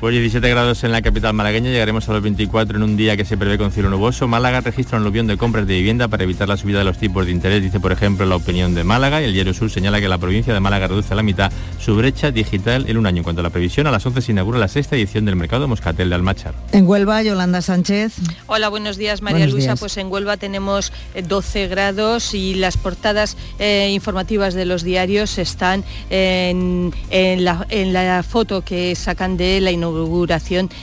Pues 0.00 0.12
17 0.12 0.48
grados 0.48 0.84
en 0.84 0.92
la 0.92 1.02
capital 1.02 1.34
malagueña, 1.34 1.70
llegaremos 1.70 2.08
a 2.08 2.12
los 2.12 2.22
24 2.22 2.76
en 2.76 2.84
un 2.84 2.96
día 2.96 3.16
que 3.16 3.24
se 3.24 3.36
prevé 3.36 3.58
con 3.58 3.72
cielo 3.72 3.90
nuboso. 3.90 4.28
Málaga 4.28 4.60
registra 4.60 4.96
un 4.96 5.02
aluvión 5.02 5.26
de 5.26 5.36
compras 5.36 5.66
de 5.66 5.74
vivienda 5.74 6.06
para 6.06 6.22
evitar 6.22 6.48
la 6.48 6.56
subida 6.56 6.78
de 6.78 6.84
los 6.84 6.98
tipos 6.98 7.26
de 7.26 7.32
interés, 7.32 7.64
dice 7.64 7.80
por 7.80 7.90
ejemplo 7.90 8.24
la 8.24 8.36
opinión 8.36 8.76
de 8.76 8.84
Málaga. 8.84 9.20
Y 9.20 9.24
el 9.24 9.32
Diario 9.32 9.52
Sur 9.54 9.72
señala 9.72 10.00
que 10.00 10.08
la 10.08 10.16
provincia 10.16 10.54
de 10.54 10.60
Málaga 10.60 10.86
reduce 10.86 11.12
a 11.14 11.16
la 11.16 11.24
mitad 11.24 11.50
su 11.80 11.96
brecha 11.96 12.30
digital 12.30 12.88
en 12.88 12.96
un 12.96 13.06
año. 13.06 13.18
En 13.18 13.22
cuanto 13.24 13.40
a 13.40 13.42
la 13.42 13.50
previsión, 13.50 13.88
a 13.88 13.90
las 13.90 14.06
11 14.06 14.22
se 14.22 14.30
inaugura 14.30 14.60
la 14.60 14.68
sexta 14.68 14.94
edición 14.94 15.24
del 15.24 15.34
mercado 15.34 15.66
Moscatel 15.66 16.08
de 16.10 16.14
Almachar. 16.14 16.54
En 16.70 16.86
Huelva, 16.86 17.20
Yolanda 17.24 17.60
Sánchez. 17.60 18.14
Hola, 18.46 18.68
buenos 18.68 18.98
días 18.98 19.20
María 19.20 19.38
Buenos 19.38 19.54
Luisa. 19.54 19.70
días. 19.70 19.80
Pues 19.80 19.96
en 19.96 20.12
Huelva 20.12 20.36
tenemos 20.36 20.92
eh, 21.16 21.22
12 21.22 21.66
grados 21.66 22.34
y 22.34 22.54
las 22.54 22.76
portadas 22.76 23.36
eh, 23.58 23.90
informativas 23.92 24.54
de 24.54 24.64
los 24.64 24.84
diarios 24.84 25.38
están 25.38 25.82
en, 26.08 26.94
en 27.10 27.44
la, 27.44 27.66
en 27.68 27.92
la 27.92 28.22
foto 28.22 28.62
que 28.62 28.94
sacan 28.94 29.36
de 29.36 29.60
la 29.60 29.72
inauguración 29.72 29.87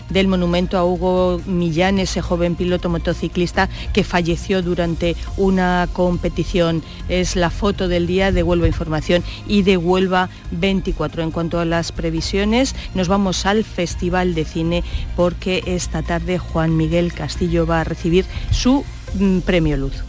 del 0.09 0.27
monumento 0.27 0.77
a 0.77 0.85
Hugo 0.85 1.41
Millán, 1.45 1.99
ese 1.99 2.21
joven 2.21 2.55
piloto 2.55 2.89
motociclista 2.89 3.69
que 3.93 4.03
falleció 4.03 4.61
durante 4.61 5.15
una 5.37 5.87
competición. 5.91 6.83
Es 7.09 7.35
la 7.35 7.49
foto 7.49 7.87
del 7.87 8.07
día 8.07 8.31
de 8.31 8.43
Huelva 8.43 8.67
Información 8.67 9.23
y 9.47 9.63
de 9.63 9.77
Huelva 9.77 10.29
24. 10.51 11.23
En 11.23 11.31
cuanto 11.31 11.59
a 11.59 11.65
las 11.65 11.91
previsiones, 11.91 12.75
nos 12.93 13.07
vamos 13.07 13.45
al 13.45 13.63
Festival 13.63 14.35
de 14.35 14.45
Cine 14.45 14.83
porque 15.15 15.63
esta 15.65 16.01
tarde 16.01 16.37
Juan 16.37 16.75
Miguel 16.77 17.13
Castillo 17.13 17.65
va 17.65 17.81
a 17.81 17.83
recibir 17.83 18.25
su 18.51 18.83
mm, 19.15 19.39
premio 19.39 19.77
Luz. 19.77 20.03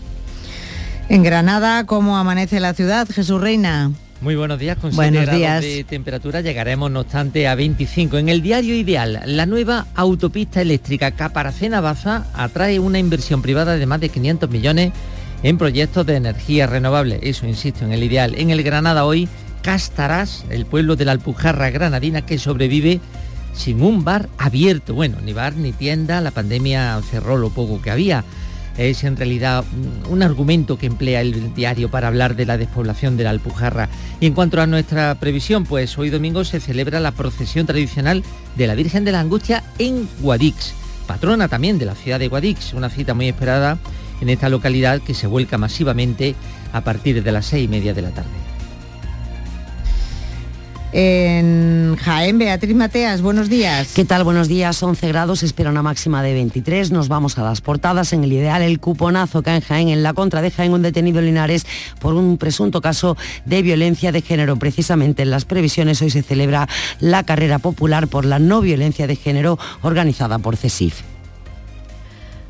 En 1.08 1.22
Granada, 1.22 1.84
¿cómo 1.84 2.16
amanece 2.16 2.58
la 2.58 2.74
ciudad? 2.74 3.08
Jesús 3.08 3.40
Reina. 3.40 3.92
Muy 4.22 4.34
buenos 4.34 4.58
días, 4.58 4.78
con 4.78 4.96
Buenos 4.96 5.24
7 5.24 5.38
grados 5.38 5.38
días. 5.38 5.62
de 5.62 5.84
temperatura 5.84 6.40
llegaremos 6.40 6.90
no 6.90 7.00
obstante 7.00 7.46
a 7.46 7.54
25. 7.54 8.16
En 8.16 8.30
el 8.30 8.40
diario 8.40 8.74
Ideal, 8.74 9.20
la 9.26 9.44
nueva 9.44 9.86
autopista 9.94 10.62
eléctrica 10.62 11.10
Caparacena-Baza 11.10 12.26
atrae 12.34 12.78
una 12.78 12.98
inversión 12.98 13.42
privada 13.42 13.76
de 13.76 13.84
más 13.84 14.00
de 14.00 14.08
500 14.08 14.48
millones 14.48 14.92
en 15.42 15.58
proyectos 15.58 16.06
de 16.06 16.16
energía 16.16 16.66
renovable. 16.66 17.20
Eso, 17.22 17.46
insisto, 17.46 17.84
en 17.84 17.92
el 17.92 18.02
Ideal. 18.02 18.34
En 18.36 18.50
el 18.50 18.62
Granada 18.62 19.04
hoy, 19.04 19.28
Castarás, 19.60 20.44
el 20.48 20.64
pueblo 20.64 20.96
de 20.96 21.04
la 21.04 21.12
Alpujarra 21.12 21.68
granadina 21.70 22.24
que 22.24 22.38
sobrevive 22.38 23.00
sin 23.52 23.82
un 23.82 24.02
bar 24.02 24.30
abierto. 24.38 24.94
Bueno, 24.94 25.18
ni 25.22 25.34
bar 25.34 25.56
ni 25.56 25.72
tienda, 25.72 26.22
la 26.22 26.30
pandemia 26.30 26.98
cerró 27.10 27.36
lo 27.36 27.50
poco 27.50 27.82
que 27.82 27.90
había. 27.90 28.24
Es 28.78 29.04
en 29.04 29.16
realidad 29.16 29.64
un 30.10 30.22
argumento 30.22 30.78
que 30.78 30.86
emplea 30.86 31.22
el 31.22 31.54
diario 31.54 31.90
para 31.90 32.08
hablar 32.08 32.36
de 32.36 32.46
la 32.46 32.58
despoblación 32.58 33.16
de 33.16 33.24
la 33.24 33.30
Alpujarra. 33.30 33.88
Y 34.20 34.26
en 34.26 34.34
cuanto 34.34 34.60
a 34.60 34.66
nuestra 34.66 35.14
previsión, 35.14 35.64
pues 35.64 35.96
hoy 35.98 36.10
domingo 36.10 36.44
se 36.44 36.60
celebra 36.60 37.00
la 37.00 37.12
procesión 37.12 37.66
tradicional 37.66 38.22
de 38.54 38.66
la 38.66 38.74
Virgen 38.74 39.04
de 39.04 39.12
la 39.12 39.20
Angustia 39.20 39.64
en 39.78 40.08
Guadix, 40.20 40.74
patrona 41.06 41.48
también 41.48 41.78
de 41.78 41.86
la 41.86 41.94
ciudad 41.94 42.18
de 42.18 42.28
Guadix, 42.28 42.74
una 42.74 42.90
cita 42.90 43.14
muy 43.14 43.28
esperada 43.28 43.78
en 44.20 44.28
esta 44.28 44.48
localidad 44.48 45.00
que 45.00 45.14
se 45.14 45.26
vuelca 45.26 45.58
masivamente 45.58 46.34
a 46.72 46.82
partir 46.82 47.22
de 47.22 47.32
las 47.32 47.46
seis 47.46 47.64
y 47.64 47.68
media 47.68 47.94
de 47.94 48.02
la 48.02 48.10
tarde. 48.10 48.45
En 50.98 51.94
Jaén, 51.96 52.38
Beatriz 52.38 52.74
Mateas, 52.74 53.20
buenos 53.20 53.50
días. 53.50 53.92
¿Qué 53.94 54.06
tal? 54.06 54.24
Buenos 54.24 54.48
días. 54.48 54.82
11 54.82 55.08
grados, 55.08 55.42
espera 55.42 55.68
una 55.68 55.82
máxima 55.82 56.22
de 56.22 56.32
23. 56.32 56.90
Nos 56.90 57.08
vamos 57.08 57.36
a 57.36 57.42
las 57.42 57.60
portadas. 57.60 58.14
En 58.14 58.24
el 58.24 58.32
ideal, 58.32 58.62
el 58.62 58.80
cuponazo 58.80 59.42
cae 59.42 59.56
en 59.56 59.60
Jaén. 59.60 59.88
En 59.88 60.02
la 60.02 60.14
contra 60.14 60.40
de 60.40 60.50
Jaén, 60.50 60.72
un 60.72 60.80
detenido 60.80 61.18
en 61.18 61.26
Linares 61.26 61.66
por 62.00 62.14
un 62.14 62.38
presunto 62.38 62.80
caso 62.80 63.14
de 63.44 63.60
violencia 63.60 64.10
de 64.10 64.22
género. 64.22 64.56
Precisamente 64.56 65.20
en 65.20 65.28
las 65.28 65.44
previsiones 65.44 66.00
hoy 66.00 66.08
se 66.08 66.22
celebra 66.22 66.66
la 66.98 67.24
carrera 67.24 67.58
popular 67.58 68.08
por 68.08 68.24
la 68.24 68.38
no 68.38 68.62
violencia 68.62 69.06
de 69.06 69.16
género 69.16 69.58
organizada 69.82 70.38
por 70.38 70.56
CESIF. 70.56 71.02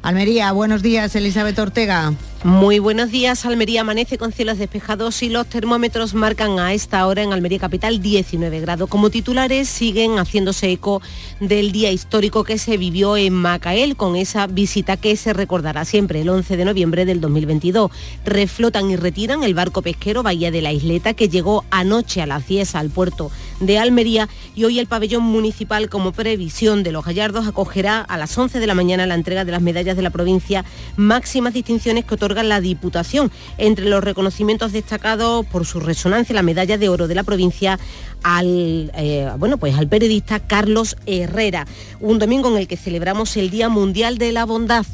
Almería, 0.02 0.52
buenos 0.52 0.82
días, 0.82 1.16
Elizabeth 1.16 1.58
Ortega. 1.58 2.12
Muy 2.46 2.78
buenos 2.78 3.10
días. 3.10 3.44
Almería 3.44 3.80
amanece 3.80 4.18
con 4.18 4.30
cielos 4.30 4.56
despejados 4.56 5.20
y 5.24 5.28
los 5.28 5.48
termómetros 5.48 6.14
marcan 6.14 6.60
a 6.60 6.74
esta 6.74 7.04
hora 7.08 7.24
en 7.24 7.32
Almería 7.32 7.58
Capital 7.58 8.00
19 8.00 8.60
grados. 8.60 8.88
Como 8.88 9.10
titulares 9.10 9.68
siguen 9.68 10.16
haciéndose 10.16 10.70
eco 10.70 11.02
del 11.40 11.72
día 11.72 11.90
histórico 11.90 12.44
que 12.44 12.56
se 12.58 12.76
vivió 12.76 13.16
en 13.16 13.32
Macael 13.32 13.96
con 13.96 14.14
esa 14.14 14.46
visita 14.46 14.96
que 14.96 15.16
se 15.16 15.32
recordará 15.32 15.84
siempre 15.84 16.20
el 16.20 16.28
11 16.28 16.56
de 16.56 16.64
noviembre 16.64 17.04
del 17.04 17.20
2022. 17.20 17.90
Reflotan 18.24 18.92
y 18.92 18.96
retiran 18.96 19.42
el 19.42 19.54
barco 19.54 19.82
pesquero 19.82 20.22
Bahía 20.22 20.52
de 20.52 20.62
la 20.62 20.70
Isleta 20.70 21.14
que 21.14 21.28
llegó 21.28 21.64
anoche 21.72 22.22
a 22.22 22.26
las 22.26 22.46
10 22.46 22.76
al 22.76 22.90
puerto 22.90 23.32
de 23.58 23.80
Almería 23.80 24.28
y 24.54 24.62
hoy 24.62 24.78
el 24.78 24.86
pabellón 24.86 25.24
municipal 25.24 25.88
como 25.88 26.12
previsión 26.12 26.84
de 26.84 26.92
los 26.92 27.04
gallardos 27.04 27.48
acogerá 27.48 28.02
a 28.02 28.16
las 28.16 28.38
11 28.38 28.60
de 28.60 28.66
la 28.68 28.74
mañana 28.74 29.04
la 29.04 29.16
entrega 29.16 29.44
de 29.44 29.50
las 29.50 29.62
medallas 29.62 29.96
de 29.96 30.02
la 30.02 30.10
provincia 30.10 30.64
máximas 30.94 31.52
distinciones 31.52 32.04
que 32.04 32.14
otorga 32.14 32.35
la 32.42 32.60
Diputación. 32.60 33.30
Entre 33.58 33.86
los 33.86 34.02
reconocimientos 34.02 34.72
destacados 34.72 35.44
por 35.46 35.66
su 35.66 35.80
resonancia, 35.80 36.34
la 36.34 36.42
medalla 36.42 36.78
de 36.78 36.88
oro 36.88 37.08
de 37.08 37.14
la 37.14 37.22
provincia 37.22 37.78
al, 38.22 38.90
eh, 38.94 39.30
bueno, 39.38 39.58
pues 39.58 39.76
al 39.76 39.88
periodista 39.88 40.40
Carlos 40.40 40.96
Herrera. 41.06 41.66
Un 42.00 42.18
domingo 42.18 42.50
en 42.50 42.58
el 42.58 42.68
que 42.68 42.76
celebramos 42.76 43.36
el 43.36 43.50
Día 43.50 43.68
Mundial 43.68 44.18
de 44.18 44.32
la 44.32 44.44
Bondad. 44.44 44.86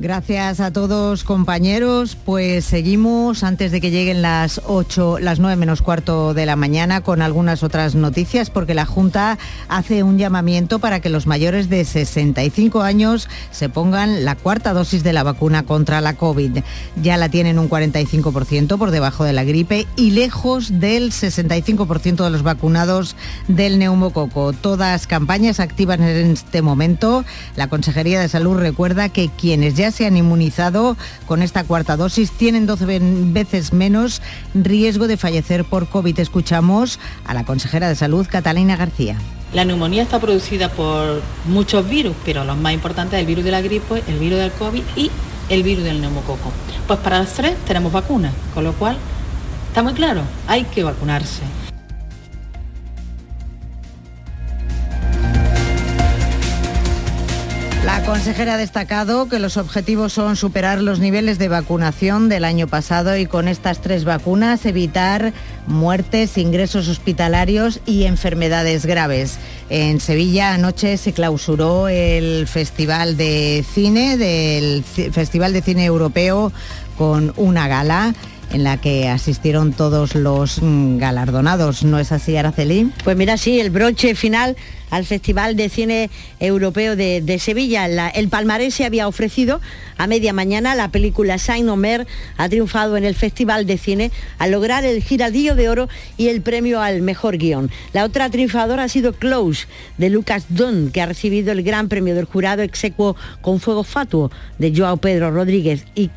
Gracias 0.00 0.60
a 0.60 0.72
todos 0.72 1.24
compañeros, 1.24 2.16
pues 2.24 2.64
seguimos 2.64 3.42
antes 3.42 3.72
de 3.72 3.80
que 3.80 3.90
lleguen 3.90 4.22
las 4.22 4.60
8, 4.64 5.18
las 5.18 5.40
9 5.40 5.56
menos 5.56 5.82
cuarto 5.82 6.34
de 6.34 6.46
la 6.46 6.54
mañana 6.54 7.00
con 7.00 7.20
algunas 7.20 7.64
otras 7.64 7.96
noticias 7.96 8.48
porque 8.48 8.74
la 8.74 8.86
Junta 8.86 9.38
hace 9.68 10.04
un 10.04 10.16
llamamiento 10.16 10.78
para 10.78 11.00
que 11.00 11.08
los 11.08 11.26
mayores 11.26 11.68
de 11.68 11.84
65 11.84 12.82
años 12.82 13.28
se 13.50 13.68
pongan 13.68 14.24
la 14.24 14.36
cuarta 14.36 14.72
dosis 14.72 15.02
de 15.02 15.12
la 15.12 15.24
vacuna 15.24 15.64
contra 15.64 16.00
la 16.00 16.14
COVID. 16.14 16.58
Ya 17.02 17.16
la 17.16 17.28
tienen 17.28 17.58
un 17.58 17.68
45% 17.68 18.78
por 18.78 18.92
debajo 18.92 19.24
de 19.24 19.32
la 19.32 19.42
gripe 19.42 19.88
y 19.96 20.12
lejos 20.12 20.78
del 20.78 21.10
65% 21.10 22.22
de 22.22 22.30
los 22.30 22.44
vacunados 22.44 23.16
del 23.48 23.80
neumococo. 23.80 24.52
Todas 24.52 25.08
campañas 25.08 25.58
activas 25.58 25.98
en 25.98 26.30
este 26.30 26.62
momento. 26.62 27.24
La 27.56 27.66
Consejería 27.66 28.20
de 28.20 28.28
Salud 28.28 28.58
recuerda 28.58 29.08
que 29.08 29.28
quienes 29.28 29.74
ya 29.74 29.87
se 29.90 30.06
han 30.06 30.16
inmunizado 30.16 30.96
con 31.26 31.42
esta 31.42 31.64
cuarta 31.64 31.96
dosis 31.96 32.30
tienen 32.30 32.66
12 32.66 33.00
veces 33.32 33.72
menos 33.72 34.22
riesgo 34.54 35.06
de 35.06 35.16
fallecer 35.16 35.64
por 35.64 35.88
COVID. 35.88 36.18
Escuchamos 36.18 36.98
a 37.26 37.34
la 37.34 37.44
consejera 37.44 37.88
de 37.88 37.96
Salud, 37.96 38.26
Catalina 38.28 38.76
García. 38.76 39.16
La 39.52 39.64
neumonía 39.64 40.02
está 40.02 40.20
producida 40.20 40.68
por 40.68 41.22
muchos 41.46 41.88
virus, 41.88 42.14
pero 42.24 42.44
los 42.44 42.56
más 42.56 42.74
importantes 42.74 43.14
es 43.14 43.20
el 43.20 43.26
virus 43.26 43.44
de 43.44 43.50
la 43.50 43.62
gripe, 43.62 44.02
el 44.06 44.18
virus 44.18 44.38
del 44.38 44.52
COVID 44.52 44.82
y 44.96 45.10
el 45.48 45.62
virus 45.62 45.84
del 45.84 46.00
neumococo. 46.00 46.52
Pues 46.86 46.98
para 46.98 47.20
las 47.20 47.32
tres 47.32 47.56
tenemos 47.66 47.92
vacunas, 47.92 48.32
con 48.54 48.64
lo 48.64 48.74
cual 48.74 48.98
está 49.68 49.82
muy 49.82 49.94
claro, 49.94 50.22
hay 50.46 50.64
que 50.64 50.84
vacunarse. 50.84 51.67
Consejera 58.08 58.54
ha 58.54 58.56
destacado 58.56 59.28
que 59.28 59.38
los 59.38 59.58
objetivos 59.58 60.14
son 60.14 60.34
superar 60.34 60.80
los 60.80 60.98
niveles 60.98 61.38
de 61.38 61.48
vacunación 61.48 62.30
del 62.30 62.46
año 62.46 62.66
pasado 62.66 63.18
y 63.18 63.26
con 63.26 63.48
estas 63.48 63.82
tres 63.82 64.06
vacunas 64.06 64.64
evitar 64.64 65.34
muertes, 65.66 66.38
ingresos 66.38 66.88
hospitalarios 66.88 67.80
y 67.84 68.04
enfermedades 68.04 68.86
graves. 68.86 69.38
En 69.68 70.00
Sevilla 70.00 70.54
anoche 70.54 70.96
se 70.96 71.12
clausuró 71.12 71.88
el 71.88 72.46
Festival 72.46 73.18
de 73.18 73.62
Cine, 73.74 74.16
del 74.16 74.84
Festival 74.84 75.52
de 75.52 75.60
Cine 75.60 75.84
Europeo 75.84 76.50
con 76.96 77.34
una 77.36 77.68
gala 77.68 78.14
en 78.54 78.64
la 78.64 78.78
que 78.78 79.10
asistieron 79.10 79.74
todos 79.74 80.14
los 80.14 80.62
mm, 80.62 80.96
galardonados. 80.96 81.84
¿No 81.84 81.98
es 81.98 82.10
así, 82.12 82.38
Araceli? 82.38 82.90
Pues 83.04 83.18
mira, 83.18 83.36
sí, 83.36 83.60
el 83.60 83.68
broche 83.68 84.14
final 84.14 84.56
al 84.90 85.04
Festival 85.04 85.56
de 85.56 85.68
Cine 85.68 86.10
Europeo 86.40 86.96
de, 86.96 87.38
Sevilla. 87.38 87.86
el 88.10 88.28
palmarés 88.28 88.74
se 88.74 88.84
había 88.84 89.08
ofrecido 89.08 89.60
a 89.96 90.06
media 90.06 90.32
mañana. 90.32 90.74
La 90.74 90.90
película 90.90 91.38
Saint 91.38 91.68
Omer 91.68 92.06
ha 92.36 92.48
triunfado 92.48 92.96
en 92.96 93.04
el 93.04 93.14
Festival 93.14 93.66
de 93.66 93.78
Cine 93.78 94.10
al 94.38 94.52
lograr 94.52 94.84
el 94.84 95.02
giradillo 95.02 95.54
de 95.54 95.68
oro 95.68 95.88
y 96.16 96.28
el 96.28 96.40
premio 96.40 96.80
al 96.80 97.02
mejor 97.02 97.36
guion. 97.36 97.70
La 97.92 98.04
otra 98.04 98.30
triunfadora 98.30 98.84
ha 98.84 98.88
sido 98.88 99.12
Close, 99.12 99.66
de 99.98 100.10
Lucas 100.10 100.46
Dunn, 100.48 100.90
que 100.90 101.02
ha 101.02 101.06
recibido 101.06 101.52
el 101.52 101.62
gran 101.62 101.88
premio 101.88 102.14
del 102.14 102.24
jurado 102.24 102.62
execuo 102.62 103.16
con 103.40 103.60
Fuego 103.60 103.84
Fatuo 103.84 104.30
de 104.58 104.72
Joao 104.74 104.96
Pedro 104.98 105.30
Rodríguez. 105.30 105.84
Y 105.94 106.10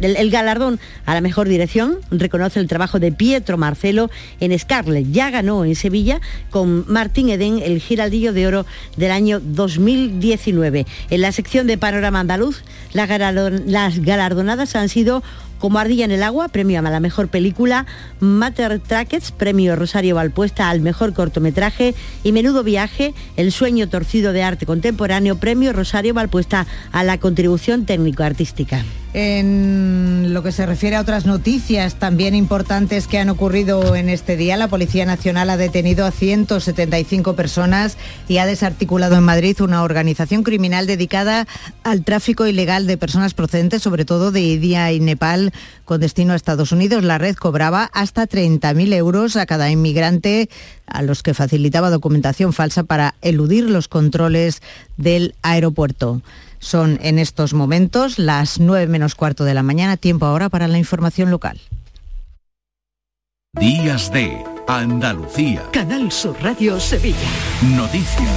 el, 0.00 0.30
galardón 0.30 0.78
a 1.06 1.14
la 1.14 1.20
mejor 1.20 1.48
dirección 1.48 1.98
reconoce 2.10 2.60
el 2.60 2.68
trabajo 2.68 2.98
de 2.98 3.12
Pietro 3.12 3.56
Marcelo 3.56 4.10
en 4.40 4.56
Scarlett. 4.58 5.10
Ya 5.10 5.30
ganó 5.30 5.64
en 5.64 5.74
Sevilla 5.74 6.20
con 6.50 6.84
Martín 6.88 7.28
Eden 7.28 7.60
el 7.62 7.80
giraldillo 7.80 8.17
de 8.18 8.46
oro 8.46 8.66
del 8.96 9.10
año 9.10 9.40
2019. 9.40 10.86
En 11.10 11.20
la 11.20 11.32
sección 11.32 11.66
de 11.66 11.78
Panorama 11.78 12.20
Andaluz, 12.20 12.62
las 12.92 13.98
galardonadas 14.00 14.74
han 14.76 14.88
sido 14.88 15.22
como 15.58 15.78
Ardilla 15.78 16.04
en 16.04 16.12
el 16.12 16.22
Agua, 16.22 16.48
premio 16.48 16.78
a 16.78 16.82
la 16.82 17.00
mejor 17.00 17.28
película, 17.28 17.86
Matter 18.20 18.78
Trackets, 18.80 19.32
premio 19.32 19.76
Rosario 19.76 20.14
Valpuesta 20.14 20.70
al 20.70 20.80
mejor 20.80 21.14
cortometraje 21.14 21.94
y 22.22 22.32
Menudo 22.32 22.62
Viaje, 22.62 23.14
El 23.36 23.52
sueño 23.52 23.88
torcido 23.88 24.32
de 24.32 24.42
arte 24.42 24.66
contemporáneo, 24.66 25.36
premio 25.36 25.72
Rosario 25.72 26.14
Valpuesta 26.14 26.66
a 26.92 27.04
la 27.04 27.18
contribución 27.18 27.86
técnico-artística. 27.86 28.84
En 29.14 30.34
lo 30.34 30.42
que 30.42 30.52
se 30.52 30.66
refiere 30.66 30.96
a 30.96 31.00
otras 31.00 31.24
noticias 31.24 31.94
también 31.94 32.34
importantes 32.34 33.08
que 33.08 33.18
han 33.18 33.30
ocurrido 33.30 33.96
en 33.96 34.10
este 34.10 34.36
día, 34.36 34.58
la 34.58 34.68
Policía 34.68 35.06
Nacional 35.06 35.48
ha 35.48 35.56
detenido 35.56 36.04
a 36.04 36.10
175 36.10 37.34
personas 37.34 37.96
y 38.28 38.36
ha 38.36 38.44
desarticulado 38.44 39.16
en 39.16 39.24
Madrid 39.24 39.62
una 39.62 39.82
organización 39.82 40.42
criminal 40.42 40.86
dedicada 40.86 41.46
al 41.84 42.04
tráfico 42.04 42.46
ilegal 42.46 42.86
de 42.86 42.98
personas 42.98 43.32
procedentes 43.32 43.82
sobre 43.82 44.04
todo 44.04 44.30
de 44.30 44.42
India 44.42 44.92
y 44.92 45.00
Nepal 45.00 45.52
con 45.86 46.00
destino 46.00 46.34
a 46.34 46.36
Estados 46.36 46.70
Unidos. 46.72 47.02
La 47.02 47.16
red 47.16 47.34
cobraba 47.34 47.90
hasta 47.94 48.28
30.000 48.28 48.92
euros 48.92 49.36
a 49.36 49.46
cada 49.46 49.70
inmigrante 49.70 50.50
a 50.86 51.00
los 51.00 51.22
que 51.22 51.32
facilitaba 51.32 51.88
documentación 51.88 52.52
falsa 52.52 52.82
para 52.82 53.14
eludir 53.22 53.70
los 53.70 53.88
controles 53.88 54.60
del 54.98 55.34
aeropuerto. 55.40 56.20
Son 56.58 56.98
en 57.02 57.18
estos 57.18 57.54
momentos 57.54 58.18
las 58.18 58.60
9 58.60 58.86
menos 58.86 59.14
cuarto 59.14 59.44
de 59.44 59.54
la 59.54 59.62
mañana, 59.62 59.96
tiempo 59.96 60.26
ahora 60.26 60.48
para 60.48 60.68
la 60.68 60.78
información 60.78 61.30
local. 61.30 61.60
Días 63.58 64.12
de 64.12 64.44
Andalucía. 64.66 65.62
Canal 65.72 66.12
Sur 66.12 66.36
Radio 66.42 66.78
Sevilla. 66.78 67.16
Noticias. 67.74 68.28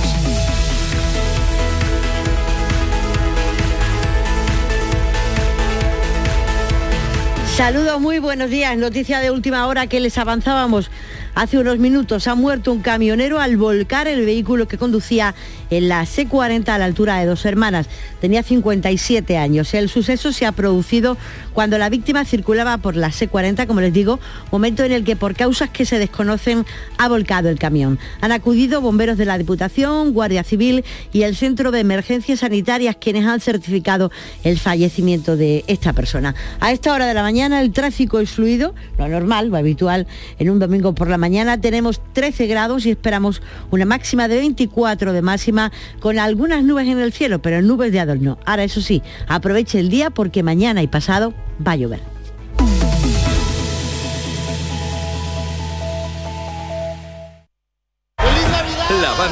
Saludos, 7.55 7.99
muy 7.99 8.19
buenos 8.19 8.49
días. 8.49 8.77
Noticia 8.77 9.19
de 9.19 9.29
última 9.29 9.67
hora 9.67 9.87
que 9.87 9.99
les 9.99 10.17
avanzábamos 10.17 10.89
Hace 11.33 11.57
unos 11.57 11.79
minutos 11.79 12.27
ha 12.27 12.35
muerto 12.35 12.73
un 12.73 12.81
camionero 12.81 13.39
al 13.39 13.55
volcar 13.55 14.07
el 14.07 14.25
vehículo 14.25 14.67
que 14.67 14.77
conducía 14.77 15.33
en 15.71 15.89
la 15.89 16.03
C40 16.03 16.69
a 16.69 16.77
la 16.77 16.85
altura 16.85 17.17
de 17.17 17.25
dos 17.25 17.45
hermanas. 17.45 17.87
Tenía 18.19 18.43
57 18.43 19.37
años. 19.37 19.73
El 19.73 19.89
suceso 19.89 20.31
se 20.31 20.45
ha 20.45 20.51
producido 20.51 21.17
cuando 21.53 21.77
la 21.77 21.89
víctima 21.89 22.23
circulaba 22.25 22.77
por 22.77 22.95
la 22.95 23.09
C40, 23.09 23.65
como 23.65 23.81
les 23.81 23.91
digo, 23.91 24.19
momento 24.51 24.83
en 24.83 24.91
el 24.91 25.03
que 25.03 25.15
por 25.15 25.33
causas 25.33 25.69
que 25.69 25.85
se 25.85 25.97
desconocen 25.97 26.65
ha 26.97 27.07
volcado 27.07 27.49
el 27.49 27.57
camión. 27.57 27.97
Han 28.21 28.31
acudido 28.31 28.81
bomberos 28.81 29.17
de 29.17 29.25
la 29.25 29.37
Diputación, 29.37 30.13
Guardia 30.13 30.43
Civil 30.43 30.83
y 31.11 31.23
el 31.23 31.35
Centro 31.35 31.71
de 31.71 31.79
Emergencias 31.79 32.39
Sanitarias 32.39 32.97
quienes 32.97 33.25
han 33.25 33.39
certificado 33.39 34.11
el 34.43 34.59
fallecimiento 34.59 35.37
de 35.37 35.63
esta 35.67 35.93
persona. 35.93 36.35
A 36.59 36.71
esta 36.71 36.93
hora 36.93 37.07
de 37.07 37.13
la 37.13 37.23
mañana 37.23 37.61
el 37.61 37.71
tráfico 37.71 38.19
es 38.19 38.29
fluido, 38.29 38.75
lo 38.97 39.07
normal, 39.07 39.47
lo 39.47 39.57
habitual 39.57 40.05
en 40.37 40.49
un 40.49 40.59
domingo 40.59 40.93
por 40.93 41.09
la 41.09 41.17
mañana 41.17 41.59
tenemos 41.59 42.01
13 42.13 42.47
grados 42.47 42.85
y 42.85 42.91
esperamos 42.91 43.41
una 43.69 43.85
máxima 43.85 44.27
de 44.27 44.37
24 44.37 45.13
de 45.13 45.21
máxima 45.21 45.60
con 45.99 46.17
algunas 46.17 46.63
nubes 46.63 46.87
en 46.87 46.99
el 46.99 47.11
cielo, 47.11 47.41
pero 47.41 47.61
nubes 47.61 47.91
de 47.91 47.99
adorno. 47.99 48.39
Ahora 48.45 48.63
eso 48.63 48.81
sí, 48.81 49.03
aproveche 49.27 49.79
el 49.79 49.89
día 49.89 50.09
porque 50.09 50.41
mañana 50.41 50.81
y 50.81 50.87
pasado 50.87 51.33
va 51.65 51.73
a 51.73 51.75
llover. 51.75 52.20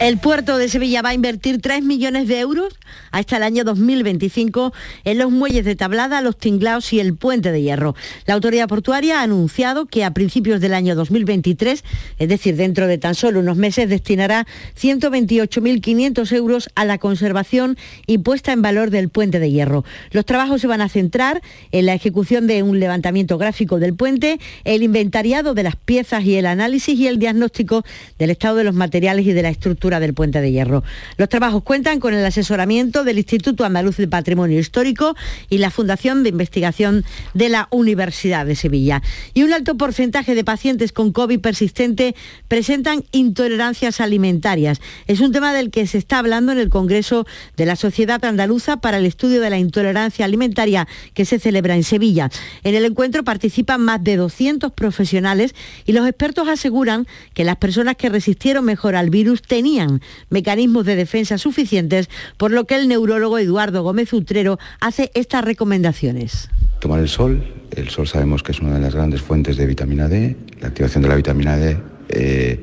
El 0.00 0.16
puerto 0.16 0.56
de 0.56 0.70
Sevilla 0.70 1.02
va 1.02 1.10
a 1.10 1.14
invertir 1.14 1.60
3 1.60 1.84
millones 1.84 2.26
de 2.26 2.40
euros 2.40 2.78
hasta 3.10 3.36
el 3.36 3.42
año 3.42 3.64
2025 3.64 4.72
en 5.04 5.18
los 5.18 5.30
muelles 5.30 5.66
de 5.66 5.76
Tablada, 5.76 6.22
los 6.22 6.38
Tinglaos 6.38 6.94
y 6.94 7.00
el 7.00 7.14
Puente 7.14 7.52
de 7.52 7.60
Hierro. 7.60 7.94
La 8.24 8.32
autoridad 8.32 8.66
portuaria 8.66 9.20
ha 9.20 9.24
anunciado 9.24 9.84
que 9.84 10.02
a 10.02 10.12
principios 10.12 10.62
del 10.62 10.72
año 10.72 10.94
2023, 10.94 11.84
es 12.18 12.28
decir, 12.30 12.56
dentro 12.56 12.86
de 12.86 12.96
tan 12.96 13.14
solo 13.14 13.40
unos 13.40 13.58
meses, 13.58 13.90
destinará 13.90 14.46
128.500 14.80 16.32
euros 16.32 16.70
a 16.76 16.86
la 16.86 16.96
conservación 16.96 17.76
y 18.06 18.16
puesta 18.16 18.52
en 18.52 18.62
valor 18.62 18.88
del 18.88 19.10
Puente 19.10 19.38
de 19.38 19.50
Hierro. 19.50 19.84
Los 20.12 20.24
trabajos 20.24 20.62
se 20.62 20.66
van 20.66 20.80
a 20.80 20.88
centrar 20.88 21.42
en 21.72 21.84
la 21.84 21.92
ejecución 21.92 22.46
de 22.46 22.62
un 22.62 22.80
levantamiento 22.80 23.36
gráfico 23.36 23.78
del 23.78 23.92
puente, 23.92 24.40
el 24.64 24.82
inventariado 24.82 25.52
de 25.52 25.64
las 25.64 25.76
piezas 25.76 26.24
y 26.24 26.36
el 26.36 26.46
análisis 26.46 26.98
y 26.98 27.06
el 27.06 27.18
diagnóstico 27.18 27.84
del 28.18 28.30
estado 28.30 28.56
de 28.56 28.64
los 28.64 28.74
materiales 28.74 29.26
y 29.26 29.34
de 29.34 29.42
la 29.42 29.50
estructura 29.50 29.89
del 29.98 30.14
puente 30.14 30.40
de 30.40 30.52
hierro. 30.52 30.84
Los 31.16 31.28
trabajos 31.28 31.64
cuentan 31.64 31.98
con 31.98 32.14
el 32.14 32.24
asesoramiento 32.24 33.02
del 33.02 33.18
Instituto 33.18 33.64
Andaluz 33.64 33.96
de 33.96 34.06
Patrimonio 34.06 34.60
Histórico 34.60 35.16
y 35.48 35.58
la 35.58 35.70
Fundación 35.70 36.22
de 36.22 36.28
Investigación 36.28 37.04
de 37.34 37.48
la 37.48 37.66
Universidad 37.70 38.46
de 38.46 38.54
Sevilla. 38.54 39.02
Y 39.34 39.42
un 39.42 39.52
alto 39.52 39.76
porcentaje 39.76 40.34
de 40.34 40.44
pacientes 40.44 40.92
con 40.92 41.12
COVID 41.12 41.40
persistente 41.40 42.14
presentan 42.48 43.04
intolerancias 43.12 44.00
alimentarias. 44.00 44.80
Es 45.06 45.20
un 45.20 45.32
tema 45.32 45.52
del 45.52 45.70
que 45.70 45.86
se 45.86 45.98
está 45.98 46.18
hablando 46.18 46.52
en 46.52 46.58
el 46.58 46.68
Congreso 46.68 47.26
de 47.56 47.66
la 47.66 47.76
Sociedad 47.76 48.24
Andaluza 48.24 48.76
para 48.76 48.98
el 48.98 49.06
Estudio 49.06 49.40
de 49.40 49.50
la 49.50 49.58
Intolerancia 49.58 50.24
Alimentaria 50.24 50.86
que 51.14 51.24
se 51.24 51.38
celebra 51.38 51.74
en 51.74 51.84
Sevilla. 51.84 52.30
En 52.62 52.74
el 52.74 52.84
encuentro 52.84 53.24
participan 53.24 53.80
más 53.80 54.04
de 54.04 54.16
200 54.16 54.72
profesionales 54.72 55.54
y 55.86 55.92
los 55.92 56.06
expertos 56.06 56.48
aseguran 56.48 57.06
que 57.32 57.44
las 57.44 57.56
personas 57.56 57.96
que 57.96 58.08
resistieron 58.08 58.64
mejor 58.64 58.96
al 58.96 59.10
virus 59.10 59.42
tenían 59.42 59.79
mecanismos 60.28 60.86
de 60.86 60.96
defensa 60.96 61.38
suficientes, 61.38 62.08
por 62.36 62.50
lo 62.50 62.66
que 62.66 62.76
el 62.76 62.88
neurólogo 62.88 63.38
Eduardo 63.38 63.82
Gómez 63.82 64.12
Utrero 64.12 64.58
hace 64.80 65.10
estas 65.14 65.44
recomendaciones. 65.44 66.48
Tomar 66.80 67.00
el 67.00 67.08
sol, 67.08 67.42
el 67.76 67.88
sol 67.90 68.06
sabemos 68.06 68.42
que 68.42 68.52
es 68.52 68.60
una 68.60 68.74
de 68.74 68.80
las 68.80 68.94
grandes 68.94 69.20
fuentes 69.20 69.56
de 69.56 69.66
vitamina 69.66 70.08
D, 70.08 70.36
la 70.60 70.68
activación 70.68 71.02
de 71.02 71.08
la 71.08 71.16
vitamina 71.16 71.56
D 71.56 71.76
eh, 72.08 72.62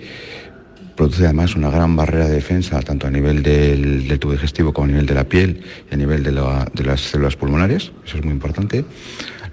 produce 0.96 1.26
además 1.26 1.56
una 1.56 1.70
gran 1.70 1.96
barrera 1.96 2.28
de 2.28 2.34
defensa, 2.34 2.82
tanto 2.82 3.08
a 3.08 3.12
nivel 3.12 3.44
del, 3.44 4.20
tubo 4.20 4.32
digestivo 4.32 4.74
como 4.74 4.86
a 4.86 4.88
nivel 4.88 5.06
de 5.06 5.14
la 5.14 5.24
piel 5.24 5.62
y 5.90 5.94
a 5.94 5.98
nivel 5.98 6.24
de, 6.24 6.32
de 6.32 6.84
las 6.84 7.02
células 7.02 7.36
pulmonares, 7.36 7.92
eso 8.06 8.18
es 8.18 8.24
muy 8.24 8.34
importante. 8.34 8.84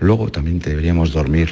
Luego 0.00 0.30
también 0.30 0.58
deberíamos 0.58 1.12
dormir 1.12 1.50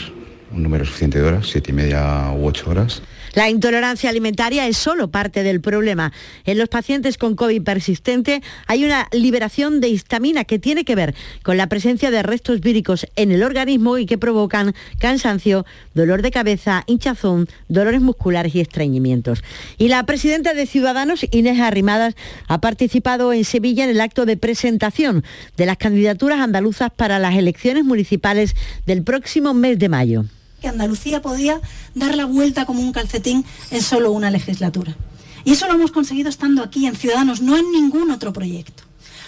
un 0.50 0.62
número 0.62 0.84
suficiente 0.84 1.20
de 1.20 1.28
horas, 1.28 1.46
siete 1.46 1.70
y 1.70 1.74
media 1.74 2.32
u 2.32 2.46
ocho 2.46 2.70
horas. 2.70 3.02
La 3.34 3.48
intolerancia 3.48 4.10
alimentaria 4.10 4.66
es 4.66 4.76
solo 4.76 5.10
parte 5.10 5.42
del 5.42 5.62
problema. 5.62 6.12
En 6.44 6.58
los 6.58 6.68
pacientes 6.68 7.16
con 7.16 7.34
COVID 7.34 7.62
persistente 7.62 8.42
hay 8.66 8.84
una 8.84 9.08
liberación 9.10 9.80
de 9.80 9.88
histamina 9.88 10.44
que 10.44 10.58
tiene 10.58 10.84
que 10.84 10.94
ver 10.94 11.14
con 11.42 11.56
la 11.56 11.66
presencia 11.66 12.10
de 12.10 12.22
restos 12.22 12.60
víricos 12.60 13.06
en 13.16 13.32
el 13.32 13.42
organismo 13.42 13.96
y 13.96 14.04
que 14.04 14.18
provocan 14.18 14.74
cansancio, 14.98 15.64
dolor 15.94 16.20
de 16.20 16.30
cabeza, 16.30 16.84
hinchazón, 16.86 17.48
dolores 17.68 18.02
musculares 18.02 18.54
y 18.54 18.60
estreñimientos. 18.60 19.42
Y 19.78 19.88
la 19.88 20.04
presidenta 20.04 20.52
de 20.52 20.66
Ciudadanos, 20.66 21.26
Inés 21.30 21.58
Arrimadas, 21.60 22.14
ha 22.48 22.60
participado 22.60 23.32
en 23.32 23.44
Sevilla 23.44 23.84
en 23.84 23.90
el 23.90 24.00
acto 24.02 24.26
de 24.26 24.36
presentación 24.36 25.24
de 25.56 25.64
las 25.66 25.78
candidaturas 25.78 26.40
andaluzas 26.40 26.90
para 26.90 27.18
las 27.18 27.34
elecciones 27.34 27.84
municipales 27.84 28.54
del 28.84 29.02
próximo 29.02 29.54
mes 29.54 29.78
de 29.78 29.88
mayo. 29.88 30.24
Que 30.62 30.68
Andalucía 30.68 31.20
podía 31.20 31.60
dar 31.94 32.16
la 32.16 32.24
vuelta 32.24 32.64
como 32.64 32.80
un 32.80 32.92
calcetín 32.92 33.44
en 33.70 33.82
solo 33.82 34.12
una 34.12 34.30
legislatura. 34.30 34.96
Y 35.44 35.52
eso 35.52 35.66
lo 35.66 35.74
hemos 35.74 35.90
conseguido 35.90 36.30
estando 36.30 36.62
aquí 36.62 36.86
en 36.86 36.96
Ciudadanos, 36.96 37.42
no 37.42 37.56
en 37.58 37.70
ningún 37.72 38.10
otro 38.10 38.32
proyecto. 38.32 38.84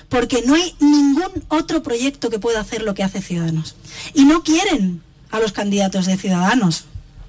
Porque 0.08 0.42
no 0.46 0.54
hay 0.54 0.74
ningún 0.78 1.44
otro 1.48 1.82
proyecto 1.82 2.30
que 2.30 2.38
pueda 2.38 2.60
hacer 2.60 2.82
lo 2.82 2.94
que 2.94 3.02
hace 3.02 3.20
Ciudadanos. 3.20 3.74
Y 4.14 4.24
no 4.24 4.44
quieren 4.44 5.02
a 5.30 5.40
los 5.40 5.52
candidatos 5.52 6.06
de 6.06 6.16
Ciudadanos. 6.16 6.84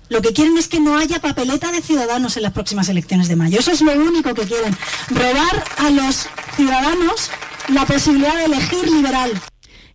Lo 0.07 0.21
que 0.21 0.33
quieren 0.33 0.55
es 0.57 0.67
que 0.67 0.79
no 0.79 0.97
haya 0.97 1.19
papeleta 1.19 1.71
de 1.71 1.81
ciudadanos 1.81 2.37
en 2.37 2.43
las 2.43 2.53
próximas 2.53 2.89
elecciones 2.89 3.27
de 3.27 3.35
mayo. 3.35 3.59
Eso 3.59 3.71
es 3.71 3.81
lo 3.81 3.91
único 3.93 4.35
que 4.35 4.43
quieren. 4.43 4.77
Robar 5.09 5.63
a 5.77 5.89
los 5.89 6.27
ciudadanos 6.55 7.31
la 7.69 7.87
posibilidad 7.87 8.35
de 8.35 8.45
elegir 8.45 8.87
liberal. 8.87 9.31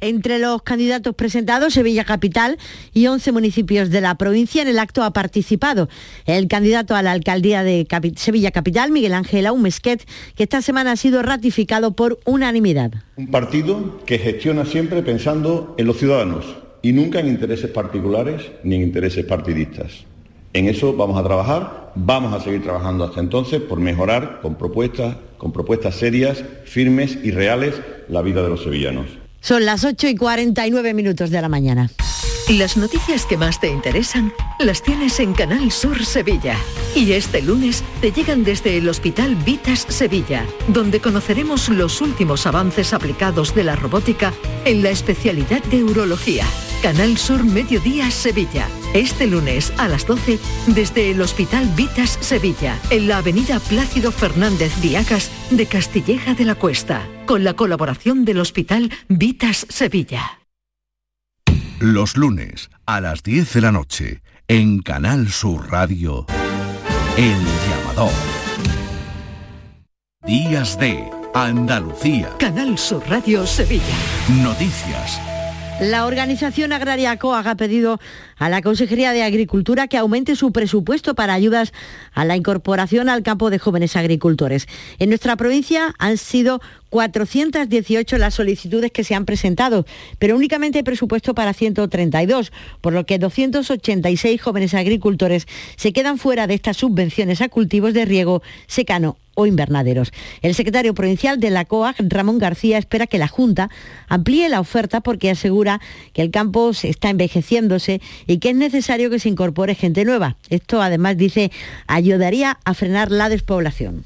Entre 0.00 0.38
los 0.38 0.62
candidatos 0.62 1.14
presentados, 1.14 1.74
Sevilla 1.74 2.04
Capital 2.04 2.56
y 2.94 3.06
11 3.06 3.32
municipios 3.32 3.90
de 3.90 4.00
la 4.00 4.14
provincia, 4.14 4.62
en 4.62 4.68
el 4.68 4.78
acto 4.78 5.02
ha 5.02 5.12
participado 5.12 5.90
el 6.24 6.48
candidato 6.48 6.94
a 6.96 7.02
la 7.02 7.12
alcaldía 7.12 7.62
de 7.62 7.86
Sevilla 8.16 8.50
Capital, 8.50 8.92
Miguel 8.92 9.12
Ángel 9.12 9.46
Aumesquet, 9.46 10.06
que 10.34 10.44
esta 10.44 10.62
semana 10.62 10.92
ha 10.92 10.96
sido 10.96 11.22
ratificado 11.22 11.92
por 11.92 12.18
unanimidad. 12.24 12.92
Un 13.16 13.26
partido 13.26 14.00
que 14.06 14.18
gestiona 14.18 14.64
siempre 14.64 15.02
pensando 15.02 15.74
en 15.76 15.86
los 15.86 15.98
ciudadanos 15.98 16.46
y 16.80 16.92
nunca 16.92 17.20
en 17.20 17.28
intereses 17.28 17.70
particulares 17.70 18.50
ni 18.64 18.76
en 18.76 18.82
intereses 18.82 19.26
partidistas. 19.26 20.06
En 20.54 20.66
eso 20.66 20.94
vamos 20.96 21.18
a 21.18 21.22
trabajar, 21.22 21.92
vamos 21.94 22.32
a 22.32 22.40
seguir 22.42 22.62
trabajando 22.62 23.04
hasta 23.04 23.20
entonces 23.20 23.60
por 23.60 23.78
mejorar 23.78 24.40
con 24.40 24.56
propuestas, 24.56 25.16
con 25.36 25.52
propuestas 25.52 25.94
serias, 25.94 26.42
firmes 26.64 27.18
y 27.22 27.32
reales 27.32 27.80
la 28.08 28.22
vida 28.22 28.42
de 28.42 28.48
los 28.48 28.62
sevillanos. 28.64 29.19
Son 29.40 29.64
las 29.64 29.84
8 29.84 30.08
y 30.08 30.16
49 30.16 30.94
minutos 30.94 31.30
de 31.30 31.40
la 31.40 31.48
mañana. 31.48 31.90
Las 32.58 32.76
noticias 32.76 33.26
que 33.26 33.36
más 33.36 33.60
te 33.60 33.68
interesan 33.68 34.32
las 34.58 34.82
tienes 34.82 35.20
en 35.20 35.34
Canal 35.34 35.70
Sur 35.70 36.04
Sevilla. 36.04 36.56
Y 36.96 37.12
este 37.12 37.42
lunes 37.42 37.84
te 38.00 38.10
llegan 38.10 38.42
desde 38.42 38.76
el 38.76 38.88
Hospital 38.88 39.36
Vitas 39.36 39.86
Sevilla, 39.88 40.44
donde 40.66 41.00
conoceremos 41.00 41.68
los 41.68 42.00
últimos 42.00 42.46
avances 42.46 42.92
aplicados 42.92 43.54
de 43.54 43.62
la 43.62 43.76
robótica 43.76 44.32
en 44.64 44.82
la 44.82 44.90
especialidad 44.90 45.62
de 45.62 45.84
urología. 45.84 46.44
Canal 46.82 47.18
Sur 47.18 47.44
Mediodía 47.44 48.10
Sevilla. 48.10 48.66
Este 48.94 49.28
lunes 49.28 49.72
a 49.76 49.86
las 49.86 50.04
12 50.08 50.40
desde 50.66 51.12
el 51.12 51.22
Hospital 51.22 51.70
Vitas 51.76 52.18
Sevilla, 52.20 52.80
en 52.90 53.06
la 53.06 53.18
avenida 53.18 53.60
Plácido 53.60 54.10
Fernández 54.10 54.72
Viacas 54.82 55.30
de 55.52 55.66
Castilleja 55.66 56.34
de 56.34 56.46
la 56.46 56.56
Cuesta, 56.56 57.06
con 57.26 57.44
la 57.44 57.54
colaboración 57.54 58.24
del 58.24 58.40
Hospital 58.40 58.90
Vitas 59.08 59.66
Sevilla. 59.68 60.39
Los 61.80 62.18
lunes 62.18 62.68
a 62.84 63.00
las 63.00 63.22
10 63.22 63.54
de 63.54 63.60
la 63.62 63.72
noche 63.72 64.22
en 64.48 64.80
Canal 64.80 65.30
Sur 65.30 65.72
Radio, 65.72 66.26
El 67.16 67.38
Llamador. 67.70 68.12
Días 70.26 70.78
de 70.78 71.10
Andalucía. 71.32 72.36
Canal 72.38 72.76
Sur 72.76 73.02
Radio 73.08 73.46
Sevilla. 73.46 73.82
Noticias 74.42 75.18
la 75.80 76.04
organización 76.04 76.72
agraria 76.72 77.16
COAG 77.16 77.48
ha 77.48 77.54
pedido 77.54 78.00
a 78.36 78.50
la 78.50 78.60
Consejería 78.60 79.12
de 79.12 79.22
Agricultura 79.22 79.88
que 79.88 79.96
aumente 79.96 80.36
su 80.36 80.52
presupuesto 80.52 81.14
para 81.14 81.32
ayudas 81.32 81.72
a 82.12 82.26
la 82.26 82.36
incorporación 82.36 83.08
al 83.08 83.22
campo 83.22 83.48
de 83.48 83.58
jóvenes 83.58 83.96
agricultores. 83.96 84.68
En 84.98 85.08
nuestra 85.08 85.36
provincia 85.36 85.94
han 85.98 86.18
sido 86.18 86.60
418 86.90 88.18
las 88.18 88.34
solicitudes 88.34 88.92
que 88.92 89.04
se 89.04 89.14
han 89.14 89.24
presentado, 89.24 89.86
pero 90.18 90.36
únicamente 90.36 90.78
hay 90.78 90.84
presupuesto 90.84 91.34
para 91.34 91.54
132, 91.54 92.52
por 92.82 92.92
lo 92.92 93.06
que 93.06 93.18
286 93.18 94.40
jóvenes 94.42 94.74
agricultores 94.74 95.46
se 95.76 95.94
quedan 95.94 96.18
fuera 96.18 96.46
de 96.46 96.54
estas 96.54 96.76
subvenciones 96.76 97.40
a 97.40 97.48
cultivos 97.48 97.94
de 97.94 98.04
riego 98.04 98.42
secano 98.66 99.16
o 99.40 99.46
invernaderos. 99.46 100.12
El 100.42 100.54
secretario 100.54 100.94
provincial 100.94 101.40
de 101.40 101.50
la 101.50 101.64
COAG, 101.64 101.96
Ramón 101.98 102.38
García, 102.38 102.78
espera 102.78 103.06
que 103.06 103.18
la 103.18 103.28
Junta 103.28 103.70
amplíe 104.08 104.48
la 104.48 104.60
oferta 104.60 105.00
porque 105.00 105.30
asegura 105.30 105.80
que 106.12 106.22
el 106.22 106.30
campo 106.30 106.70
está 106.82 107.10
envejeciéndose 107.10 108.00
y 108.26 108.38
que 108.38 108.50
es 108.50 108.56
necesario 108.56 109.10
que 109.10 109.18
se 109.18 109.28
incorpore 109.28 109.74
gente 109.74 110.04
nueva. 110.04 110.36
Esto 110.50 110.82
además 110.82 111.16
dice 111.16 111.50
ayudaría 111.86 112.58
a 112.64 112.74
frenar 112.74 113.10
la 113.10 113.28
despoblación. 113.28 114.04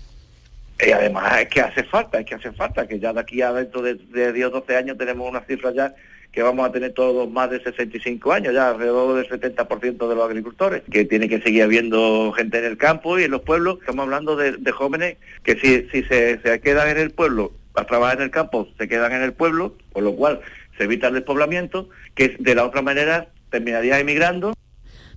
Y 0.84 0.90
además 0.90 1.40
es 1.40 1.48
que 1.48 1.60
hace 1.60 1.84
falta, 1.84 2.20
es 2.20 2.26
que 2.26 2.34
hace 2.34 2.52
falta, 2.52 2.86
que 2.86 2.98
ya 2.98 3.12
de 3.12 3.20
aquí 3.20 3.42
a 3.42 3.52
dentro 3.52 3.80
de, 3.80 3.94
de 3.94 4.32
10 4.32 4.46
o 4.46 4.50
12 4.50 4.76
años 4.76 4.98
tenemos 4.98 5.28
una 5.28 5.40
cifra 5.40 5.72
ya 5.72 5.94
que 6.34 6.42
vamos 6.42 6.68
a 6.68 6.72
tener 6.72 6.92
todos 6.92 7.30
más 7.30 7.48
de 7.48 7.62
65 7.62 8.32
años, 8.32 8.52
ya 8.52 8.70
alrededor 8.70 9.14
del 9.14 9.28
70% 9.28 10.08
de 10.08 10.14
los 10.16 10.24
agricultores, 10.24 10.82
que 10.90 11.04
tiene 11.04 11.28
que 11.28 11.40
seguir 11.40 11.62
habiendo 11.62 12.32
gente 12.32 12.58
en 12.58 12.64
el 12.64 12.76
campo 12.76 13.20
y 13.20 13.22
en 13.22 13.30
los 13.30 13.42
pueblos. 13.42 13.78
Estamos 13.78 14.02
hablando 14.02 14.34
de, 14.34 14.72
jóvenes 14.72 15.16
que 15.44 15.54
si, 15.54 16.02
se, 16.02 16.40
se 16.40 16.60
quedan 16.60 16.88
en 16.88 16.98
el 16.98 17.12
pueblo 17.12 17.52
a 17.74 17.84
trabajar 17.84 18.16
en 18.16 18.24
el 18.24 18.30
campo, 18.32 18.66
se 18.76 18.88
quedan 18.88 19.12
en 19.12 19.22
el 19.22 19.32
pueblo, 19.32 19.76
por 19.92 20.02
lo 20.02 20.16
cual 20.16 20.40
se 20.76 20.84
evita 20.84 21.06
el 21.06 21.14
despoblamiento, 21.14 21.88
que 22.16 22.36
de 22.40 22.54
la 22.56 22.64
otra 22.64 22.82
manera 22.82 23.28
terminaría 23.50 24.00
emigrando 24.00 24.54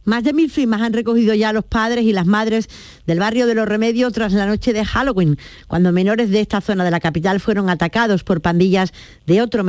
más 0.08 0.24
de 0.24 0.32
mil 0.32 0.49
firmas 0.49 0.82
han 0.82 0.93
recogido 0.93 1.34
ya 1.34 1.51
los 1.51 1.66
padres 1.66 2.05
y 2.05 2.14
las 2.14 2.26
madres 2.26 2.70
del 3.05 3.20
barrio 3.20 3.45
de 3.45 3.55
Los 3.55 3.68
Remedios 3.68 4.14
tras 4.14 4.32
la 4.32 4.45
noche 4.45 4.72
de 4.72 4.86
Halloween, 4.86 5.38
cuando 5.68 5.91
menores 5.91 6.30
de 6.30 6.39
esta 6.39 6.62
zona 6.62 6.86
de 6.86 6.91
la 6.91 7.01
capital 7.01 7.41
fueron 7.41 7.70
atacados 7.70 8.24
por 8.24 8.41
pandillas 8.41 8.93
de, 9.26 9.41
otros 9.41 9.66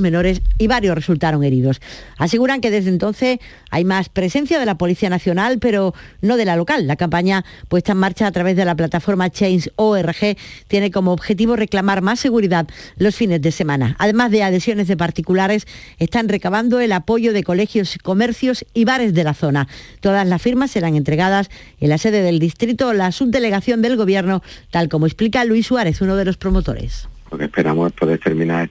menores 0.00 0.42
y 0.58 0.66
varios 0.66 0.96
resultaron 0.96 1.44
heridos. 1.44 1.80
Aseguran 2.18 2.60
que 2.60 2.72
desde 2.72 2.90
entonces 2.90 3.38
hay 3.70 3.84
más 3.84 4.08
presencia 4.08 4.58
de 4.58 4.66
la 4.66 4.76
Policía 4.76 5.08
Nacional, 5.08 5.60
pero 5.60 5.94
no 6.20 6.36
de 6.36 6.44
la 6.44 6.56
local. 6.56 6.88
La 6.88 6.96
campaña 6.96 7.44
puesta 7.68 7.92
en 7.92 7.98
marcha 7.98 8.26
a 8.26 8.32
través 8.32 8.56
de 8.56 8.64
la 8.64 8.74
plataforma 8.74 9.30
Change 9.30 9.70
ORG 9.76 10.36
tiene 10.66 10.90
como 10.90 11.12
objetivo 11.12 11.54
reclamar 11.54 12.02
más 12.02 12.18
seguridad 12.18 12.66
los 12.96 13.14
fines 13.14 13.40
de 13.40 13.52
semana. 13.52 13.94
Además 14.00 14.32
de 14.32 14.42
adhesiones 14.42 14.88
de 14.88 14.96
particulares, 14.96 15.68
están 15.98 16.28
recabando 16.28 16.80
el 16.80 16.90
apoyo 16.90 17.32
de 17.32 17.44
colegios, 17.44 17.98
comercios 18.02 18.64
y 18.74 18.84
bares 18.84 19.14
de 19.14 19.22
la 19.22 19.34
zona. 19.34 19.59
Todas 20.00 20.26
las 20.26 20.40
firmas 20.40 20.70
serán 20.70 20.96
entregadas 20.96 21.50
en 21.80 21.88
la 21.88 21.98
sede 21.98 22.22
del 22.22 22.38
distrito 22.38 22.88
o 22.88 22.92
la 22.92 23.12
subdelegación 23.12 23.82
del 23.82 23.96
Gobierno, 23.96 24.42
tal 24.70 24.88
como 24.88 25.06
explica 25.06 25.44
Luis 25.44 25.66
Suárez, 25.66 26.00
uno 26.00 26.16
de 26.16 26.24
los 26.24 26.36
promotores. 26.36 27.08
Lo 27.30 27.38
que 27.38 27.44
esperamos 27.44 27.92
es 27.92 27.98
poder 27.98 28.18
terminar 28.18 28.68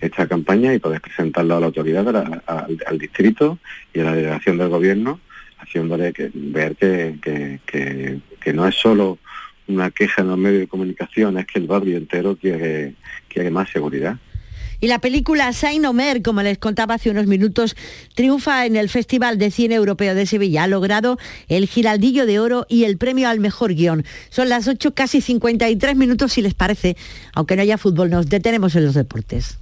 esta, 0.00 0.26
campaña 0.26 0.74
y 0.74 0.78
poder 0.78 1.00
presentarlo 1.00 1.56
a 1.56 1.60
la 1.60 1.66
autoridad, 1.66 2.06
al, 2.46 2.98
distrito 2.98 3.58
y 3.92 4.00
a 4.00 4.04
la 4.04 4.14
delegación 4.14 4.58
del 4.58 4.68
Gobierno, 4.68 5.20
haciéndole 5.58 6.12
ver 6.34 6.76
que, 6.76 7.60
que, 7.66 8.52
no 8.52 8.66
es 8.68 8.74
solo 8.74 9.18
una 9.66 9.90
queja 9.90 10.22
en 10.22 10.28
los 10.28 10.38
medios 10.38 10.60
de 10.60 10.68
comunicación, 10.68 11.38
es 11.38 11.46
que 11.46 11.58
el 11.58 11.66
barrio 11.66 11.96
entero 11.96 12.36
quiere, 12.36 12.94
quiere 13.28 13.50
más 13.50 13.70
seguridad. 13.70 14.18
Y 14.84 14.86
la 14.86 14.98
película 14.98 15.50
Saint 15.54 15.82
Omer, 15.86 16.20
como 16.20 16.42
les 16.42 16.58
contaba 16.58 16.96
hace 16.96 17.08
unos 17.08 17.26
minutos, 17.26 17.74
triunfa 18.14 18.66
en 18.66 18.76
el 18.76 18.90
Festival 18.90 19.38
de 19.38 19.50
Cine 19.50 19.76
Europeo 19.76 20.14
de 20.14 20.26
Sevilla. 20.26 20.64
Ha 20.64 20.66
logrado 20.66 21.18
el 21.48 21.66
Giraldillo 21.66 22.26
de 22.26 22.38
Oro 22.38 22.66
y 22.68 22.84
el 22.84 22.98
premio 22.98 23.30
al 23.30 23.40
mejor 23.40 23.72
guion. 23.72 24.04
Son 24.28 24.50
las 24.50 24.68
8, 24.68 24.92
casi 24.92 25.22
53 25.22 25.96
minutos, 25.96 26.34
si 26.34 26.42
les 26.42 26.52
parece. 26.52 26.98
Aunque 27.32 27.56
no 27.56 27.62
haya 27.62 27.78
fútbol, 27.78 28.10
nos 28.10 28.28
detenemos 28.28 28.76
en 28.76 28.84
los 28.84 28.92
deportes. 28.92 29.56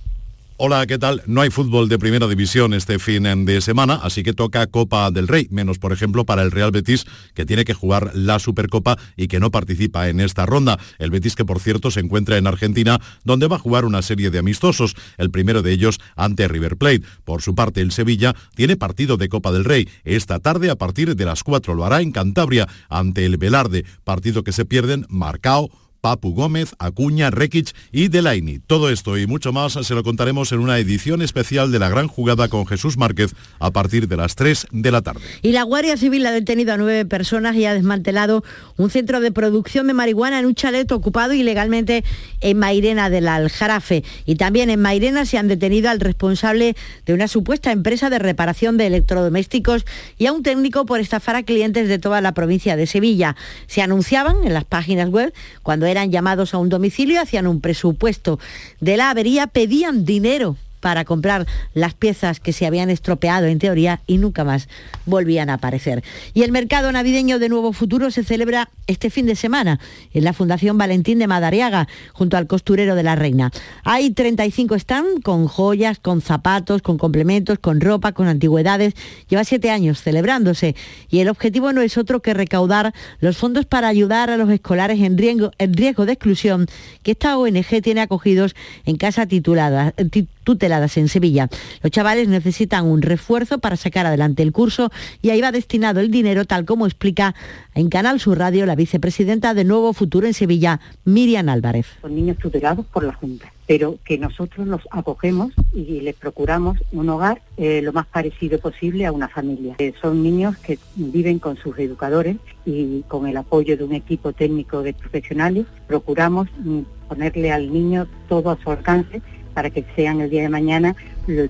Hola, 0.64 0.86
¿qué 0.86 0.96
tal? 0.96 1.24
No 1.26 1.40
hay 1.40 1.50
fútbol 1.50 1.88
de 1.88 1.98
primera 1.98 2.28
división 2.28 2.72
este 2.72 3.00
fin 3.00 3.24
de 3.44 3.60
semana, 3.60 3.98
así 4.00 4.22
que 4.22 4.32
toca 4.32 4.68
Copa 4.68 5.10
del 5.10 5.26
Rey, 5.26 5.48
menos 5.50 5.80
por 5.80 5.92
ejemplo 5.92 6.24
para 6.24 6.42
el 6.42 6.52
Real 6.52 6.70
Betis, 6.70 7.04
que 7.34 7.44
tiene 7.44 7.64
que 7.64 7.74
jugar 7.74 8.12
la 8.14 8.38
Supercopa 8.38 8.96
y 9.16 9.26
que 9.26 9.40
no 9.40 9.50
participa 9.50 10.08
en 10.08 10.20
esta 10.20 10.46
ronda. 10.46 10.78
El 11.00 11.10
Betis 11.10 11.34
que 11.34 11.44
por 11.44 11.58
cierto 11.58 11.90
se 11.90 11.98
encuentra 11.98 12.36
en 12.36 12.46
Argentina, 12.46 13.00
donde 13.24 13.48
va 13.48 13.56
a 13.56 13.58
jugar 13.58 13.84
una 13.84 14.02
serie 14.02 14.30
de 14.30 14.38
amistosos, 14.38 14.94
el 15.18 15.32
primero 15.32 15.62
de 15.62 15.72
ellos 15.72 15.98
ante 16.14 16.46
River 16.46 16.76
Plate. 16.76 17.02
Por 17.24 17.42
su 17.42 17.56
parte, 17.56 17.80
el 17.80 17.90
Sevilla 17.90 18.36
tiene 18.54 18.76
partido 18.76 19.16
de 19.16 19.28
Copa 19.28 19.50
del 19.50 19.64
Rey. 19.64 19.88
Esta 20.04 20.38
tarde 20.38 20.70
a 20.70 20.76
partir 20.76 21.16
de 21.16 21.24
las 21.24 21.42
4 21.42 21.74
lo 21.74 21.84
hará 21.84 22.02
en 22.02 22.12
Cantabria 22.12 22.68
ante 22.88 23.26
el 23.26 23.36
Velarde, 23.36 23.84
partido 24.04 24.44
que 24.44 24.52
se 24.52 24.64
pierden 24.64 25.06
Marcao, 25.08 25.70
Papu 26.03 26.34
Gómez, 26.34 26.74
Acuña, 26.80 27.30
Rekic 27.30 27.70
y 27.92 28.09
Delaini. 28.09 28.59
Todo 28.59 28.90
esto 28.90 29.16
y 29.18 29.28
mucho 29.28 29.53
más 29.53 29.74
se 29.74 29.94
lo 29.94 30.03
contaremos 30.03 30.50
en 30.50 30.59
una 30.59 30.76
edición 30.80 31.22
especial 31.22 31.70
de 31.70 31.78
la 31.78 31.88
gran 31.88 32.09
jugada 32.09 32.48
con 32.48 32.66
Jesús 32.66 32.96
Márquez 32.96 33.36
a 33.61 33.70
partir 33.70 34.09
de 34.09 34.16
las 34.16 34.34
3 34.34 34.66
de 34.72 34.90
la 34.90 35.03
tarde. 35.03 35.20
Y 35.42 35.53
la 35.53 35.62
Guardia 35.62 35.96
Civil 35.96 36.26
ha 36.26 36.32
detenido 36.32 36.72
a 36.72 36.76
nueve 36.76 37.05
personas 37.07 37.55
y 37.55 37.66
ha 37.66 37.72
desmantelado 37.72 38.42
un 38.76 38.90
centro 38.90 39.20
de 39.20 39.30
producción 39.30 39.86
de 39.86 39.94
marihuana 39.94 40.40
en 40.40 40.46
un 40.46 40.57
chalet 40.57 40.90
ocupado 40.90 41.34
ilegalmente 41.34 42.03
en 42.40 42.59
Mairena 42.59 43.09
del 43.09 43.28
Aljarafe. 43.28 44.03
Y 44.26 44.34
también 44.34 44.70
en 44.70 44.80
Mairena 44.80 45.24
se 45.24 45.38
han 45.38 45.46
detenido 45.46 45.88
al 45.88 46.00
responsable 46.00 46.74
de 47.07 47.14
una 47.14 47.28
supuesta 47.28 47.70
empresa 47.70 48.11
de 48.11 48.18
reparación 48.18 48.76
de 48.76 48.88
electrodomésticos 48.88 49.86
y 50.18 50.26
a 50.26 50.32
un 50.32 50.42
técnico 50.42 50.84
por 50.84 50.98
estafar 50.98 51.36
a 51.36 51.44
clientes 51.44 51.86
de 51.86 52.00
toda 52.00 52.20
la 52.20 52.34
provincia 52.34 52.74
de 52.74 52.88
Sevilla. 52.88 53.36
Se 53.68 53.82
anunciaban 53.82 54.38
en 54.42 54.53
las 54.53 54.64
páginas 54.64 55.09
web 55.09 55.32
cuando 55.62 55.91
eran 55.93 56.11
llamados 56.11 56.55
a 56.55 56.59
un 56.59 56.68
domicilio, 56.68 57.20
hacían 57.20 57.47
un 57.47 57.61
presupuesto 57.61 58.38
de 58.80 58.97
la 58.97 59.11
avería, 59.11 59.47
pedían 59.47 60.05
dinero 60.05 60.57
para 60.82 61.04
comprar 61.04 61.46
las 61.74 61.94
piezas 61.94 62.40
que 62.40 62.52
se 62.52 62.66
habían 62.66 62.90
estropeado 62.90 63.46
en 63.46 63.60
teoría 63.60 64.00
y 64.08 64.18
nunca 64.18 64.44
más 64.44 64.68
volvían 65.06 65.48
a 65.48 65.54
aparecer. 65.54 66.02
Y 66.34 66.42
el 66.42 66.50
mercado 66.50 66.90
navideño 66.90 67.38
de 67.38 67.48
Nuevo 67.48 67.72
Futuro 67.72 68.10
se 68.10 68.24
celebra 68.24 68.68
este 68.88 69.08
fin 69.08 69.24
de 69.24 69.36
semana 69.36 69.78
en 70.12 70.24
la 70.24 70.32
Fundación 70.32 70.76
Valentín 70.76 71.20
de 71.20 71.28
Madariaga, 71.28 71.86
junto 72.12 72.36
al 72.36 72.48
costurero 72.48 72.96
de 72.96 73.04
la 73.04 73.14
Reina. 73.14 73.52
Hay 73.84 74.10
35 74.10 74.78
stands 74.80 75.22
con 75.22 75.46
joyas, 75.46 76.00
con 76.00 76.20
zapatos, 76.20 76.82
con 76.82 76.98
complementos, 76.98 77.60
con 77.60 77.80
ropa, 77.80 78.10
con 78.10 78.26
antigüedades. 78.26 78.94
Lleva 79.28 79.44
siete 79.44 79.70
años 79.70 80.02
celebrándose 80.02 80.74
y 81.08 81.20
el 81.20 81.28
objetivo 81.28 81.72
no 81.72 81.80
es 81.80 81.96
otro 81.96 82.22
que 82.22 82.34
recaudar 82.34 82.92
los 83.20 83.36
fondos 83.36 83.66
para 83.66 83.86
ayudar 83.86 84.30
a 84.30 84.36
los 84.36 84.50
escolares 84.50 85.00
en 85.00 85.16
riesgo, 85.16 85.52
en 85.58 85.74
riesgo 85.74 86.06
de 86.06 86.14
exclusión 86.14 86.66
que 87.04 87.12
esta 87.12 87.38
ONG 87.38 87.82
tiene 87.82 88.00
acogidos 88.00 88.56
en 88.84 88.96
casa 88.96 89.26
titulada, 89.26 89.94
tuteladas 90.43 90.97
en 90.97 91.09
Sevilla. 91.09 91.49
Los 91.82 91.90
chavales 91.90 92.28
necesitan 92.28 92.86
un 92.86 93.03
refuerzo 93.03 93.59
para 93.59 93.76
sacar 93.76 94.07
adelante 94.07 94.43
el 94.43 94.53
curso 94.53 94.90
y 95.20 95.30
ahí 95.30 95.40
va 95.40 95.53
destinado 95.53 96.01
el 96.01 96.11
dinero, 96.11 96.45
tal 96.45 96.64
como 96.64 96.86
explica 96.86 97.34
en 97.74 97.88
Canal 97.88 98.20
Sur 98.20 98.38
Radio 98.38 98.66
la 98.66 98.74
vicepresidenta 98.74 99.55
de 99.55 99.64
Nuevo 99.64 99.93
Futuro 99.93 100.26
en 100.26 100.34
Sevilla, 100.34 100.80
Miriam 101.05 101.49
Álvarez. 101.49 101.86
Son 102.01 102.14
niños 102.14 102.38
tutelados 102.38 102.86
por 102.86 103.05
la 103.05 103.14
Junta, 103.14 103.53
pero 103.66 103.99
que 104.05 104.18
nosotros 104.18 104.66
los 104.66 104.82
acogemos 104.90 105.53
y 105.74 106.01
les 106.01 106.14
procuramos 106.14 106.78
un 106.93 107.09
hogar 107.09 107.43
eh, 107.57 107.80
lo 107.82 107.93
más 107.93 108.07
parecido 108.07 108.59
posible 108.59 109.07
a 109.07 109.12
una 109.12 109.28
familia. 109.28 109.76
Eh, 109.78 109.95
son 110.01 110.22
niños 110.22 110.57
que 110.59 110.78
viven 110.97 111.38
con 111.38 111.57
sus 111.57 111.78
educadores 111.78 112.36
y 112.66 113.03
con 113.09 113.26
el 113.26 113.36
apoyo 113.36 113.76
de 113.76 113.84
un 113.84 113.95
equipo 113.95 114.32
técnico 114.32 114.82
de 114.82 114.93
profesionales 114.93 115.66
procuramos 115.86 116.49
mm, 116.59 116.80
ponerle 117.09 117.53
al 117.53 117.72
niño 117.72 118.07
todo 118.28 118.51
a 118.51 118.59
su 118.62 118.70
alcance 118.70 119.20
para 119.53 119.70
que 119.70 119.84
sean 119.94 120.20
el 120.20 120.30
día 120.30 120.42
de 120.42 120.48
mañana 120.48 120.96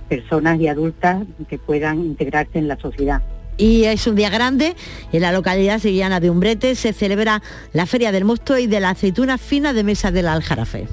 personas 0.07 0.59
y 0.59 0.67
adultas 0.67 1.23
que 1.49 1.57
puedan 1.57 1.99
integrarse 1.99 2.59
en 2.59 2.67
la 2.67 2.77
sociedad. 2.77 3.21
Y 3.57 3.85
es 3.85 4.07
un 4.07 4.15
día 4.15 4.29
grande. 4.29 4.75
En 5.11 5.21
la 5.21 5.31
localidad 5.31 5.79
sevillana 5.79 6.19
de 6.19 6.29
Umbrete 6.29 6.75
se 6.75 6.93
celebra 6.93 7.41
la 7.71 7.85
Feria 7.85 8.11
del 8.11 8.25
Mosto 8.25 8.57
y 8.57 8.67
de 8.67 8.79
la 8.79 8.89
aceituna 8.89 9.37
fina 9.37 9.73
de 9.73 9.83
mesa 9.83 10.11
del 10.11 10.27
Aljarafe. 10.27 10.87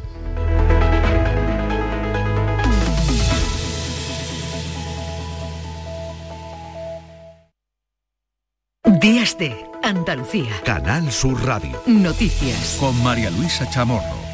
Días 9.01 9.39
de 9.39 9.57
Andalucía. 9.83 10.51
Canal 10.65 11.11
Sur 11.11 11.43
Radio. 11.47 11.81
Noticias. 11.87 12.77
Con 12.79 13.03
María 13.03 13.31
Luisa 13.31 13.69
Chamorro. 13.71 14.30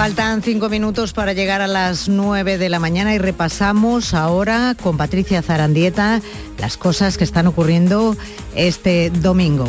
Faltan 0.00 0.40
cinco 0.42 0.70
minutos 0.70 1.12
para 1.12 1.34
llegar 1.34 1.60
a 1.60 1.66
las 1.66 2.08
nueve 2.08 2.56
de 2.56 2.70
la 2.70 2.78
mañana 2.78 3.14
y 3.14 3.18
repasamos 3.18 4.14
ahora 4.14 4.74
con 4.82 4.96
Patricia 4.96 5.42
Zarandieta 5.42 6.22
las 6.56 6.78
cosas 6.78 7.18
que 7.18 7.24
están 7.24 7.46
ocurriendo 7.46 8.16
este 8.54 9.10
domingo. 9.10 9.68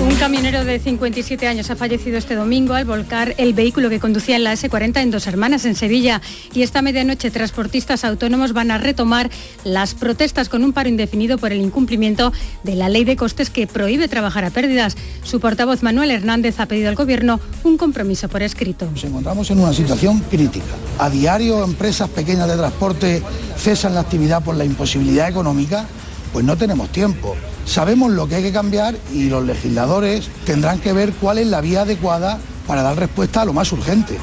Un 0.00 0.16
camionero 0.16 0.64
de 0.64 0.80
57 0.80 1.46
años 1.46 1.70
ha 1.70 1.76
fallecido 1.76 2.18
este 2.18 2.34
domingo 2.34 2.74
al 2.74 2.84
volcar 2.84 3.34
el 3.38 3.54
vehículo 3.54 3.88
que 3.88 4.00
conducía 4.00 4.34
en 4.34 4.42
la 4.42 4.52
S40 4.52 5.00
en 5.00 5.10
Dos 5.12 5.28
Hermanas, 5.28 5.64
en 5.64 5.76
Sevilla. 5.76 6.20
Y 6.52 6.62
esta 6.62 6.82
medianoche 6.82 7.30
transportistas 7.30 8.04
autónomos 8.04 8.52
van 8.52 8.72
a 8.72 8.78
retomar 8.78 9.30
las 9.64 9.94
protestas 9.94 10.48
con 10.48 10.64
un 10.64 10.72
paro 10.72 10.88
indefinido 10.88 11.38
por 11.38 11.52
el 11.52 11.60
incumplimiento 11.60 12.32
de 12.64 12.74
la 12.74 12.88
ley 12.88 13.04
de 13.04 13.16
costes 13.16 13.48
que 13.48 13.68
prohíbe 13.68 14.08
trabajar 14.08 14.44
a 14.44 14.50
pérdidas. 14.50 14.96
Su 15.22 15.38
portavoz 15.38 15.84
Manuel 15.84 16.10
Hernández 16.10 16.58
ha 16.58 16.66
pedido 16.66 16.88
al 16.88 16.96
Gobierno 16.96 17.38
un 17.62 17.76
compromiso 17.76 18.28
por 18.28 18.42
escrito. 18.42 18.90
Nos 18.90 19.04
encontramos 19.04 19.50
en 19.50 19.60
una 19.60 19.72
situación 19.72 20.18
crítica. 20.30 20.74
A 20.98 21.10
diario 21.10 21.62
empresas 21.62 22.08
pequeñas 22.10 22.48
de 22.48 22.56
transporte 22.56 23.22
cesan 23.56 23.94
la 23.94 24.00
actividad 24.00 24.42
por 24.42 24.56
la 24.56 24.64
imposibilidad 24.64 25.28
económica, 25.28 25.86
pues 26.32 26.44
no 26.44 26.56
tenemos 26.56 26.88
tiempo. 26.90 27.36
Sabemos 27.64 28.12
lo 28.12 28.28
que 28.28 28.36
hay 28.36 28.42
que 28.42 28.52
cambiar 28.52 28.96
y 29.12 29.28
los 29.28 29.44
legisladores 29.44 30.28
tendrán 30.44 30.80
que 30.80 30.92
ver 30.92 31.12
cuál 31.12 31.38
es 31.38 31.46
la 31.46 31.60
vía 31.60 31.82
adecuada 31.82 32.38
para 32.66 32.82
dar 32.82 32.98
respuesta 32.98 33.42
a 33.42 33.44
lo 33.44 33.52
más 33.52 33.72
urgente. 33.72 34.18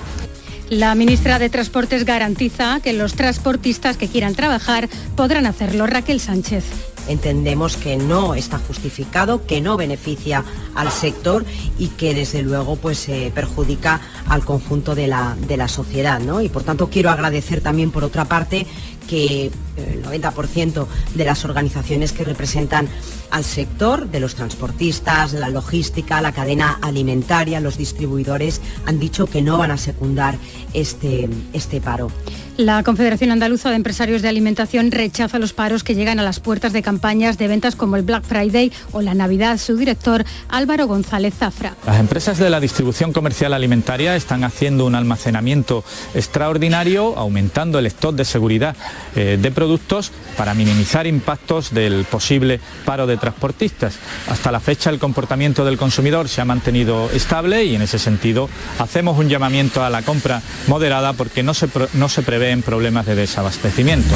La 0.69 0.93
ministra 0.93 1.39
de 1.39 1.49
Transportes 1.49 2.05
garantiza 2.05 2.79
que 2.79 2.93
los 2.93 3.15
transportistas 3.15 3.97
que 3.97 4.07
quieran 4.07 4.35
trabajar 4.35 4.87
podrán 5.15 5.47
hacerlo. 5.47 5.87
Raquel 5.87 6.19
Sánchez 6.19 6.63
entendemos 7.07 7.75
que 7.75 7.97
no 7.97 8.35
está 8.35 8.59
justificado, 8.59 9.45
que 9.47 9.61
no 9.61 9.77
beneficia 9.77 10.45
al 10.75 10.91
sector 10.91 11.43
y 11.79 11.87
que 11.87 12.13
desde 12.13 12.43
luego 12.43 12.75
pues 12.75 13.09
eh, 13.09 13.31
perjudica 13.33 13.99
al 14.27 14.45
conjunto 14.45 14.93
de 14.93 15.07
la, 15.07 15.35
de 15.47 15.57
la 15.57 15.67
sociedad. 15.67 16.19
¿no? 16.19 16.39
Y 16.41 16.49
por 16.49 16.63
tanto 16.63 16.89
quiero 16.89 17.09
agradecer 17.09 17.61
también 17.61 17.89
por 17.89 18.03
otra 18.03 18.25
parte 18.25 18.67
que 19.09 19.45
eh, 19.45 19.51
el 19.77 20.03
90% 20.03 20.85
de 21.15 21.25
las 21.25 21.43
organizaciones 21.43 22.11
que 22.11 22.23
representan 22.23 22.87
al 23.31 23.43
sector, 23.43 24.09
de 24.09 24.19
los 24.19 24.35
transportistas, 24.35 25.33
la 25.33 25.49
logística, 25.49 26.21
la 26.21 26.31
cadena 26.31 26.79
alimentaria, 26.81 27.59
los 27.59 27.77
distribuidores, 27.77 28.61
han 28.85 28.99
dicho 28.99 29.27
que 29.27 29.41
no 29.41 29.57
van 29.57 29.71
a 29.71 29.77
secundar 29.77 30.37
este, 30.73 31.29
este 31.53 31.81
paro. 31.81 32.11
La 32.57 32.83
Confederación 32.83 33.31
Andaluza 33.31 33.69
de 33.69 33.77
Empresarios 33.77 34.21
de 34.21 34.27
Alimentación 34.27 34.91
rechaza 34.91 35.39
los 35.39 35.53
paros 35.53 35.85
que 35.85 35.95
llegan 35.95 36.19
a 36.19 36.23
las 36.23 36.41
puertas 36.41 36.73
de 36.73 36.81
campañas 36.81 37.37
de 37.37 37.47
ventas 37.47 37.77
como 37.77 37.95
el 37.95 38.01
Black 38.01 38.25
Friday 38.25 38.73
o 38.91 39.01
la 39.01 39.13
Navidad. 39.13 39.57
Su 39.57 39.77
director, 39.77 40.25
Álvaro 40.49 40.85
González 40.85 41.35
Zafra. 41.35 41.75
Las 41.85 42.01
empresas 42.01 42.37
de 42.37 42.49
la 42.49 42.59
distribución 42.59 43.13
comercial 43.13 43.53
alimentaria 43.53 44.13
están 44.17 44.43
haciendo 44.43 44.85
un 44.85 44.95
almacenamiento 44.95 45.85
extraordinario, 46.13 47.17
aumentando 47.17 47.79
el 47.79 47.85
stock 47.85 48.15
de 48.15 48.25
seguridad 48.25 48.75
eh, 49.15 49.37
de 49.41 49.51
productos 49.51 50.11
para 50.37 50.53
minimizar 50.53 51.07
impactos 51.07 51.73
del 51.73 52.05
posible 52.05 52.59
paro 52.85 53.07
de 53.07 53.17
transportistas. 53.17 53.95
Hasta 54.27 54.51
la 54.51 54.59
fecha 54.59 54.89
el 54.89 54.99
comportamiento 54.99 55.65
del 55.65 55.77
consumidor 55.77 56.29
se 56.29 56.41
ha 56.41 56.45
mantenido 56.45 57.09
estable 57.11 57.65
y 57.65 57.75
en 57.75 57.81
ese 57.81 57.99
sentido 57.99 58.49
hacemos 58.77 59.17
un 59.17 59.29
llamamiento 59.29 59.83
a 59.83 59.89
la 59.89 60.01
compra 60.01 60.41
moderada 60.67 61.13
porque 61.13 61.43
no 61.43 61.53
se, 61.53 61.67
no 61.93 62.09
se 62.09 62.21
prevé 62.21 62.51
en 62.51 62.61
problemas 62.61 63.05
de 63.05 63.15
desabastecimiento. 63.15 64.15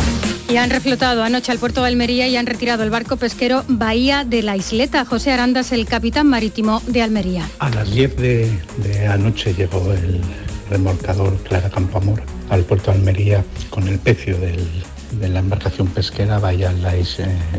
Y 0.49 0.57
han 0.57 0.69
reflotado 0.69 1.23
anoche 1.23 1.51
al 1.51 1.57
puerto 1.57 1.81
de 1.81 1.87
Almería 1.87 2.27
y 2.27 2.35
han 2.35 2.45
retirado 2.45 2.83
el 2.83 2.89
barco 2.89 3.17
pesquero 3.17 3.63
Bahía 3.67 4.23
de 4.23 4.43
la 4.43 4.55
Isleta. 4.55 5.03
José 5.05 5.31
Arandas, 5.31 5.71
el 5.71 5.87
capitán 5.87 6.27
marítimo 6.27 6.81
de 6.85 7.01
Almería. 7.01 7.49
A 7.59 7.69
las 7.69 7.89
10 7.89 8.15
de, 8.17 9.07
anoche 9.09 9.53
llegó 9.53 9.91
el 9.91 10.21
remolcador 10.69 11.37
Clara 11.43 11.69
Campoamor 11.69 12.21
al 12.53 12.63
puerto 12.63 12.91
de 12.91 12.97
Almería 12.97 13.43
con 13.69 13.87
el 13.87 13.99
pecio 13.99 14.37
de 14.37 15.29
la 15.29 15.39
embarcación 15.39 15.87
pesquera 15.87 16.39
Bahía 16.39 16.71
la, 16.71 16.93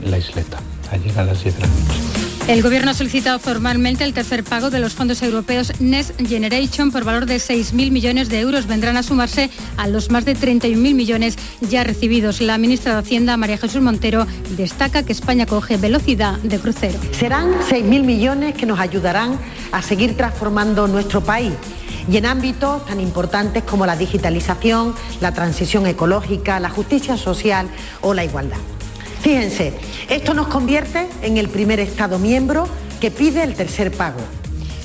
la 0.05 0.19
Isleta. 0.19 0.59
Allí 0.91 1.11
a 1.17 1.25
las 1.25 1.43
10 1.43 1.57
de 1.57 1.61
la 1.61 1.67
noche. 1.67 2.24
El 2.47 2.61
Gobierno 2.61 2.91
ha 2.91 2.95
solicitado 2.95 3.39
formalmente 3.39 4.05
el 4.05 4.13
tercer 4.13 4.45
pago 4.45 4.69
de 4.69 4.79
los 4.79 4.93
fondos 4.93 5.23
europeos 5.23 5.73
Next 5.81 6.13
Generation 6.29 6.93
por 6.93 7.03
valor 7.03 7.25
de 7.25 7.37
6.000 7.37 7.91
millones 7.91 8.29
de 8.29 8.41
euros. 8.41 8.67
Vendrán 8.67 8.99
a 8.99 9.03
sumarse 9.03 9.49
a 9.79 9.89
los 9.89 10.11
más 10.11 10.27
de 10.27 10.37
31.000 10.37 10.77
millones 10.95 11.39
ya 11.63 11.85
recibidos. 11.85 12.43
La 12.43 12.59
ministra 12.59 12.93
de 12.93 12.99
Hacienda, 12.99 13.39
María 13.39 13.57
Jesús 13.57 13.81
Montero, 13.81 14.27
destaca 14.59 15.05
que 15.05 15.13
España 15.13 15.47
coge 15.47 15.79
velocidad 15.79 16.37
de 16.41 16.59
crucero. 16.59 16.99
Serán 17.19 17.51
6.000 17.61 18.05
millones 18.05 18.55
que 18.55 18.67
nos 18.67 18.79
ayudarán 18.79 19.39
a 19.73 19.81
seguir 19.81 20.15
transformando 20.15 20.87
nuestro 20.87 21.23
país 21.23 21.55
y 22.11 22.19
en 22.19 22.27
ámbitos 22.27 22.85
tan 22.85 23.01
importantes 23.01 23.63
como 23.63 23.87
la 23.87 23.97
digitalización, 23.97 24.95
la 25.23 25.33
transición 25.33 25.87
ecológica, 25.87 26.61
la 26.61 26.69
justicia 26.69 27.17
social 27.17 27.69
o 28.03 28.13
la 28.13 28.23
igualdad. 28.23 28.59
Fíjense, 29.25 29.73
esto 30.11 30.35
nos 30.35 30.49
convierte 30.49 31.09
en 31.23 31.39
el 31.39 31.49
primer 31.49 31.81
Estado 31.81 32.19
miembro 32.19 32.69
que 33.01 33.11
pide 33.11 33.43
el 33.43 33.55
tercer 33.55 33.91
pago. 33.91 34.21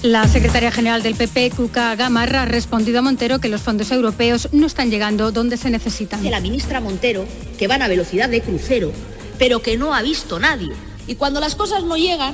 La 0.02 0.26
secretaria 0.30 0.72
general 0.72 1.04
del 1.04 1.16
PP, 1.16 1.52
Cuca 1.58 1.94
Gamarra, 1.98 2.44
ha 2.44 2.46
respondido 2.46 3.00
a 3.00 3.02
Montero 3.02 3.40
que 3.40 3.50
los 3.50 3.60
fondos 3.60 3.92
europeos 3.92 4.48
no 4.54 4.66
están 4.66 4.92
llegando 4.92 5.34
donde 5.34 5.58
se 5.58 5.70
necesitan. 5.70 6.24
la 6.32 6.40
ministra 6.40 6.80
Montero 6.80 7.26
que 7.58 7.68
van 7.68 7.82
a 7.82 7.90
velocidad 7.90 8.30
de 8.30 8.40
crucero, 8.40 8.94
pero 9.38 9.62
que 9.62 9.76
no 9.76 9.94
ha 9.94 10.02
visto 10.02 10.40
nadie. 10.40 10.72
Y 11.06 11.16
cuando 11.16 11.42
las 11.42 11.56
cosas 11.56 11.84
no 11.84 11.98
llegan, 11.98 12.34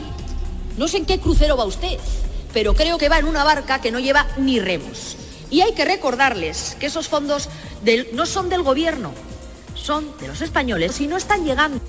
no 0.78 0.88
sé 0.88 0.98
en 0.98 1.06
qué 1.08 1.18
crucero 1.18 1.58
va 1.58 1.66
usted, 1.66 1.98
pero 2.54 2.76
creo 2.76 3.00
que 3.00 3.10
va 3.10 3.18
en 3.18 3.26
una 3.26 3.44
barca 3.44 3.82
que 3.82 3.92
no 3.92 3.98
lleva 3.98 4.28
ni 4.38 4.60
remos. 4.60 5.18
Y 5.50 5.62
hay 5.62 5.74
que 5.74 5.86
recordarles 5.86 6.78
que 6.80 6.86
esos 6.86 7.08
fondos 7.08 7.50
no 8.14 8.28
son 8.28 8.50
del 8.50 8.62
gobierno, 8.62 9.12
son 9.86 10.06
de 10.20 10.28
los 10.28 10.42
españoles 10.42 11.00
y 11.00 11.08
no 11.08 11.16
están 11.18 11.46
llegando. 11.46 11.80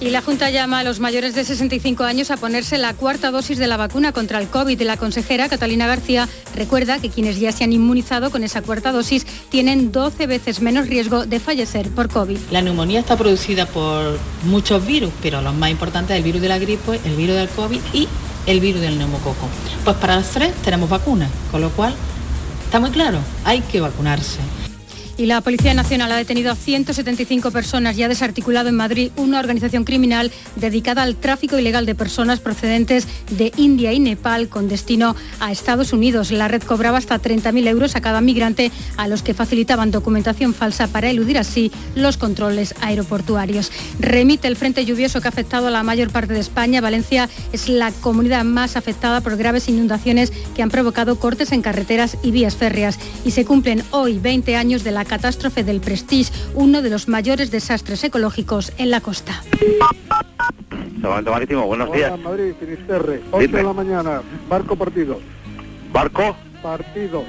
Y 0.00 0.10
la 0.10 0.22
Junta 0.22 0.50
llama 0.50 0.78
a 0.78 0.84
los 0.84 1.00
mayores 1.00 1.34
de 1.34 1.44
65 1.44 2.04
años 2.04 2.30
a 2.30 2.36
ponerse 2.36 2.78
la 2.78 2.94
cuarta 2.94 3.32
dosis 3.32 3.58
de 3.58 3.66
la 3.66 3.76
vacuna 3.76 4.12
contra 4.12 4.38
el 4.38 4.46
COVID. 4.46 4.80
La 4.82 4.96
consejera 4.96 5.48
Catalina 5.48 5.88
García 5.88 6.28
recuerda 6.54 7.00
que 7.00 7.10
quienes 7.10 7.40
ya 7.40 7.50
se 7.50 7.64
han 7.64 7.72
inmunizado 7.72 8.30
con 8.30 8.44
esa 8.44 8.62
cuarta 8.62 8.92
dosis 8.92 9.26
tienen 9.48 9.90
12 9.90 10.28
veces 10.28 10.60
menos 10.62 10.86
riesgo 10.86 11.26
de 11.26 11.40
fallecer 11.40 11.90
por 11.90 12.08
COVID. 12.08 12.38
La 12.52 12.62
neumonía 12.62 13.00
está 13.00 13.16
producida 13.16 13.66
por 13.66 14.16
muchos 14.44 14.86
virus, 14.86 15.12
pero 15.20 15.42
los 15.42 15.54
más 15.54 15.70
importantes 15.70 16.12
es 16.12 16.18
el 16.18 16.24
virus 16.24 16.42
de 16.42 16.48
la 16.48 16.58
gripe, 16.58 17.00
el 17.04 17.16
virus 17.16 17.34
del 17.34 17.48
COVID 17.48 17.80
y 17.92 18.06
el 18.46 18.60
virus 18.60 18.80
del 18.80 18.96
neumococo. 18.96 19.48
Pues 19.84 19.96
para 19.96 20.14
las 20.14 20.30
tres 20.30 20.54
tenemos 20.62 20.88
vacunas, 20.88 21.30
con 21.50 21.60
lo 21.60 21.70
cual 21.70 21.92
Está 22.68 22.80
muy 22.80 22.90
claro, 22.90 23.18
hay 23.46 23.62
que 23.62 23.80
vacunarse. 23.80 24.40
Y 25.18 25.26
la 25.26 25.40
Policía 25.40 25.74
Nacional 25.74 26.12
ha 26.12 26.16
detenido 26.16 26.52
a 26.52 26.54
175 26.54 27.50
personas 27.50 27.98
y 27.98 28.04
ha 28.04 28.08
desarticulado 28.08 28.68
en 28.68 28.76
Madrid 28.76 29.10
una 29.16 29.40
organización 29.40 29.82
criminal 29.82 30.30
dedicada 30.54 31.02
al 31.02 31.16
tráfico 31.16 31.58
ilegal 31.58 31.86
de 31.86 31.96
personas 31.96 32.38
procedentes 32.38 33.08
de 33.32 33.50
India 33.56 33.92
y 33.92 33.98
Nepal 33.98 34.48
con 34.48 34.68
destino 34.68 35.16
a 35.40 35.50
Estados 35.50 35.92
Unidos. 35.92 36.30
La 36.30 36.46
red 36.46 36.62
cobraba 36.62 36.98
hasta 36.98 37.20
30.000 37.20 37.66
euros 37.66 37.96
a 37.96 38.00
cada 38.00 38.20
migrante 38.20 38.70
a 38.96 39.08
los 39.08 39.24
que 39.24 39.34
facilitaban 39.34 39.90
documentación 39.90 40.54
falsa 40.54 40.86
para 40.86 41.10
eludir 41.10 41.36
así 41.36 41.72
los 41.96 42.16
controles 42.16 42.76
aeroportuarios. 42.80 43.72
Remite 43.98 44.46
el 44.46 44.54
frente 44.54 44.84
lluvioso 44.84 45.20
que 45.20 45.26
ha 45.26 45.30
afectado 45.30 45.66
a 45.66 45.72
la 45.72 45.82
mayor 45.82 46.10
parte 46.10 46.32
de 46.32 46.40
España. 46.40 46.80
Valencia 46.80 47.28
es 47.52 47.68
la 47.68 47.90
comunidad 47.90 48.44
más 48.44 48.76
afectada 48.76 49.20
por 49.20 49.36
graves 49.36 49.68
inundaciones 49.68 50.32
que 50.54 50.62
han 50.62 50.70
provocado 50.70 51.18
cortes 51.18 51.50
en 51.50 51.60
carreteras 51.60 52.16
y 52.22 52.30
vías 52.30 52.54
férreas. 52.54 53.00
Y 53.24 53.32
se 53.32 53.44
cumplen 53.44 53.82
hoy 53.90 54.20
20 54.20 54.54
años 54.54 54.84
de 54.84 54.92
la 54.92 55.07
catástrofe 55.08 55.64
del 55.64 55.80
Prestige, 55.80 56.32
uno 56.54 56.82
de 56.82 56.90
los 56.90 57.08
mayores 57.08 57.50
desastres 57.50 58.04
ecológicos 58.04 58.72
en 58.78 58.90
la 58.90 59.00
costa. 59.00 59.42
Salvamento 61.00 61.30
Marítimo, 61.32 61.66
buenos 61.66 61.92
días. 61.92 62.12
Hola, 62.12 62.22
Madrid, 62.22 62.52
Finisterre, 62.60 63.22
8 63.32 63.48
de 63.48 63.62
la 63.62 63.72
mañana, 63.72 64.22
barco 64.48 64.76
partido. 64.76 65.18
¿Barco? 65.92 66.36
Partido. 66.62 67.24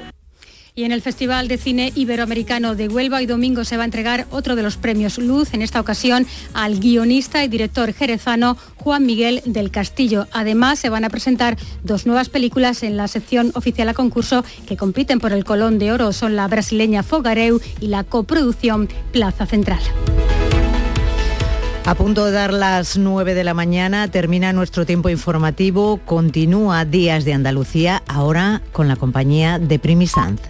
Y 0.74 0.84
en 0.84 0.92
el 0.92 1.02
Festival 1.02 1.48
de 1.48 1.58
Cine 1.58 1.92
Iberoamericano 1.94 2.74
de 2.74 2.88
Huelva 2.88 3.22
y 3.22 3.26
domingo 3.26 3.64
se 3.64 3.76
va 3.76 3.82
a 3.82 3.86
entregar 3.86 4.26
otro 4.30 4.56
de 4.56 4.62
los 4.62 4.76
premios 4.76 5.18
Luz, 5.18 5.52
en 5.52 5.62
esta 5.62 5.80
ocasión 5.80 6.26
al 6.54 6.78
guionista 6.78 7.44
y 7.44 7.48
director 7.48 7.92
jerezano 7.92 8.56
Juan 8.76 9.04
Miguel 9.04 9.42
del 9.44 9.70
Castillo. 9.70 10.26
Además, 10.32 10.78
se 10.78 10.88
van 10.88 11.04
a 11.04 11.10
presentar 11.10 11.56
dos 11.82 12.06
nuevas 12.06 12.28
películas 12.28 12.82
en 12.82 12.96
la 12.96 13.08
sección 13.08 13.52
oficial 13.54 13.88
a 13.88 13.94
concurso 13.94 14.44
que 14.66 14.76
compiten 14.76 15.18
por 15.20 15.32
el 15.32 15.44
Colón 15.44 15.78
de 15.78 15.92
Oro. 15.92 16.12
Son 16.12 16.36
la 16.36 16.46
brasileña 16.48 17.02
Fogareu 17.02 17.60
y 17.80 17.88
la 17.88 18.04
coproducción 18.04 18.88
Plaza 19.12 19.46
Central. 19.46 19.80
A 21.86 21.94
punto 21.94 22.26
de 22.26 22.32
dar 22.32 22.52
las 22.52 22.98
9 22.98 23.34
de 23.34 23.42
la 23.42 23.54
mañana, 23.54 24.06
termina 24.08 24.52
nuestro 24.52 24.86
tiempo 24.86 25.08
informativo, 25.08 25.98
continúa 26.04 26.84
Días 26.84 27.24
de 27.24 27.32
Andalucía, 27.32 28.02
ahora 28.06 28.62
con 28.72 28.86
la 28.86 28.96
compañía 28.96 29.58
de 29.58 29.78
Primisanz. 29.78 30.40